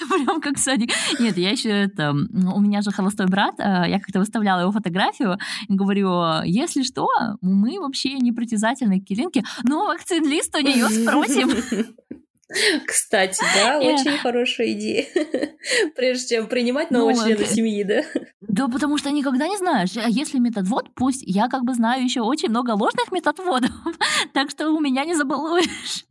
Прям 0.09 0.41
как 0.41 0.57
садик. 0.57 0.91
Нет, 1.19 1.37
я 1.37 1.51
еще 1.51 1.69
это... 1.69 2.11
У 2.11 2.59
меня 2.59 2.81
же 2.81 2.91
холостой 2.91 3.27
брат, 3.27 3.55
а, 3.59 3.87
я 3.87 3.99
как-то 3.99 4.19
выставляла 4.19 4.61
его 4.61 4.71
фотографию, 4.71 5.37
и 5.67 5.73
говорю, 5.73 6.41
если 6.43 6.81
что, 6.83 7.07
мы 7.41 7.79
вообще 7.79 8.13
не 8.13 8.31
притязательные 8.31 9.01
к 9.01 9.05
Киринке, 9.05 9.43
но 9.63 9.85
вакцин 9.85 10.27
лист 10.27 10.55
у 10.55 10.59
нее 10.59 10.89
спросим. 10.89 11.51
Кстати, 12.85 13.43
да, 13.55 13.79
очень 13.79 14.17
хорошая 14.17 14.71
идея. 14.73 15.05
Прежде 15.95 16.35
чем 16.35 16.47
принимать 16.47 16.91
нового 16.91 17.11
ну, 17.11 17.23
члена 17.23 17.45
семьи, 17.45 17.83
да? 17.83 18.03
Да, 18.41 18.67
потому 18.67 18.97
что 18.97 19.11
никогда 19.11 19.47
не 19.47 19.57
знаешь. 19.57 19.95
А 19.95 20.09
если 20.09 20.39
методвод, 20.39 20.93
пусть 20.95 21.23
я 21.25 21.47
как 21.47 21.63
бы 21.63 21.73
знаю 21.73 22.03
еще 22.03 22.21
очень 22.21 22.49
много 22.49 22.71
ложных 22.71 23.11
методводов, 23.11 23.71
так 24.33 24.49
что 24.49 24.69
у 24.71 24.79
меня 24.79 25.05
не 25.05 25.15
забалуешь. 25.15 26.05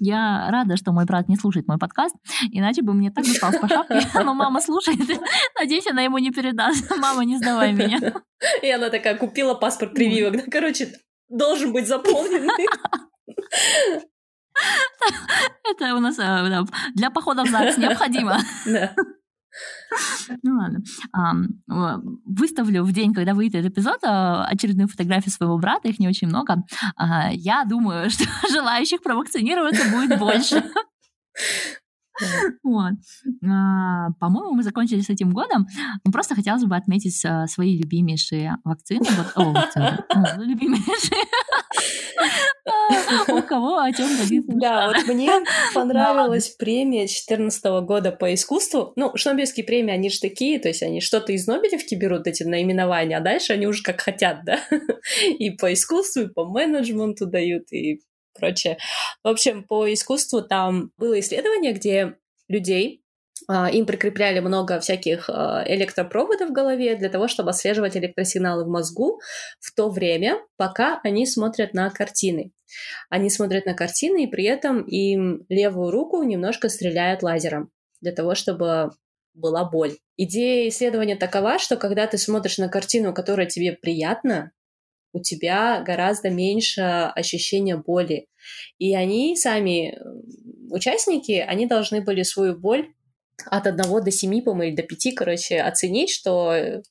Я 0.00 0.48
рада, 0.50 0.76
что 0.76 0.92
мой 0.92 1.04
брат 1.04 1.28
не 1.28 1.36
слушает 1.36 1.66
мой 1.66 1.78
подкаст, 1.78 2.14
иначе 2.50 2.82
бы 2.82 2.92
мне 2.92 3.10
так 3.10 3.24
досталось 3.24 3.58
по 3.58 3.68
шапке. 3.68 4.00
Но 4.14 4.34
мама 4.34 4.60
слушает. 4.60 5.00
Надеюсь, 5.58 5.86
она 5.86 6.02
ему 6.02 6.18
не 6.18 6.30
передаст. 6.30 6.90
Мама, 6.98 7.24
не 7.24 7.36
сдавай 7.38 7.72
меня. 7.72 8.00
И 8.62 8.70
она 8.70 8.90
такая 8.90 9.16
купила 9.16 9.54
паспорт 9.54 9.94
прививок. 9.94 10.44
Короче, 10.50 10.92
должен 11.28 11.72
быть 11.72 11.86
заполненный. 11.88 12.66
Это 15.64 15.94
у 15.94 16.00
нас 16.00 16.18
э, 16.18 16.64
для 16.94 17.10
похода 17.10 17.44
в 17.44 17.48
ЗАГС 17.48 17.78
необходимо. 17.78 18.38
Ну 20.42 20.58
ладно. 20.58 20.82
Выставлю 22.26 22.84
в 22.84 22.92
день, 22.92 23.14
когда 23.14 23.32
выйдет 23.32 23.64
эпизод, 23.64 23.98
а, 24.04 24.44
очередную 24.44 24.88
фотографию 24.88 25.32
своего 25.32 25.56
брата, 25.56 25.88
их 25.88 25.98
не 25.98 26.08
очень 26.08 26.28
много. 26.28 26.62
А, 26.96 27.30
я 27.32 27.64
думаю, 27.64 28.10
что 28.10 28.24
желающих 28.50 29.02
провакцинироваться 29.02 29.90
будет 29.90 30.18
больше. 30.18 30.62
Вот. 32.62 32.94
А, 33.48 34.10
по-моему, 34.20 34.52
мы 34.52 34.62
закончили 34.62 35.00
с 35.00 35.08
этим 35.08 35.32
годом. 35.32 35.66
Просто 36.12 36.34
хотелось 36.34 36.64
бы 36.64 36.76
отметить 36.76 37.24
свои 37.46 37.78
любимейшие 37.78 38.58
вакцины. 38.64 39.06
Вот, 39.16 39.32
о, 39.36 39.52
вакцины. 39.52 40.04
Любимейшие. 40.38 41.24
У 43.28 43.42
кого 43.42 43.78
о 43.78 43.92
чем 43.92 44.08
Да, 44.48 44.88
вот 44.88 45.06
мне 45.06 45.30
понравилась 45.74 46.48
премия 46.50 47.06
2014 47.06 47.64
года 47.86 48.12
по 48.12 48.32
искусству. 48.34 48.92
Ну, 48.96 49.16
Шнобелевские 49.16 49.64
премии, 49.64 49.94
они 49.94 50.10
же 50.10 50.20
такие, 50.20 50.58
то 50.58 50.68
есть 50.68 50.82
они 50.82 51.00
что-то 51.00 51.32
из 51.32 51.46
Нобелевки 51.46 51.94
берут, 51.94 52.26
эти 52.26 52.42
наименования, 52.42 53.18
а 53.18 53.20
дальше 53.20 53.52
они 53.52 53.66
уже 53.66 53.82
как 53.82 54.00
хотят, 54.00 54.44
да? 54.44 54.60
И 55.38 55.50
по 55.50 55.72
искусству, 55.72 56.22
и 56.22 56.28
по 56.28 56.44
менеджменту 56.44 57.26
дают, 57.26 57.72
и 57.72 58.00
прочее. 58.38 58.78
В 59.22 59.28
общем, 59.28 59.64
по 59.64 59.92
искусству 59.92 60.42
там 60.42 60.90
было 60.98 61.18
исследование, 61.20 61.72
где 61.72 62.16
людей 62.48 63.02
им 63.48 63.86
прикрепляли 63.86 64.40
много 64.40 64.80
всяких 64.80 65.30
а, 65.30 65.62
электропроводов 65.66 66.50
в 66.50 66.52
голове 66.52 66.96
для 66.96 67.08
того, 67.08 67.28
чтобы 67.28 67.50
отслеживать 67.50 67.96
электросигналы 67.96 68.64
в 68.64 68.68
мозгу 68.68 69.20
в 69.60 69.74
то 69.74 69.88
время, 69.88 70.40
пока 70.56 71.00
они 71.04 71.26
смотрят 71.26 71.72
на 71.72 71.90
картины. 71.90 72.52
Они 73.08 73.30
смотрят 73.30 73.66
на 73.66 73.74
картины, 73.74 74.24
и 74.24 74.26
при 74.26 74.44
этом 74.44 74.82
им 74.82 75.46
левую 75.48 75.90
руку 75.90 76.22
немножко 76.22 76.68
стреляют 76.68 77.22
лазером 77.22 77.70
для 78.00 78.12
того, 78.12 78.34
чтобы 78.34 78.90
была 79.34 79.64
боль. 79.64 79.96
Идея 80.16 80.68
исследования 80.68 81.16
такова, 81.16 81.58
что 81.58 81.76
когда 81.76 82.06
ты 82.06 82.18
смотришь 82.18 82.58
на 82.58 82.68
картину, 82.68 83.14
которая 83.14 83.46
тебе 83.46 83.72
приятна, 83.72 84.52
у 85.12 85.20
тебя 85.20 85.82
гораздо 85.82 86.30
меньше 86.30 86.82
ощущения 86.82 87.76
боли. 87.76 88.26
И 88.78 88.94
они 88.94 89.36
сами, 89.36 89.98
участники, 90.70 91.32
они 91.32 91.66
должны 91.66 92.02
были 92.02 92.22
свою 92.22 92.58
боль 92.58 92.92
от 93.44 93.66
1 93.66 93.76
до 93.76 94.10
7, 94.10 94.42
по-моему, 94.42 94.76
до 94.76 94.82
5, 94.82 95.14
короче, 95.14 95.60
оценить, 95.60 96.10
что 96.10 96.52
э, 96.54 96.82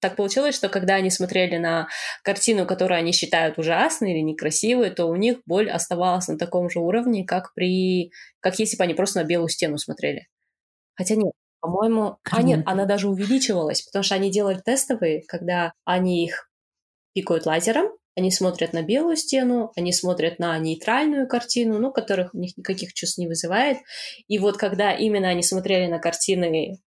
так 0.00 0.16
получилось, 0.16 0.54
что 0.54 0.68
когда 0.68 0.94
они 0.96 1.10
смотрели 1.10 1.56
на 1.56 1.88
картину, 2.22 2.66
которую 2.66 2.98
они 2.98 3.12
считают 3.12 3.58
ужасной 3.58 4.12
или 4.12 4.20
некрасивой, 4.20 4.90
то 4.90 5.06
у 5.06 5.16
них 5.16 5.38
боль 5.46 5.70
оставалась 5.70 6.28
на 6.28 6.38
таком 6.38 6.70
же 6.70 6.80
уровне, 6.80 7.24
как 7.24 7.54
при... 7.54 8.12
как 8.40 8.58
если 8.58 8.76
бы 8.76 8.84
они 8.84 8.94
просто 8.94 9.20
на 9.20 9.24
белую 9.24 9.48
стену 9.48 9.78
смотрели. 9.78 10.28
Хотя 10.94 11.14
нет, 11.16 11.32
по-моему... 11.60 12.18
А 12.30 12.42
нет, 12.42 12.62
она 12.66 12.84
даже 12.84 13.08
увеличивалась, 13.08 13.82
потому 13.82 14.02
что 14.02 14.14
они 14.14 14.30
делали 14.30 14.60
тестовые, 14.64 15.22
когда 15.26 15.72
они 15.84 16.24
их 16.24 16.48
пикают 17.14 17.46
лазером, 17.46 17.88
они 18.16 18.30
смотрят 18.30 18.72
на 18.72 18.82
белую 18.82 19.16
стену, 19.16 19.72
они 19.76 19.92
смотрят 19.92 20.38
на 20.38 20.58
нейтральную 20.58 21.28
картину, 21.28 21.78
ну, 21.78 21.92
которых 21.92 22.34
у 22.34 22.38
них 22.38 22.56
никаких 22.56 22.94
чувств 22.94 23.18
не 23.18 23.28
вызывает. 23.28 23.78
И 24.26 24.38
вот 24.38 24.56
когда 24.56 24.92
именно 24.92 25.28
они 25.28 25.42
смотрели 25.42 25.86
на 25.86 25.98
картины 25.98 26.80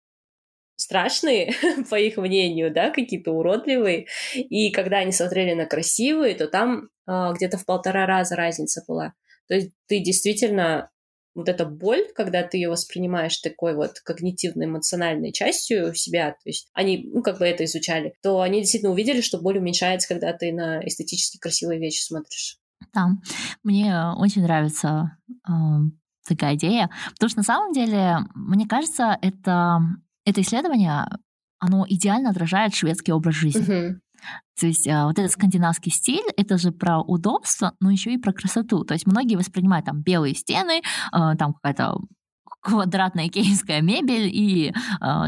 страшные, 0.77 1.53
по 1.89 1.95
их 1.95 2.17
мнению, 2.17 2.73
да, 2.73 2.91
какие-то 2.91 3.31
уродливые, 3.31 4.07
и 4.35 4.71
когда 4.71 4.99
они 4.99 5.11
смотрели 5.11 5.53
на 5.53 5.65
красивые, 5.65 6.33
то 6.33 6.47
там 6.47 6.89
э, 7.07 7.33
где-то 7.35 7.57
в 7.57 7.65
полтора 7.65 8.05
раза 8.05 8.37
разница 8.37 8.83
была. 8.87 9.13
То 9.49 9.55
есть 9.55 9.71
ты 9.87 9.99
действительно 9.99 10.89
вот 11.37 11.49
эта 11.49 11.65
боль, 11.65 12.07
когда 12.15 12.41
ты 12.41 12.57
ее 12.57 12.69
воспринимаешь 12.69 13.37
такой 13.37 13.75
вот 13.75 14.01
когнитивно-эмоциональной 14.03 15.31
частью 15.31 15.93
себя, 15.93 16.31
то 16.31 16.49
есть 16.49 16.67
они, 16.73 17.09
ну, 17.13 17.21
как 17.21 17.37
бы 17.37 17.45
это 17.45 17.63
изучали, 17.65 18.13
то 18.23 18.41
они 18.41 18.61
действительно 18.61 18.91
увидели, 18.91 19.21
что 19.21 19.39
боль 19.39 19.59
уменьшается, 19.59 20.07
когда 20.07 20.33
ты 20.33 20.51
на 20.51 20.85
эстетически 20.85 21.37
красивые 21.37 21.79
вещи 21.79 22.01
смотришь. 22.01 22.57
Да, 22.91 23.09
мне 23.63 23.95
очень 24.17 24.41
нравится 24.41 25.17
э, 25.47 25.51
такая 26.27 26.55
идея, 26.55 26.89
потому 27.13 27.29
что 27.29 27.39
на 27.39 27.43
самом 27.43 27.71
деле, 27.71 28.17
мне 28.33 28.67
кажется, 28.67 29.17
это, 29.21 29.79
это 30.25 30.41
исследование, 30.41 31.05
оно 31.59 31.85
идеально 31.87 32.31
отражает 32.31 32.73
шведский 32.73 33.11
образ 33.11 33.35
жизни. 33.35 33.61
Uh-huh. 33.61 33.99
То 34.59 34.67
есть 34.67 34.87
а, 34.87 35.05
вот 35.05 35.19
этот 35.19 35.31
скандинавский 35.31 35.91
стиль, 35.91 36.25
это 36.35 36.57
же 36.57 36.71
про 36.71 37.01
удобство, 37.01 37.73
но 37.79 37.91
еще 37.91 38.13
и 38.13 38.17
про 38.17 38.33
красоту. 38.33 38.83
То 38.83 38.93
есть 38.93 39.05
многие 39.05 39.35
воспринимают 39.35 39.85
там 39.85 40.01
белые 40.01 40.35
стены, 40.35 40.81
а, 41.11 41.35
там 41.35 41.53
какая-то 41.53 41.99
квадратная 42.61 43.29
киевская 43.29 43.81
мебель 43.81 44.27
и 44.27 44.69
э, 44.69 44.73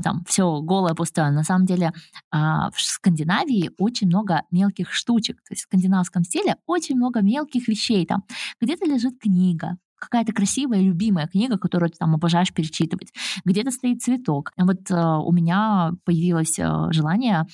там 0.04 0.26
все 0.28 0.62
голое 0.62 0.94
пустое. 0.94 1.32
На 1.32 1.44
самом 1.44 1.66
деле 1.66 1.94
в 2.32 2.74
Скандинавии 2.76 3.72
очень 3.78 4.08
много 4.08 4.42
мелких 4.52 4.92
штучек. 4.92 5.38
То 5.38 5.54
есть 5.54 5.62
в 5.62 5.66
скандинавском 5.66 6.24
стиле 6.24 6.56
очень 6.66 6.98
много 6.98 7.22
мелких 7.22 7.70
вещей. 7.70 8.06
Там 8.06 8.24
где-то 8.60 8.86
лежит 8.86 9.20
книга, 9.22 9.78
какая-то 10.00 10.34
красивая, 10.34 10.82
любимая 10.82 11.28
книга, 11.28 11.58
которую 11.58 11.92
ты 11.92 11.98
там 11.98 12.16
обожаешь 12.16 12.54
перечитывать. 12.54 13.14
Где-то 13.46 13.72
стоит 13.72 14.02
цветок. 14.02 14.52
Вот 14.58 14.90
э, 14.90 14.96
у 14.96 15.32
меня 15.32 15.92
появилось 16.06 16.58
э, 16.58 16.88
желание 16.92 17.46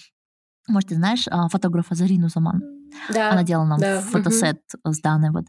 может, 0.68 0.90
ты 0.90 0.96
знаешь 0.96 1.26
а, 1.30 1.48
фотографа 1.48 1.96
Зарину 1.96 2.30
Заман? 2.30 2.62
Да. 3.14 3.32
Она 3.32 3.44
делала 3.44 3.66
нам 3.66 3.80
да. 3.80 4.02
фотосет 4.02 4.62
угу. 4.84 4.94
с 4.94 5.00
Даной. 5.00 5.32
Вот. 5.32 5.46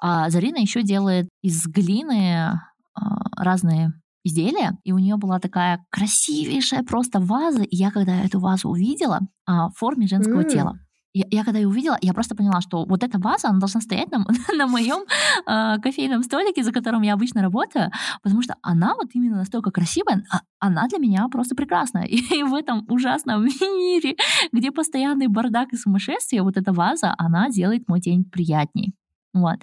А 0.00 0.30
Зарина 0.30 0.58
еще 0.58 0.82
делает 0.82 1.28
из 1.42 1.66
глины 1.66 2.60
а, 2.94 3.00
разные 3.36 3.92
изделия, 4.24 4.76
и 4.84 4.92
у 4.92 4.98
нее 4.98 5.16
была 5.16 5.38
такая 5.38 5.84
красивейшая 5.90 6.82
просто 6.82 7.20
ваза, 7.20 7.62
и 7.62 7.76
я 7.76 7.90
когда 7.90 8.16
эту 8.16 8.40
вазу 8.40 8.68
увидела 8.68 9.20
а, 9.46 9.68
в 9.68 9.74
форме 9.76 10.06
женского 10.06 10.42
mm. 10.42 10.50
тела, 10.50 10.78
я, 11.14 11.24
я 11.30 11.44
когда 11.44 11.58
ее 11.58 11.68
увидела, 11.68 11.98
я 12.00 12.12
просто 12.12 12.34
поняла, 12.34 12.60
что 12.60 12.84
вот 12.84 13.02
эта 13.02 13.18
ваза, 13.18 13.48
она 13.48 13.58
должна 13.58 13.80
стоять 13.80 14.10
на, 14.10 14.24
на 14.56 14.66
моем 14.66 15.04
э, 15.46 15.80
кофейном 15.80 16.22
столике, 16.22 16.62
за 16.62 16.72
которым 16.72 17.02
я 17.02 17.14
обычно 17.14 17.42
работаю, 17.42 17.90
потому 18.22 18.42
что 18.42 18.56
она 18.62 18.94
вот 18.94 19.08
именно 19.14 19.36
настолько 19.36 19.70
красивая, 19.70 20.24
а, 20.30 20.40
она 20.58 20.86
для 20.88 20.98
меня 20.98 21.28
просто 21.28 21.54
прекрасна. 21.54 21.98
И, 22.08 22.16
и 22.16 22.42
в 22.42 22.54
этом 22.54 22.84
ужасном 22.88 23.44
мире, 23.60 24.16
где 24.52 24.70
постоянный 24.70 25.28
бардак 25.28 25.72
и 25.72 25.76
сумасшествие, 25.76 26.42
вот 26.42 26.56
эта 26.56 26.72
ваза, 26.72 27.14
она 27.18 27.48
делает 27.48 27.88
мой 27.88 28.00
день 28.00 28.24
приятней. 28.24 28.94
Вот. 29.34 29.58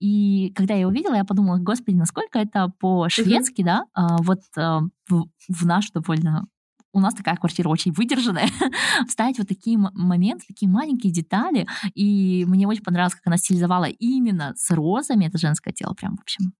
И 0.00 0.52
когда 0.54 0.74
я 0.74 0.86
увидела, 0.86 1.14
я 1.14 1.24
подумала, 1.24 1.58
господи, 1.58 1.96
насколько 1.96 2.38
это 2.38 2.72
по-шведски, 2.78 3.62
да, 3.62 3.82
а, 3.94 4.16
вот 4.22 4.40
а, 4.56 4.80
в, 5.08 5.26
в 5.48 5.66
наш 5.66 5.90
довольно 5.90 6.46
у 6.92 7.00
нас 7.00 7.14
такая 7.14 7.36
квартира 7.36 7.68
очень 7.68 7.92
выдержанная, 7.92 8.48
вставить 9.08 9.38
вот 9.38 9.48
такие 9.48 9.78
моменты, 9.78 10.44
такие 10.48 10.70
маленькие 10.70 11.12
детали. 11.12 11.66
И 11.94 12.44
мне 12.48 12.66
очень 12.66 12.82
понравилось, 12.82 13.14
как 13.14 13.26
она 13.26 13.36
стилизовала 13.36 13.84
именно 13.84 14.54
с 14.56 14.70
розами, 14.70 15.26
это 15.26 15.38
женское 15.38 15.72
тело, 15.72 15.94
прям, 15.94 16.16
в 16.16 16.20
общем, 16.20 16.52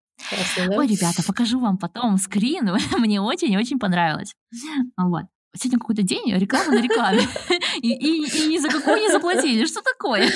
да? 0.69 0.77
Ой, 0.77 0.87
ребята, 0.87 1.23
покажу 1.23 1.61
вам 1.61 1.79
потом 1.79 2.19
скрин. 2.19 2.77
Мне 2.99 3.21
очень-очень 3.21 3.79
понравилось. 3.79 4.35
Вот. 4.97 5.25
Сегодня 5.57 5.79
какой-то 5.79 6.03
день 6.03 6.33
реклама 6.35 6.73
на 6.73 6.83
рекламе. 6.83 7.23
И, 7.81 7.93
и, 7.93 8.25
и 8.25 8.49
ни 8.49 8.59
за 8.59 8.69
какую 8.69 8.97
не 8.97 9.09
заплатили. 9.09 9.65
Что 9.65 9.81
такое? 9.83 10.29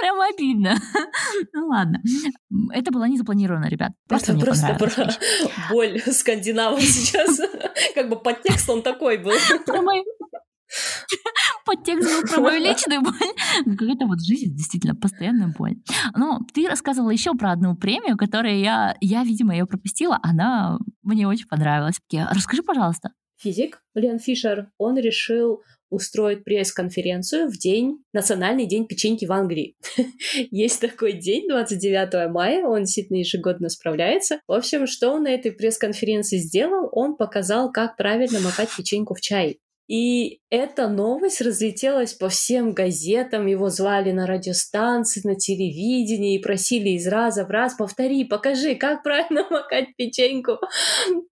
Прямо 0.00 0.26
обидно. 0.26 0.76
Ну 1.52 1.68
ладно. 1.68 2.02
Это 2.72 2.90
было 2.90 3.04
не 3.04 3.18
запланировано, 3.18 3.66
ребят. 3.66 3.92
Просто 4.08 4.32
Это 4.32 4.34
мне 4.34 4.44
просто 4.44 4.74
про 4.74 4.90
боль 5.70 6.00
скандинавов 6.00 6.82
сейчас. 6.82 7.40
Как 7.94 8.08
бы 8.08 8.16
подтекст 8.16 8.68
он 8.68 8.82
такой 8.82 9.18
был. 9.18 9.32
Подтекст 11.64 12.08
был 12.08 12.28
про 12.28 12.40
мою 12.40 12.62
личную 12.62 13.02
боль. 13.02 13.12
Какая-то 13.64 14.06
вот 14.06 14.20
жизнь 14.22 14.54
действительно 14.54 14.94
постоянная 14.94 15.52
боль. 15.56 15.76
Но 16.16 16.40
ты 16.52 16.68
рассказывала 16.68 17.10
еще 17.10 17.32
про 17.34 17.52
одну 17.52 17.76
премию, 17.76 18.16
которую 18.16 18.58
я, 18.58 18.96
я 19.00 19.24
видимо, 19.24 19.52
ее 19.54 19.66
пропустила. 19.66 20.18
Она 20.22 20.78
мне 21.02 21.26
очень 21.26 21.48
понравилась. 21.48 22.00
Расскажи, 22.12 22.62
пожалуйста. 22.62 23.10
Физик 23.38 23.82
Леон 23.94 24.18
Фишер, 24.18 24.70
он 24.78 24.98
решил 24.98 25.62
устроить 25.90 26.44
пресс-конференцию 26.44 27.48
в 27.48 27.58
день, 27.58 27.98
Национальный 28.12 28.66
день 28.66 28.86
печеньки 28.86 29.24
в 29.24 29.32
Англии. 29.32 29.76
Есть 30.50 30.80
такой 30.80 31.12
день, 31.12 31.48
29 31.48 32.30
мая, 32.30 32.64
он 32.64 32.84
действительно 32.84 33.18
ежегодно 33.18 33.68
справляется. 33.68 34.40
В 34.46 34.52
общем, 34.52 34.86
что 34.86 35.10
он 35.10 35.24
на 35.24 35.28
этой 35.28 35.52
пресс-конференции 35.52 36.38
сделал? 36.38 36.88
Он 36.92 37.16
показал, 37.16 37.70
как 37.72 37.96
правильно 37.96 38.40
макать 38.40 38.74
печеньку 38.74 39.14
в 39.14 39.20
чай. 39.20 39.58
И 39.90 40.38
эта 40.50 40.86
новость 40.86 41.40
разлетелась 41.40 42.14
по 42.14 42.28
всем 42.28 42.74
газетам, 42.74 43.48
его 43.48 43.70
звали 43.70 44.12
на 44.12 44.24
радиостанции, 44.24 45.20
на 45.24 45.34
телевидении 45.34 46.36
и 46.36 46.40
просили 46.40 46.90
из 46.90 47.08
раза 47.08 47.44
в 47.44 47.50
раз 47.50 47.74
«повтори, 47.74 48.22
покажи, 48.24 48.76
как 48.76 49.02
правильно 49.02 49.44
макать 49.50 49.96
печеньку». 49.96 50.58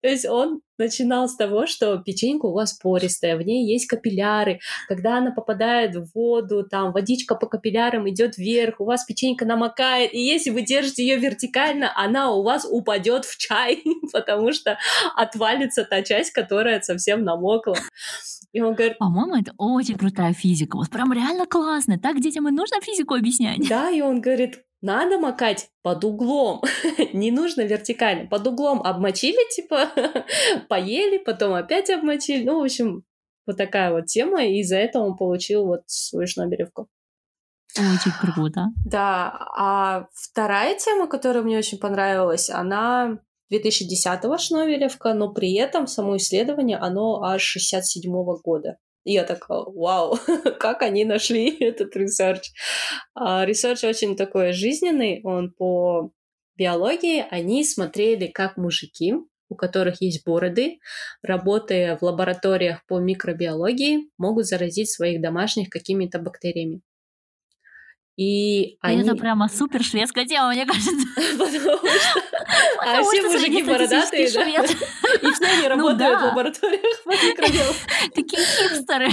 То 0.01 0.09
есть 0.09 0.25
он 0.25 0.63
начинал 0.79 1.29
с 1.29 1.37
того, 1.37 1.67
что 1.67 1.97
печенька 1.99 2.47
у 2.47 2.53
вас 2.53 2.75
пористая, 2.75 3.37
в 3.37 3.43
ней 3.43 3.71
есть 3.71 3.87
капилляры. 3.87 4.61
Когда 4.89 5.19
она 5.19 5.31
попадает 5.31 5.97
в 5.97 6.11
воду, 6.15 6.65
там 6.65 6.93
водичка 6.93 7.35
по 7.35 7.47
капиллярам 7.47 8.09
идет 8.09 8.37
вверх, 8.37 8.81
у 8.81 8.85
вас 8.85 9.05
печенька 9.05 9.45
намокает, 9.45 10.13
и 10.13 10.21
если 10.21 10.51
вы 10.51 10.63
держите 10.63 11.07
ее 11.07 11.17
вертикально, 11.17 11.93
она 11.97 12.33
у 12.33 12.43
вас 12.43 12.67
упадет 12.69 13.25
в 13.25 13.37
чай, 13.39 13.83
потому 14.13 14.53
что 14.53 14.79
отвалится 15.15 15.85
та 15.85 16.03
часть, 16.03 16.31
которая 16.33 16.81
совсем 16.81 17.25
намокла. 17.25 17.77
И 18.53 18.61
он 18.61 18.75
говорит, 18.75 18.99
По-моему, 18.99 19.37
это 19.37 19.53
очень 19.59 19.99
крутая 19.99 20.33
физика. 20.33 20.77
Вот 20.77 20.89
прям 20.89 21.13
реально 21.13 21.47
классно. 21.47 21.99
Так 21.99 22.21
детям 22.21 22.49
и 22.49 22.51
нужно 22.51 22.81
физику 22.81 23.15
объяснять. 23.15 23.69
да, 23.69 23.91
и 23.91 24.01
он 24.01 24.21
говорит, 24.21 24.61
надо 24.87 25.19
макать 25.19 25.69
под 25.83 26.05
углом, 26.05 26.63
не 27.13 27.31
нужно 27.31 27.63
вертикально, 27.63 28.27
под 28.27 28.47
углом 28.47 28.83
обмочили, 28.83 29.55
типа, 29.55 29.91
поели, 30.69 31.19
потом 31.19 31.55
опять 31.55 31.91
обмочили, 31.91 32.45
ну, 32.45 32.61
в 32.61 32.65
общем, 32.65 33.05
вот 33.47 33.57
такая 33.57 33.93
вот 33.93 34.07
тема, 34.07 34.45
и 34.45 34.61
из-за 34.61 34.77
этого 34.77 35.05
он 35.05 35.17
получил 35.17 35.67
вот 35.67 35.83
свою 35.87 36.27
шнобелевку. 36.27 36.89
Очень 37.77 38.13
круто. 38.21 38.67
Да, 38.87 39.51
а 39.55 40.07
вторая 40.15 40.79
тема, 40.79 41.07
которая 41.07 41.43
мне 41.43 41.59
очень 41.59 41.79
понравилась, 41.79 42.49
она 42.49 43.19
2010-го 43.53 44.39
Шнобелевка, 44.39 45.15
но 45.15 45.33
при 45.33 45.55
этом 45.55 45.87
само 45.87 46.17
исследование, 46.17 46.79
оно 46.79 47.23
аж 47.23 47.57
67-го 47.57 48.41
года. 48.43 48.79
Я 49.09 49.23
такая, 49.23 49.61
вау, 49.61 50.19
как 50.59 50.83
они 50.83 51.05
нашли 51.05 51.57
этот 51.61 51.95
research. 51.95 52.51
А, 53.15 53.45
Research 53.47 53.85
очень 53.85 54.17
такой 54.17 54.53
жизненный, 54.53 55.21
он 55.23 55.53
по 55.53 56.11
биологии. 56.57 57.25
Они 57.31 57.65
смотрели, 57.65 58.27
как 58.27 58.57
мужики, 58.57 59.15
у 59.49 59.55
которых 59.55 60.03
есть 60.03 60.27
бороды, 60.27 60.81
работая 61.23 61.97
в 61.97 62.03
лабораториях 62.03 62.85
по 62.89 62.99
микробиологии, 62.99 64.11
могут 64.19 64.47
заразить 64.47 64.91
своих 64.91 65.23
домашних 65.23 65.71
какими-то 65.71 66.19
бактериями. 66.19 66.81
И 68.17 68.79
они... 68.81 69.03
Это 69.03 69.15
прямо 69.15 69.49
супер 69.49 69.83
шведская 69.83 70.25
тема, 70.25 70.49
мне 70.49 70.65
кажется. 70.65 70.91
А 72.81 73.03
все 73.03 73.23
мужики 73.23 73.63
бородатые, 73.63 74.31
да? 74.33 74.45
И 75.23 75.33
все 75.33 75.47
они 75.47 75.63
Ну 75.63 75.69
работают 75.69 76.21
в 76.21 76.25
лабораториях. 76.25 76.97
Такие 78.15 78.43
хипстеры. 78.43 79.09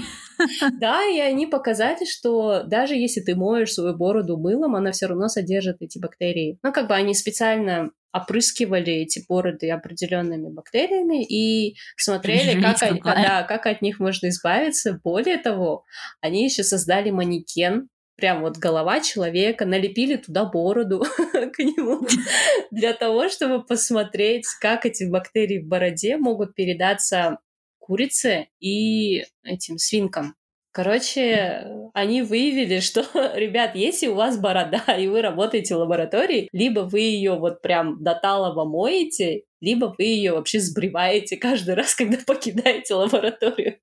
Да, 0.80 1.06
и 1.06 1.20
они 1.20 1.47
показали, 1.47 2.06
что 2.06 2.64
даже 2.64 2.95
если 2.95 3.22
ты 3.22 3.36
моешь 3.36 3.74
свою 3.74 3.95
бороду 3.95 4.38
мылом, 4.38 4.76
она 4.76 4.91
все 4.91 5.08
равно 5.08 5.28
содержит 5.28 5.78
эти 5.82 5.99
бактерии. 5.99 6.60
Ну, 6.64 6.72
как 6.74 6.88
бы 6.88 6.95
они 6.95 7.14
специально 7.14 7.91
опрыскивали 8.12 8.93
эти 8.93 9.24
бороды 9.28 9.72
определенными 9.72 10.49
бактериями 10.49 11.26
и 11.26 11.76
смотрели, 11.97 12.62
как, 12.62 12.82
они- 12.84 13.01
да, 13.04 13.43
как 13.43 13.66
от 13.66 13.82
них 13.82 13.99
можно 13.99 14.28
избавиться. 14.30 14.99
Более 15.04 15.38
того, 15.38 15.84
они 16.22 16.43
еще 16.43 16.64
создали 16.64 17.10
манекен, 17.10 17.89
прям 18.16 18.41
вот 18.41 18.57
голова 18.57 18.99
человека, 18.99 19.66
налепили 19.66 20.18
туда 20.18 20.45
бороду 20.45 21.03
к 21.32 21.59
нему 21.59 22.07
для 22.72 22.93
того, 22.93 23.30
чтобы 23.30 23.64
посмотреть, 23.64 24.45
как 24.61 24.86
эти 24.86 25.03
бактерии 25.03 25.59
в 25.59 25.68
бороде 25.68 26.18
могут 26.18 26.55
передаться 26.55 27.39
курице 27.80 28.47
и 28.59 29.26
этим 29.43 29.78
свинкам. 29.78 30.36
Короче, 30.72 31.68
они 31.93 32.24
выявили, 32.24 32.80
что, 32.80 33.05
ребят, 33.36 33.76
если 33.76 34.07
у 34.07 34.16
вас 34.16 34.39
борода, 34.39 34.84
и 34.97 35.07
вы 35.07 35.22
работаете 35.22 35.76
в 35.76 35.80
лаборатории, 35.80 36.49
либо 36.51 36.80
вы 36.80 37.01
ее 37.01 37.36
вот 37.36 37.61
прям 37.61 38.03
до 38.03 38.16
талого 38.16 38.66
моете, 38.66 39.43
либо 39.61 39.93
вы 39.95 40.05
ее 40.05 40.34
вообще 40.34 40.59
сбриваете 40.59 41.38
каждый 41.38 41.76
раз, 41.76 41.93
когда 41.93 42.18
покидаете 42.26 42.95
лабораторию. 42.95 43.78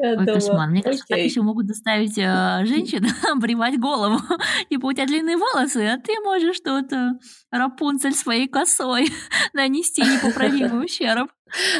Я 0.00 0.16
Ой, 0.18 0.26
кошмар. 0.26 0.68
Мне 0.68 0.82
кажется, 0.82 1.04
так 1.08 1.18
еще 1.18 1.42
могут 1.42 1.66
заставить 1.66 2.16
э, 2.18 2.64
женщин 2.66 3.06
обривать 3.32 3.78
голову. 3.78 4.18
Типа, 4.70 4.86
у 4.86 4.92
тебя 4.92 5.06
длинные 5.06 5.36
волосы, 5.36 5.86
а 5.86 5.98
ты 5.98 6.12
можешь 6.24 6.56
что-то 6.56 7.18
Рапунцель 7.50 8.14
своей 8.14 8.48
косой 8.48 9.06
нанести 9.52 10.02
непоправимый 10.02 10.84
ущерб. 10.84 11.30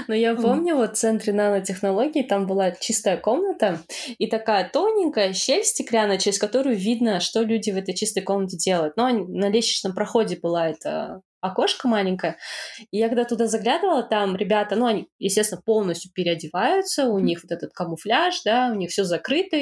Но 0.07 0.15
я 0.15 0.35
Вот. 0.35 0.43
помню, 0.43 0.77
вот 0.77 0.93
в 0.93 0.99
центре 0.99 1.33
нанотехнологий 1.33 2.25
там 2.25 2.47
была 2.47 2.71
чистая 2.73 3.19
комната 3.19 3.81
и 4.19 4.27
такая 4.27 4.69
тоненькая 4.69 5.33
щель 5.35 5.63
стеклянная, 5.65 6.19
через 6.19 6.39
которую 6.39 6.77
видно, 6.77 7.21
что 7.21 7.43
люди 7.43 7.71
в 7.71 7.77
этой 7.77 7.95
чистой 7.95 8.23
комнате 8.23 8.57
делают. 8.57 8.97
Но 8.97 9.09
на 9.11 9.51
лестничном 9.51 9.95
проходе 9.95 10.39
была 10.41 10.69
эта 10.69 11.21
окошко 11.41 11.89
маленькое. 11.89 12.37
И 12.91 12.99
я 12.99 13.09
когда 13.09 13.25
туда 13.25 13.47
заглядывала, 13.47 14.03
там 14.03 14.37
ребята, 14.37 14.77
ну, 14.77 14.87
они, 14.87 15.09
естественно, 15.19 15.61
полностью 15.65 16.11
переодеваются, 16.13 17.07
у 17.07 17.19
них 17.19 17.43
вот 17.43 17.53
этот 17.53 17.73
камуфляж, 17.73 18.43
да, 18.45 18.71
у 18.73 18.75
них 18.75 18.91
все 18.91 19.05
закрыто, 19.05 19.57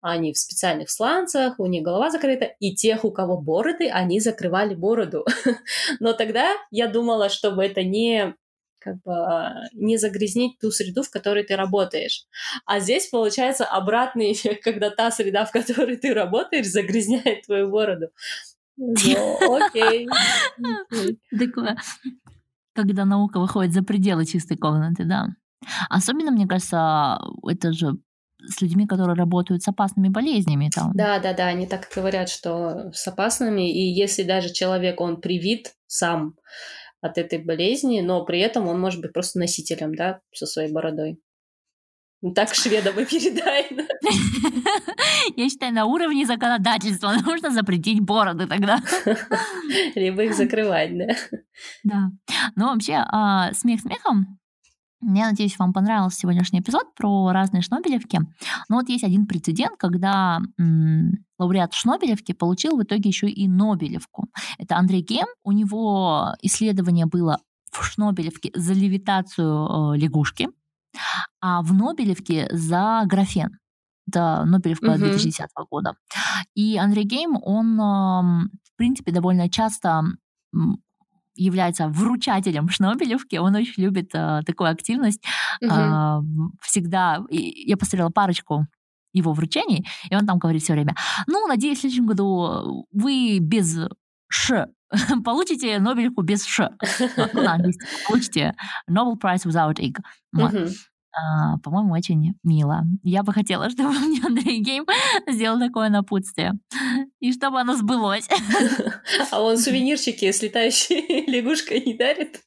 они 0.00 0.32
в 0.32 0.38
специальных 0.38 0.90
сланцах, 0.90 1.58
у 1.58 1.66
них 1.66 1.82
голова 1.82 2.10
закрыта, 2.10 2.46
и 2.60 2.74
тех, 2.74 3.04
у 3.04 3.10
кого 3.10 3.38
бороды, 3.38 3.88
они 3.88 4.20
закрывали 4.20 4.74
бороду. 4.74 5.26
Но 6.00 6.12
тогда 6.12 6.54
я 6.70 6.88
думала, 6.88 7.28
чтобы 7.28 7.64
это 7.64 7.82
не 7.82 8.34
как 8.80 9.02
бы 9.02 9.12
а, 9.12 9.64
не 9.72 9.96
загрязнить 9.96 10.58
ту 10.60 10.70
среду, 10.70 11.02
в 11.02 11.10
которой 11.10 11.44
ты 11.44 11.56
работаешь. 11.56 12.24
А 12.64 12.80
здесь 12.80 13.08
получается 13.08 13.64
обратный 13.64 14.32
эффект, 14.32 14.62
когда 14.62 14.90
та 14.90 15.10
среда, 15.10 15.44
в 15.44 15.52
которой 15.52 15.96
ты 15.96 16.14
работаешь, 16.14 16.66
загрязняет 16.66 17.46
твою 17.46 17.70
бороду. 17.70 18.10
Ну, 18.78 19.56
окей. 19.56 20.08
Окей. 20.90 21.18
Такое, 21.38 21.76
когда 22.74 23.04
наука 23.04 23.40
выходит 23.40 23.72
за 23.72 23.82
пределы 23.82 24.24
чистой 24.24 24.56
комнаты, 24.56 25.04
да. 25.04 25.26
Особенно, 25.90 26.30
мне 26.30 26.46
кажется, 26.46 27.18
это 27.46 27.72
же 27.72 27.98
с 28.40 28.60
людьми, 28.62 28.86
которые 28.86 29.16
работают 29.16 29.62
с 29.62 29.68
опасными 29.68 30.08
болезнями. 30.08 30.70
Там. 30.72 30.92
Да, 30.94 31.18
да, 31.18 31.34
да, 31.34 31.46
они 31.48 31.66
так 31.66 31.90
и 31.90 31.94
говорят, 31.94 32.28
что 32.28 32.92
с 32.92 33.06
опасными, 33.08 33.70
и 33.70 33.92
если 33.92 34.22
даже 34.22 34.52
человек, 34.52 35.00
он 35.00 35.20
привит 35.20 35.74
сам 35.86 36.36
от 37.00 37.18
этой 37.18 37.38
болезни, 37.38 38.00
но 38.00 38.24
при 38.24 38.38
этом 38.40 38.68
он 38.68 38.80
может 38.80 39.00
быть 39.00 39.12
просто 39.12 39.38
носителем, 39.40 39.94
да, 39.94 40.20
со 40.32 40.46
своей 40.46 40.72
бородой. 40.72 41.20
Ну, 42.20 42.32
Так 42.32 42.52
шведам 42.54 42.98
и 42.98 43.04
передай. 43.04 43.66
да. 43.70 43.84
Я 45.36 45.48
считаю, 45.48 45.72
на 45.72 45.84
уровне 45.84 46.26
законодательства 46.26 47.12
нужно 47.24 47.50
запретить 47.50 48.00
бороды 48.00 48.46
тогда. 48.46 48.80
Либо 49.94 50.24
их 50.24 50.34
закрывать, 50.34 50.96
да. 50.98 51.06
Да. 51.84 52.10
Ну, 52.56 52.66
вообще, 52.72 53.04
а, 53.06 53.52
смех 53.52 53.80
смехом. 53.80 54.38
Я 55.00 55.28
надеюсь, 55.28 55.56
вам 55.60 55.72
понравился 55.72 56.18
сегодняшний 56.18 56.58
эпизод 56.58 56.92
про 56.96 57.30
разные 57.30 57.62
шнобелевки. 57.62 58.18
Но 58.68 58.76
вот 58.78 58.88
есть 58.88 59.04
один 59.04 59.26
прецедент, 59.28 59.76
когда 59.78 60.40
м, 60.58 61.12
лауреат 61.38 61.72
Шнобелевки 61.72 62.32
получил 62.32 62.76
в 62.76 62.82
итоге 62.82 63.08
еще 63.08 63.28
и 63.28 63.46
Нобелевку. 63.46 64.26
Это 64.58 64.76
Андрей 64.76 65.02
Гем. 65.02 65.28
У 65.44 65.52
него 65.52 66.34
исследование 66.42 67.06
было 67.06 67.38
в 67.70 67.84
Шнобелевке 67.84 68.50
за 68.56 68.72
левитацию 68.72 69.92
э, 69.94 69.98
лягушки, 69.98 70.48
а 71.40 71.62
в 71.62 71.72
Нобелевке 71.72 72.48
за 72.50 73.02
графен. 73.06 73.58
Это 74.08 74.44
Нобелевка 74.46 74.92
Мгм. 74.92 75.00
2010 75.00 75.48
года. 75.70 75.94
И 76.54 76.78
Андрей 76.78 77.04
Гейм, 77.04 77.38
он, 77.42 77.76
в 77.76 78.76
принципе, 78.76 79.12
довольно 79.12 79.50
часто 79.50 80.02
является 81.34 81.88
вручателем 81.88 82.68
Шнобелевки. 82.68 83.36
Он 83.36 83.54
очень 83.54 83.82
любит 83.82 84.10
э, 84.12 84.40
такую 84.44 84.70
активность. 84.70 85.22
Угу. 85.62 85.70
Э, 85.70 86.20
всегда... 86.60 87.24
Я 87.30 87.76
посмотрела 87.76 88.10
парочку 88.10 88.66
его 89.12 89.32
вручений, 89.32 89.86
и 90.10 90.16
он 90.16 90.26
там 90.26 90.38
говорит 90.38 90.62
все 90.62 90.74
время, 90.74 90.94
ну, 91.26 91.46
надеюсь, 91.46 91.78
в 91.78 91.80
следующем 91.80 92.06
году 92.06 92.86
вы 92.92 93.38
без 93.40 93.78
Ш 94.28 94.68
получите 95.24 95.78
Нобелевку 95.78 96.22
без 96.22 96.44
Ш. 96.44 96.70
Ну, 97.32 97.42
на 97.42 97.54
английском. 97.54 97.88
Получите 98.06 98.54
Nobel 98.90 99.18
Prize 99.20 99.44
without. 99.44 99.78
Вот. 100.32 100.54
Uh-huh. 100.54 100.70
А, 101.12 101.58
по-моему, 101.58 101.94
очень 101.94 102.34
мило. 102.42 102.84
Я 103.02 103.22
бы 103.22 103.32
хотела, 103.32 103.70
чтобы 103.70 103.90
мне 103.90 104.20
Андрей 104.24 104.60
Гейм 104.60 104.86
сделал 105.28 105.58
такое 105.58 105.88
напутствие. 105.88 106.52
И 107.20 107.32
чтобы 107.32 107.60
оно 107.60 107.74
сбылось. 107.74 108.28
А 109.30 109.42
он 109.42 109.58
сувенирчики 109.58 110.30
с 110.30 110.42
летающей 110.42 111.26
лягушкой 111.26 111.80
не 111.80 111.94
дарит? 111.94 112.42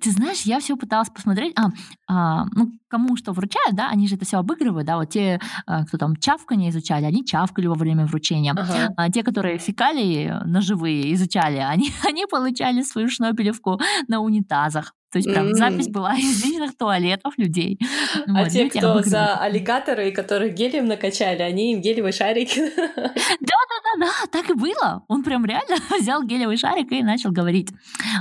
Ты 0.00 0.10
знаешь, 0.10 0.42
я 0.42 0.60
все 0.60 0.76
пыталась 0.76 1.10
посмотреть, 1.10 1.54
а, 1.56 1.70
а, 2.08 2.46
ну, 2.52 2.72
кому 2.88 3.16
что 3.16 3.32
вручают, 3.32 3.74
да, 3.74 3.88
они 3.88 4.08
же 4.08 4.16
это 4.16 4.24
все 4.24 4.38
обыгрывают, 4.38 4.86
да, 4.86 4.96
вот 4.96 5.10
те, 5.10 5.40
а, 5.66 5.84
кто 5.84 5.98
там 5.98 6.16
чавканье 6.16 6.70
изучали, 6.70 7.04
они 7.04 7.24
чавкали 7.24 7.66
во 7.66 7.74
время 7.74 8.06
вручения, 8.06 8.52
ага. 8.52 8.92
а 8.96 9.10
те, 9.10 9.22
которые 9.22 9.58
фекалии 9.58 10.32
ножевые 10.44 11.12
изучали, 11.14 11.56
они, 11.56 11.90
они 12.08 12.26
получали 12.26 12.82
свою 12.82 13.08
шнобелевку 13.08 13.80
на 14.08 14.20
унитазах. 14.20 14.94
То 15.14 15.18
есть 15.18 15.32
прям 15.32 15.46
mm-hmm. 15.46 15.54
запись 15.54 15.88
была 15.90 16.14
из 16.18 16.44
личных 16.44 16.76
туалетов 16.76 17.38
людей. 17.38 17.78
А 18.26 18.42
вот, 18.42 18.48
те, 18.48 18.68
кто 18.68 19.00
за 19.02 19.36
аллигаторы, 19.36 20.10
которых 20.10 20.54
гелием 20.54 20.86
накачали, 20.86 21.42
они 21.42 21.72
им 21.72 21.80
гелевые 21.80 22.12
шарики. 22.12 22.60
Да-да-да, 22.76 24.10
так 24.32 24.50
и 24.50 24.54
было. 24.54 25.04
Он 25.08 25.22
прям 25.22 25.44
реально 25.44 25.76
взял 26.00 26.22
гелевый 26.24 26.56
шарик 26.56 26.90
и 26.90 27.02
начал 27.02 27.30
говорить. 27.30 27.70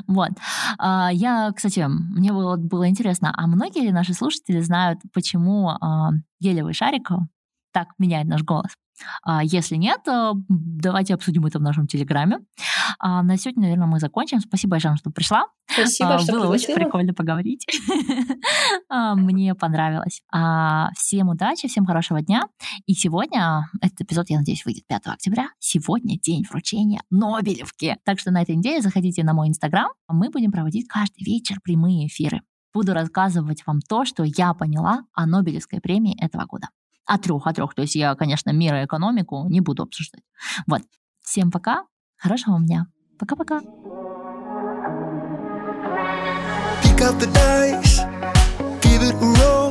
Вот. 0.08 0.32
А, 0.78 1.10
я, 1.12 1.52
кстати, 1.56 1.86
мне 1.88 2.32
было, 2.32 2.58
было 2.58 2.88
интересно, 2.88 3.34
а 3.36 3.48
многие 3.48 3.82
ли 3.82 3.92
наши 3.92 4.14
слушатели 4.14 4.60
знают, 4.60 5.00
почему 5.14 5.70
а, 5.70 6.12
гелевый 6.40 6.74
шарик 6.74 7.10
так 7.72 7.88
меняет 7.98 8.28
наш 8.28 8.44
голос? 8.44 8.72
А 9.24 9.44
если 9.44 9.76
нет, 9.76 10.02
давайте 10.50 11.14
обсудим 11.14 11.46
это 11.46 11.60
в 11.60 11.62
нашем 11.62 11.88
Телеграме. 11.88 12.40
А 13.00 13.24
на 13.24 13.38
сегодня, 13.38 13.64
наверное, 13.64 13.88
мы 13.88 14.00
закончим. 14.00 14.40
Спасибо 14.40 14.72
большое, 14.72 14.96
что 14.98 15.10
пришла. 15.12 15.46
Спасибо, 15.72 16.16
а, 16.16 16.20
что 16.20 16.34
Было 16.34 16.48
очень 16.48 16.74
прикольно 16.74 17.14
поговорить. 17.14 17.66
А, 18.90 19.16
мне 19.16 19.56
понравилось. 19.56 20.22
А, 20.32 20.92
всем 20.96 21.30
удачи, 21.30 21.68
всем 21.68 21.86
хорошего 21.86 22.22
дня. 22.22 22.44
И 22.86 22.94
сегодня, 22.94 23.68
этот 23.82 24.02
эпизод, 24.02 24.30
я 24.30 24.38
надеюсь, 24.38 24.66
выйдет 24.66 24.86
5 24.88 25.08
октября. 25.08 25.48
Сегодня 25.58 26.20
день 26.20 26.46
вручения 26.48 27.02
Нобелевки. 27.10 27.98
Так 28.04 28.20
что 28.20 28.30
на 28.30 28.42
этой 28.44 28.56
неделе 28.56 28.82
заходите 28.82 29.24
на 29.24 29.34
мой 29.34 29.48
инстаграм. 29.48 29.90
Мы 30.08 30.30
будем 30.30 30.52
проводить 30.52 30.88
каждый 30.88 31.24
вечер 31.24 31.60
прямые 31.64 32.08
эфиры. 32.08 32.42
Буду 32.74 32.94
рассказывать 32.94 33.66
вам 33.66 33.80
то, 33.82 34.06
что 34.06 34.24
я 34.24 34.54
поняла 34.54 35.06
о 35.14 35.26
Нобелевской 35.26 35.80
премии 35.80 36.20
этого 36.24 36.46
года. 36.46 36.68
О 37.06 37.18
трех, 37.18 37.46
о 37.48 37.54
трех. 37.54 37.74
То 37.76 37.82
есть 37.82 37.96
я, 37.96 38.16
конечно, 38.16 38.52
мир 38.52 38.76
и 38.76 38.86
экономику 38.86 39.46
не 39.50 39.62
буду 39.62 39.84
обсуждать. 39.84 40.24
Вот. 40.68 40.82
Всем 41.22 41.52
пока. 41.52 41.86
Хорошего 42.18 42.60
дня. 42.60 42.88
Пока-пока. 43.20 43.62
Pick 46.82 47.02
up 47.02 47.20
the 47.20 47.28
dice, 47.34 48.00
give 48.82 49.02
it 49.02 49.14
a 49.14 49.26
roll. 49.40 49.63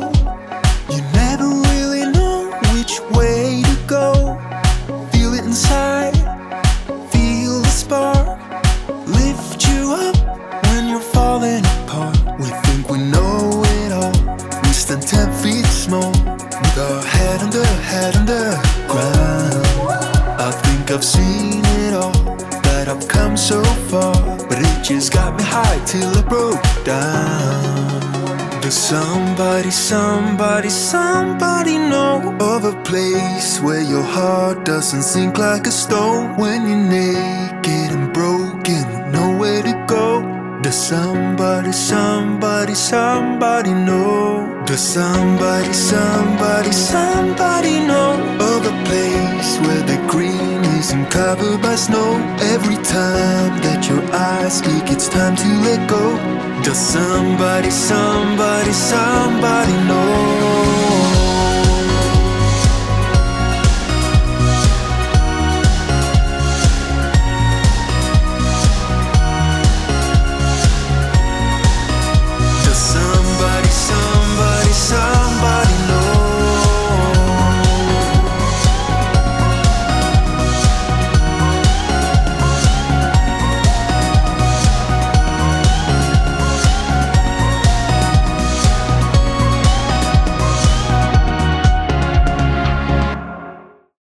Somebody, 29.73 30.69
somebody, 30.69 31.79
know 31.79 32.37
of 32.41 32.65
a 32.65 32.83
place 32.83 33.61
where 33.61 33.81
your 33.81 34.03
heart 34.03 34.65
doesn't 34.65 35.03
sink 35.03 35.39
like 35.39 35.67
a 35.67 35.71
stone 35.71 36.37
when 36.37 36.69
you're 36.69 36.77
naked 36.77 37.89
and 37.97 38.13
broken 38.13 38.85
nowhere 39.11 39.63
to 39.63 39.85
go? 39.89 40.23
Does 40.63 40.77
somebody, 40.77 41.73
somebody, 41.73 42.75
somebody 42.75 43.73
know? 43.73 44.63
Does 44.67 44.81
somebody, 44.81 45.73
somebody, 45.73 46.73
somebody 46.73 47.81
know 47.81 48.13
of 48.39 48.67
a 48.67 48.85
place 48.85 49.59
where 49.65 49.83
the 49.83 49.99
green 50.09 50.65
isn't 50.79 51.11
covered 51.11 51.61
by 51.63 51.77
snow? 51.77 52.15
Every 52.55 52.77
time 52.77 53.61
that 53.63 53.89
your 53.89 54.05
eyes 54.15 54.59
speak, 54.59 54.85
it's 54.95 55.09
time 55.09 55.35
to 55.37 55.49
let 55.67 55.89
go. 55.89 56.52
Does 56.63 56.79
somebody, 56.79 57.71
somebody, 57.71 58.73
somebody 58.73 59.73
know? 59.89 60.32